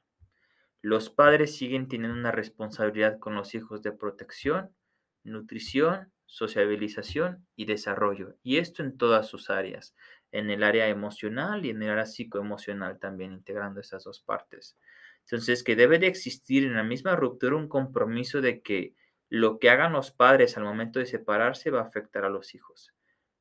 Los 0.80 1.10
padres 1.10 1.56
siguen 1.56 1.88
teniendo 1.88 2.16
una 2.16 2.30
responsabilidad 2.30 3.18
con 3.18 3.34
los 3.34 3.54
hijos 3.54 3.82
de 3.82 3.92
protección, 3.92 4.74
nutrición 5.22 6.12
sociabilización 6.28 7.46
y 7.56 7.64
desarrollo. 7.64 8.36
Y 8.42 8.58
esto 8.58 8.82
en 8.82 8.96
todas 8.96 9.26
sus 9.26 9.50
áreas, 9.50 9.96
en 10.30 10.50
el 10.50 10.62
área 10.62 10.86
emocional 10.88 11.64
y 11.64 11.70
en 11.70 11.82
el 11.82 11.90
área 11.90 12.06
psicoemocional 12.06 12.98
también, 13.00 13.32
integrando 13.32 13.80
esas 13.80 14.04
dos 14.04 14.20
partes. 14.20 14.76
Entonces, 15.22 15.64
que 15.64 15.74
debe 15.74 15.98
de 15.98 16.06
existir 16.06 16.64
en 16.64 16.74
la 16.74 16.84
misma 16.84 17.16
ruptura 17.16 17.56
un 17.56 17.68
compromiso 17.68 18.40
de 18.40 18.60
que 18.60 18.94
lo 19.30 19.58
que 19.58 19.70
hagan 19.70 19.92
los 19.92 20.10
padres 20.10 20.56
al 20.56 20.64
momento 20.64 20.98
de 20.98 21.06
separarse 21.06 21.70
va 21.70 21.80
a 21.80 21.84
afectar 21.84 22.24
a 22.24 22.30
los 22.30 22.54
hijos. 22.54 22.94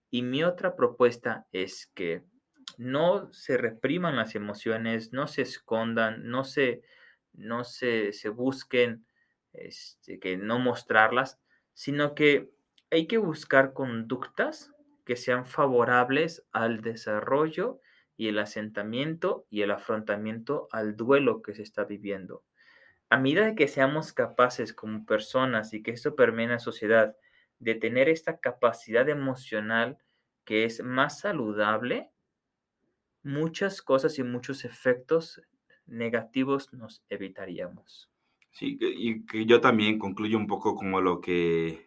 Y 0.10 0.22
mi 0.22 0.44
otra 0.44 0.76
propuesta 0.76 1.46
es 1.52 1.92
que 1.94 2.24
no 2.78 3.32
se 3.34 3.58
repriman 3.58 4.16
las 4.16 4.36
emociones, 4.36 5.12
no 5.12 5.28
se 5.28 5.42
escondan, 5.42 6.30
no 6.30 6.46
se, 6.46 6.84
no 7.34 7.66
se, 7.66 8.14
se 8.14 8.30
busquen 8.30 9.06
este, 9.52 10.20
que 10.20 10.38
no 10.38 10.60
mostrarlas, 10.60 11.40
sino 11.74 12.16
que 12.16 12.50
hay 12.92 13.08
que 13.08 13.18
buscar 13.18 13.74
conductas 13.74 14.74
que 15.06 15.16
sean 15.16 15.46
favorables 15.46 16.46
al 16.52 16.82
desarrollo 16.82 17.80
y 18.18 18.28
el 18.30 18.40
asentamiento 18.40 19.46
y 19.50 19.62
el 19.62 19.72
afrontamiento 19.72 20.68
al 20.72 20.96
duelo 20.96 21.42
que 21.42 21.54
se 21.54 21.62
está 21.62 21.86
viviendo. 21.86 22.44
A 23.10 23.18
medida 23.20 23.56
que 23.56 23.68
seamos 23.68 24.14
capaces 24.14 24.74
como 24.74 25.06
personas 25.06 25.74
y 25.74 25.84
que 25.84 25.92
esto 25.92 26.16
permee 26.16 26.46
en 26.46 26.52
la 26.52 26.60
sociedad 26.60 27.16
de 27.60 27.76
tener 27.76 28.10
esta 28.10 28.40
capacidad 28.40 29.10
emocional 29.10 29.98
que 30.46 30.66
es 30.66 30.84
más 30.84 31.20
saludable, 31.20 32.12
muchas 33.22 33.84
cosas 33.84 34.18
y 34.18 34.24
muchos 34.24 34.66
efectos 34.66 35.40
negativos 35.86 36.74
nos 36.74 37.04
evitaríamos. 37.10 38.10
Sí, 38.52 38.78
y 38.82 39.26
que 39.26 39.46
yo 39.46 39.62
también 39.62 40.00
concluyo 40.00 40.38
un 40.38 40.48
poco 40.48 40.76
como 40.76 41.00
lo 41.00 41.22
que 41.22 41.87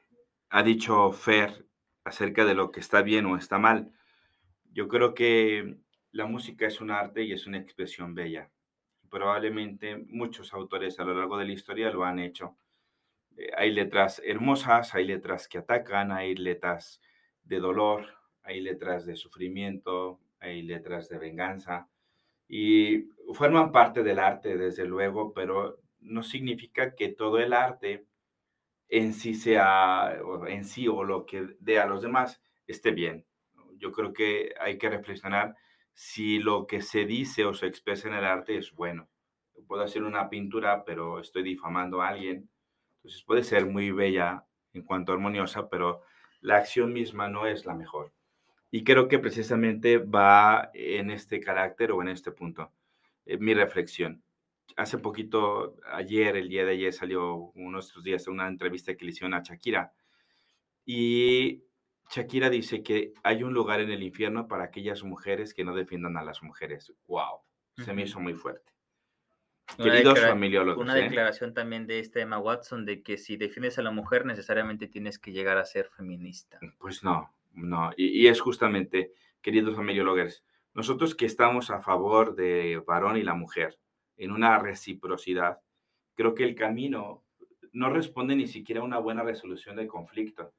ha 0.50 0.62
dicho 0.62 1.12
Fer 1.12 1.66
acerca 2.04 2.44
de 2.44 2.54
lo 2.54 2.70
que 2.70 2.80
está 2.80 3.02
bien 3.02 3.26
o 3.26 3.36
está 3.36 3.58
mal. 3.58 3.92
Yo 4.72 4.88
creo 4.88 5.14
que 5.14 5.78
la 6.12 6.26
música 6.26 6.66
es 6.66 6.80
un 6.80 6.90
arte 6.90 7.22
y 7.22 7.32
es 7.32 7.46
una 7.46 7.58
expresión 7.58 8.14
bella. 8.14 8.50
Probablemente 9.08 9.96
muchos 9.96 10.52
autores 10.52 10.98
a 10.98 11.04
lo 11.04 11.14
largo 11.14 11.38
de 11.38 11.46
la 11.46 11.52
historia 11.52 11.90
lo 11.90 12.04
han 12.04 12.18
hecho. 12.18 12.56
Eh, 13.36 13.50
hay 13.56 13.72
letras 13.72 14.20
hermosas, 14.24 14.94
hay 14.94 15.06
letras 15.06 15.48
que 15.48 15.58
atacan, 15.58 16.12
hay 16.12 16.34
letras 16.34 17.00
de 17.44 17.60
dolor, 17.60 18.06
hay 18.42 18.60
letras 18.60 19.06
de 19.06 19.16
sufrimiento, 19.16 20.20
hay 20.40 20.62
letras 20.62 21.08
de 21.08 21.18
venganza 21.18 21.88
y 22.48 23.08
forman 23.35 23.70
parte 23.70 24.02
del 24.02 24.18
arte, 24.18 24.56
desde 24.56 24.85
luego, 24.85 25.33
pero 25.33 25.81
no 26.00 26.25
significa 26.25 26.96
que 26.96 27.08
todo 27.10 27.38
el 27.38 27.52
arte 27.52 28.06
en 28.90 29.14
sí 29.14 29.34
sea, 29.34 30.18
en 30.48 30.64
sí 30.64 30.88
o 30.88 31.04
lo 31.04 31.24
que 31.24 31.56
dé 31.60 31.78
a 31.78 31.86
los 31.86 32.02
demás 32.02 32.42
esté 32.66 32.90
bien. 32.90 33.24
Yo 33.76 33.92
creo 33.92 34.12
que 34.12 34.52
hay 34.60 34.78
que 34.78 34.90
reflexionar 34.90 35.54
si 35.94 36.40
lo 36.40 36.66
que 36.66 36.82
se 36.82 37.06
dice 37.06 37.44
o 37.44 37.54
se 37.54 37.66
expresa 37.66 38.08
en 38.08 38.14
el 38.14 38.24
arte 38.24 38.58
es 38.58 38.72
bueno. 38.72 39.08
Puedo 39.66 39.82
hacer 39.82 40.02
una 40.02 40.28
pintura, 40.28 40.84
pero 40.84 41.20
estoy 41.20 41.42
difamando 41.44 42.02
a 42.02 42.08
alguien. 42.08 42.50
Entonces 42.96 43.22
puede 43.22 43.44
ser 43.44 43.64
muy 43.66 43.92
bella 43.92 44.44
en 44.72 44.82
cuanto 44.82 45.12
armoniosa, 45.12 45.68
pero 45.68 46.02
la 46.40 46.56
acción 46.56 46.92
misma 46.92 47.28
no 47.28 47.46
es 47.46 47.66
la 47.66 47.74
mejor. 47.74 48.12
Y 48.72 48.82
creo 48.82 49.08
que 49.08 49.18
precisamente 49.18 49.98
va 49.98 50.70
en 50.74 51.10
este 51.10 51.40
carácter 51.40 51.92
o 51.92 52.02
en 52.02 52.08
este 52.08 52.32
punto 52.32 52.72
eh, 53.26 53.38
mi 53.38 53.54
reflexión 53.54 54.22
hace 54.77 54.98
poquito, 54.98 55.77
ayer, 55.92 56.37
el 56.37 56.48
día 56.48 56.64
de 56.64 56.73
ayer, 56.73 56.92
salió 56.92 57.35
unos 57.54 58.02
días 58.02 58.29
una 58.29 58.48
entrevista 58.48 58.94
que 58.94 59.04
le 59.04 59.10
hicieron 59.10 59.35
a 59.35 59.42
Shakira. 59.42 59.92
Y 60.85 61.64
Shakira 62.10 62.50
dice 62.50 62.83
que 62.83 63.12
hay 63.23 63.42
un 63.42 63.52
lugar 63.54 63.81
en 63.81 63.90
el 63.90 64.02
infierno 64.02 64.48
para 64.48 64.64
aquellas 64.64 65.04
mujeres 65.04 65.54
que 65.54 65.64
no 65.64 65.75
defiendan 65.75 66.16
a 66.16 66.25
las 66.25 66.42
mujeres. 66.42 66.92
¡Wow! 67.06 67.40
se 67.77 67.94
me 67.94 68.02
hizo 68.02 68.21
muy 68.21 68.35
fuerte. 68.35 68.73
Una 69.79 69.92
Queridos 69.92 70.21
familiólogos, 70.21 70.83
Una 70.83 70.98
¿eh? 70.98 71.02
declaración 71.02 71.54
también 71.54 71.87
de 71.87 72.00
este 72.00 72.21
Emma 72.21 72.38
Watson 72.38 72.85
de 72.85 73.02
que 73.02 73.16
si 73.16 73.37
defiendes 73.37 73.79
a 73.79 73.83
la 73.83 73.90
mujer 73.90 74.27
necesariamente 74.27 74.88
tienes 74.88 75.18
que 75.18 75.33
llegar 75.33 75.58
a 75.58 75.64
ser 75.64 75.88
feminista. 75.88 76.58
Pues 76.79 77.04
no, 77.04 77.33
no. 77.52 77.92
Y, 77.96 78.08
y 78.21 78.27
es 78.27 78.40
justamente, 78.40 79.12
queridos 79.40 79.77
familiólogos, 79.77 80.44
nosotros 80.75 81.14
que 81.14 81.27
estamos 81.27 81.71
a 81.71 81.81
favor 81.81 82.35
de 82.35 82.83
varón 82.87 83.16
y 83.16 83.23
la 83.23 83.35
mujer 83.35 83.79
en 84.21 84.33
una 84.33 84.58
reciprocidad, 84.58 85.60
creo 86.14 86.35
que 86.35 86.44
el 86.44 86.54
camino 86.54 87.25
no 87.73 87.90
responde 87.90 88.37
ni 88.37 88.46
siquiera 88.46 88.83
a 88.83 88.85
una 88.85 88.98
buena 88.98 89.23
resolución 89.25 89.77
del 89.77 89.88
conflicto. 89.88 90.52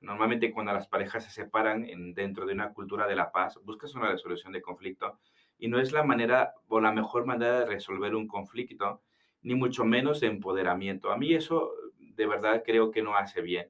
Normalmente 0.00 0.50
cuando 0.52 0.72
las 0.72 0.88
parejas 0.88 1.24
se 1.24 1.30
separan 1.30 1.84
en- 1.84 2.14
dentro 2.14 2.46
de 2.46 2.54
una 2.54 2.72
cultura 2.72 3.06
de 3.06 3.16
la 3.16 3.30
paz, 3.32 3.58
buscas 3.64 3.94
una 3.94 4.10
resolución 4.10 4.52
de 4.52 4.62
conflicto 4.62 5.20
y 5.58 5.68
no 5.68 5.78
es 5.78 5.92
la 5.92 6.02
manera 6.04 6.54
o 6.68 6.80
la 6.80 6.92
mejor 6.92 7.26
manera 7.26 7.60
de 7.60 7.66
resolver 7.66 8.14
un 8.14 8.26
conflicto, 8.26 9.02
ni 9.42 9.54
mucho 9.54 9.84
menos 9.84 10.20
de 10.20 10.28
empoderamiento. 10.28 11.10
A 11.12 11.18
mí 11.18 11.34
eso 11.34 11.72
de 11.98 12.26
verdad 12.26 12.62
creo 12.64 12.90
que 12.90 13.02
no 13.02 13.16
hace 13.16 13.42
bien. 13.42 13.68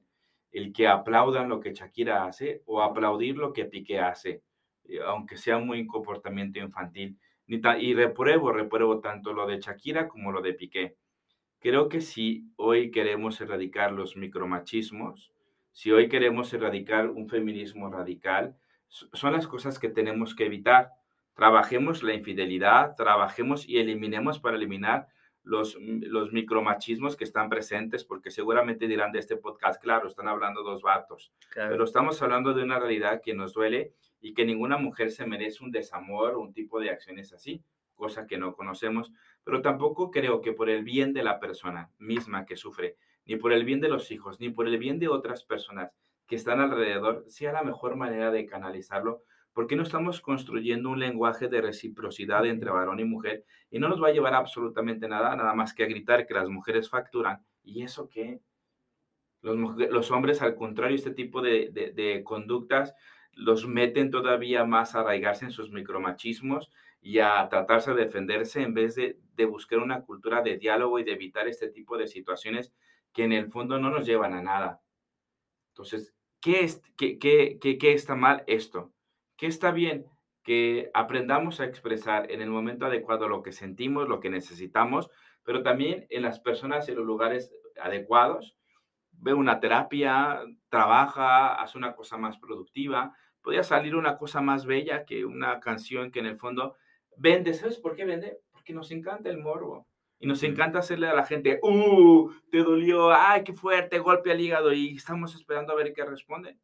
El 0.51 0.73
que 0.73 0.87
aplaudan 0.87 1.49
lo 1.49 1.59
que 1.59 1.73
Shakira 1.73 2.25
hace 2.25 2.61
o 2.65 2.81
aplaudir 2.81 3.37
lo 3.37 3.53
que 3.53 3.65
Piqué 3.65 3.99
hace, 3.99 4.43
eh, 4.85 4.99
aunque 5.05 5.37
sea 5.37 5.57
muy 5.59 5.85
comportamiento 5.87 6.59
infantil. 6.59 7.17
Y 7.47 7.93
repruebo, 7.93 8.51
repruebo 8.51 8.99
tanto 8.99 9.33
lo 9.33 9.45
de 9.45 9.59
Shakira 9.59 10.07
como 10.07 10.31
lo 10.31 10.41
de 10.41 10.53
Piqué. 10.53 10.95
Creo 11.59 11.89
que 11.89 12.01
si 12.01 12.51
hoy 12.55 12.91
queremos 12.91 13.39
erradicar 13.41 13.91
los 13.91 14.15
micromachismos, 14.15 15.31
si 15.71 15.91
hoy 15.91 16.09
queremos 16.09 16.53
erradicar 16.53 17.09
un 17.09 17.29
feminismo 17.29 17.89
radical, 17.89 18.57
son 18.87 19.33
las 19.33 19.47
cosas 19.47 19.79
que 19.79 19.89
tenemos 19.89 20.35
que 20.35 20.45
evitar. 20.45 20.91
Trabajemos 21.35 22.03
la 22.03 22.13
infidelidad, 22.13 22.95
trabajemos 22.95 23.67
y 23.67 23.77
eliminemos 23.77 24.39
para 24.39 24.57
eliminar 24.57 25.07
los, 25.43 25.75
los 25.79 26.31
micromachismos 26.31 27.15
que 27.15 27.23
están 27.23 27.49
presentes, 27.49 28.03
porque 28.03 28.29
seguramente 28.31 28.87
dirán 28.87 29.11
de 29.11 29.19
este 29.19 29.37
podcast, 29.37 29.81
claro, 29.81 30.07
están 30.07 30.27
hablando 30.27 30.63
dos 30.63 30.81
vatos, 30.81 31.31
Claro. 31.49 31.71
pero 31.71 31.83
estamos 31.85 32.21
hablando 32.21 32.53
de 32.53 32.63
una 32.63 32.79
realidad 32.79 33.21
que 33.23 33.33
nos 33.33 33.53
duele 33.53 33.93
y 34.21 34.33
que 34.33 34.45
ninguna 34.45 34.77
mujer 34.77 35.09
se 35.11 35.25
merece 35.25 35.63
un 35.63 35.71
desamor 35.71 36.35
o 36.35 36.41
un 36.41 36.53
tipo 36.53 36.79
de 36.79 36.91
acciones 36.91 37.33
así, 37.33 37.63
cosa 37.95 38.27
que 38.27 38.37
no 38.37 38.53
conocemos, 38.55 39.11
pero 39.43 39.61
tampoco 39.61 40.11
creo 40.11 40.41
que 40.41 40.53
por 40.53 40.69
el 40.69 40.83
bien 40.83 41.13
de 41.13 41.23
la 41.23 41.39
persona 41.39 41.89
misma 41.97 42.45
que 42.45 42.55
sufre, 42.55 42.97
ni 43.25 43.35
por 43.35 43.51
el 43.53 43.63
bien 43.65 43.79
de 43.81 43.89
los 43.89 44.11
hijos, 44.11 44.39
ni 44.39 44.49
por 44.49 44.67
el 44.67 44.77
bien 44.77 44.99
de 44.99 45.07
otras 45.07 45.43
personas 45.43 45.91
que 46.27 46.35
están 46.35 46.59
alrededor, 46.59 47.23
sea 47.27 47.51
la 47.51 47.63
mejor 47.63 47.95
manera 47.95 48.31
de 48.31 48.45
canalizarlo, 48.45 49.23
porque 49.53 49.75
no 49.75 49.83
estamos 49.83 50.21
construyendo 50.21 50.89
un 50.89 50.99
lenguaje 50.99 51.47
de 51.47 51.61
reciprocidad 51.61 52.45
entre 52.45 52.71
varón 52.71 52.99
y 52.99 53.05
mujer 53.05 53.45
y 53.69 53.79
no 53.79 53.89
nos 53.89 54.01
va 54.01 54.07
a 54.09 54.11
llevar 54.11 54.33
a 54.33 54.37
absolutamente 54.37 55.07
nada, 55.07 55.35
nada 55.35 55.53
más 55.53 55.73
que 55.73 55.83
a 55.83 55.87
gritar 55.87 56.25
que 56.25 56.33
las 56.33 56.49
mujeres 56.49 56.89
facturan. 56.89 57.45
¿Y 57.63 57.83
eso 57.83 58.09
qué? 58.09 58.39
Los, 59.41 60.11
hombres, 60.11 60.41
al 60.41 60.55
contrario, 60.55 60.95
este 60.95 61.11
tipo 61.11 61.41
de, 61.41 61.69
de- 61.71 61.91
de 61.91 62.23
conductas 62.23 62.93
los 63.33 63.67
meten 63.67 64.11
todavía 64.11 64.65
más 64.65 64.93
a 64.93 64.99
arraigarse 65.01 65.45
en 65.45 65.51
sus 65.51 65.71
micromachismos 65.71 66.71
y 67.01 67.19
a 67.19 67.47
tratarse 67.49 67.93
de 67.93 68.03
defenderse 68.05 68.61
en 68.61 68.73
vez 68.75 68.95
de, 68.95 69.19
de 69.35 69.45
buscar 69.45 69.79
una 69.79 70.01
cultura 70.03 70.41
de 70.43 70.57
diálogo 70.57 70.99
y 70.99 71.03
de 71.03 71.13
evitar 71.13 71.47
este 71.47 71.69
tipo 71.69 71.97
de 71.97 72.07
situaciones 72.07 72.71
que 73.13 73.23
en 73.23 73.31
el 73.31 73.49
fondo 73.49 73.79
no 73.79 73.89
nos 73.89 74.05
llevan 74.05 74.33
a 74.35 74.41
nada. 74.43 74.81
Entonces, 75.69 76.13
¿qué, 76.39 76.63
es, 76.63 76.81
qué, 76.97 77.17
qué, 77.17 77.57
qué, 77.59 77.77
qué 77.79 77.93
está 77.93 78.15
mal 78.15 78.43
esto? 78.47 78.93
¿Qué 79.41 79.47
está 79.47 79.71
bien? 79.71 80.05
Que 80.43 80.91
aprendamos 80.93 81.61
a 81.61 81.65
expresar 81.65 82.31
en 82.31 82.43
el 82.43 82.51
momento 82.51 82.85
adecuado 82.85 83.27
lo 83.27 83.41
que 83.41 83.51
sentimos, 83.51 84.07
lo 84.07 84.19
que 84.19 84.29
necesitamos, 84.29 85.09
pero 85.43 85.63
también 85.63 86.05
en 86.11 86.21
las 86.21 86.39
personas 86.39 86.87
y 86.89 86.91
los 86.93 87.03
lugares 87.03 87.51
adecuados. 87.81 88.55
Ve 89.13 89.33
una 89.33 89.59
terapia, 89.59 90.41
trabaja, 90.69 91.55
haz 91.55 91.73
una 91.73 91.95
cosa 91.95 92.17
más 92.17 92.37
productiva. 92.37 93.15
Podría 93.41 93.63
salir 93.63 93.95
una 93.95 94.19
cosa 94.19 94.41
más 94.41 94.67
bella 94.67 95.05
que 95.05 95.25
una 95.25 95.59
canción 95.59 96.11
que 96.11 96.19
en 96.19 96.27
el 96.27 96.37
fondo 96.37 96.75
vende. 97.17 97.55
¿Sabes 97.55 97.79
por 97.79 97.95
qué 97.95 98.05
vende? 98.05 98.37
Porque 98.51 98.73
nos 98.73 98.91
encanta 98.91 99.31
el 99.31 99.39
morbo. 99.39 99.87
Y 100.19 100.27
nos 100.27 100.43
encanta 100.43 100.77
hacerle 100.77 101.07
a 101.07 101.15
la 101.15 101.25
gente, 101.25 101.59
¡uh! 101.63 102.31
Te 102.51 102.59
dolió, 102.59 103.11
¡ay, 103.11 103.43
qué 103.43 103.53
fuerte! 103.53 103.97
Golpe 103.97 104.29
al 104.31 104.39
hígado. 104.39 104.71
Y 104.71 104.97
estamos 104.97 105.33
esperando 105.33 105.73
a 105.73 105.77
ver 105.77 105.93
qué 105.93 106.05
responde. 106.05 106.59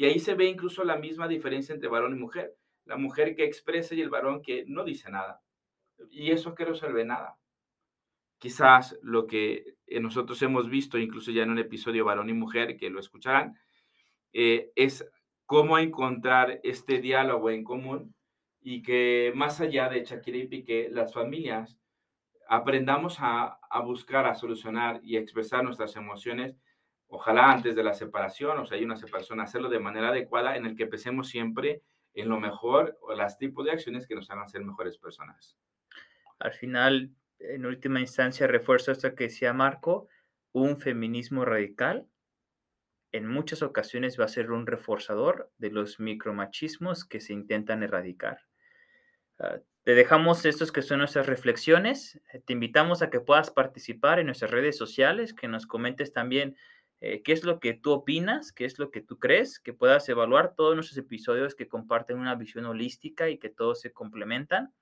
Y 0.00 0.06
ahí 0.06 0.18
se 0.18 0.34
ve 0.34 0.46
incluso 0.46 0.82
la 0.82 0.96
misma 0.96 1.28
diferencia 1.28 1.74
entre 1.74 1.90
varón 1.90 2.16
y 2.16 2.18
mujer. 2.18 2.56
La 2.86 2.96
mujer 2.96 3.36
que 3.36 3.44
expresa 3.44 3.94
y 3.94 4.00
el 4.00 4.08
varón 4.08 4.40
que 4.40 4.64
no 4.66 4.82
dice 4.82 5.10
nada. 5.10 5.42
Y 6.08 6.30
eso 6.30 6.54
que 6.54 6.64
resuelve 6.64 7.04
nada. 7.04 7.36
Quizás 8.38 8.98
lo 9.02 9.26
que 9.26 9.74
eh, 9.86 10.00
nosotros 10.00 10.40
hemos 10.40 10.70
visto, 10.70 10.96
incluso 10.96 11.32
ya 11.32 11.42
en 11.42 11.50
un 11.50 11.58
episodio 11.58 12.06
varón 12.06 12.30
y 12.30 12.32
mujer, 12.32 12.78
que 12.78 12.88
lo 12.88 12.98
escucharán, 12.98 13.58
eh, 14.32 14.72
es 14.74 15.06
cómo 15.44 15.76
encontrar 15.76 16.60
este 16.62 17.02
diálogo 17.02 17.50
en 17.50 17.62
común 17.62 18.14
y 18.62 18.80
que 18.80 19.34
más 19.34 19.60
allá 19.60 19.90
de 19.90 20.02
Shakira 20.02 20.38
y 20.38 20.48
Piqué, 20.48 20.88
las 20.90 21.12
familias 21.12 21.78
aprendamos 22.48 23.18
a, 23.20 23.58
a 23.68 23.80
buscar, 23.80 24.24
a 24.24 24.34
solucionar 24.34 25.00
y 25.02 25.18
expresar 25.18 25.62
nuestras 25.62 25.94
emociones 25.96 26.56
ojalá 27.10 27.50
antes 27.50 27.76
de 27.76 27.84
la 27.84 27.92
separación, 27.92 28.58
o 28.58 28.66
sea, 28.66 28.78
hay 28.78 28.84
una 28.84 28.96
separación, 28.96 29.40
hacerlo 29.40 29.68
de 29.68 29.78
manera 29.78 30.08
adecuada 30.08 30.56
en 30.56 30.66
el 30.66 30.76
que 30.76 30.86
pensemos 30.86 31.28
siempre 31.28 31.82
en 32.14 32.28
lo 32.28 32.40
mejor 32.40 32.98
o 33.02 33.14
las 33.14 33.38
tipos 33.38 33.64
de 33.64 33.72
acciones 33.72 34.06
que 34.06 34.14
nos 34.14 34.30
hagan 34.30 34.48
ser 34.48 34.64
mejores 34.64 34.98
personas. 34.98 35.58
Al 36.38 36.52
final, 36.52 37.10
en 37.38 37.66
última 37.66 38.00
instancia, 38.00 38.46
refuerzo 38.46 38.92
esto 38.92 39.14
que 39.14 39.24
decía 39.24 39.52
Marco, 39.52 40.08
un 40.52 40.80
feminismo 40.80 41.44
radical 41.44 42.06
en 43.12 43.26
muchas 43.26 43.62
ocasiones 43.62 44.18
va 44.18 44.24
a 44.24 44.28
ser 44.28 44.52
un 44.52 44.66
reforzador 44.66 45.50
de 45.58 45.70
los 45.70 45.98
micromachismos 45.98 47.04
que 47.04 47.20
se 47.20 47.32
intentan 47.32 47.82
erradicar. 47.82 48.40
Uh, 49.38 49.58
te 49.82 49.94
dejamos 49.94 50.44
estos 50.44 50.70
que 50.70 50.82
son 50.82 50.98
nuestras 50.98 51.26
reflexiones. 51.26 52.20
Te 52.44 52.52
invitamos 52.52 53.02
a 53.02 53.10
que 53.10 53.20
puedas 53.20 53.50
participar 53.50 54.18
en 54.20 54.26
nuestras 54.26 54.50
redes 54.50 54.76
sociales, 54.76 55.32
que 55.32 55.48
nos 55.48 55.66
comentes 55.66 56.12
también 56.12 56.56
eh, 57.00 57.22
qué 57.22 57.32
es 57.32 57.44
lo 57.44 57.60
que 57.60 57.72
tú 57.72 57.92
opinas, 57.92 58.52
qué 58.52 58.64
es 58.66 58.78
lo 58.78 58.90
que 58.90 59.00
tú 59.00 59.18
crees, 59.18 59.58
que 59.58 59.72
puedas 59.72 60.08
evaluar 60.08 60.54
todos 60.54 60.74
nuestros 60.74 60.98
episodios 60.98 61.54
que 61.54 61.68
comparten 61.68 62.18
una 62.18 62.34
visión 62.34 62.66
holística 62.66 63.30
y 63.30 63.38
que 63.38 63.48
todos 63.48 63.80
se 63.80 63.92
complementan. 63.92 64.74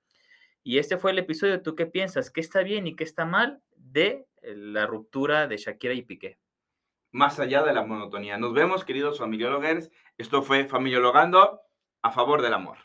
Y 0.63 0.77
este 0.77 0.97
fue 0.97 1.11
el 1.11 1.19
episodio. 1.19 1.61
¿Tú 1.61 1.75
qué 1.75 1.85
piensas? 1.85 2.29
¿Qué 2.29 2.41
está 2.41 2.61
bien 2.61 2.87
y 2.87 2.95
qué 2.95 3.05
está 3.05 3.25
mal 3.25 3.61
de 3.75 4.27
eh, 4.41 4.55
la 4.55 4.85
ruptura 4.85 5.47
de 5.47 5.57
Shakira 5.57 5.93
y 5.93 6.01
Piqué? 6.01 6.37
Más 7.11 7.39
allá 7.39 7.63
de 7.63 7.73
la 7.73 7.85
monotonía. 7.85 8.37
Nos 8.37 8.53
vemos, 8.53 8.83
queridos 8.83 9.17
familiólogos. 9.17 9.89
Esto 10.17 10.43
fue 10.43 10.65
Familiologando 10.65 11.61
a 12.01 12.11
favor 12.11 12.41
del 12.41 12.53
amor. 12.53 12.77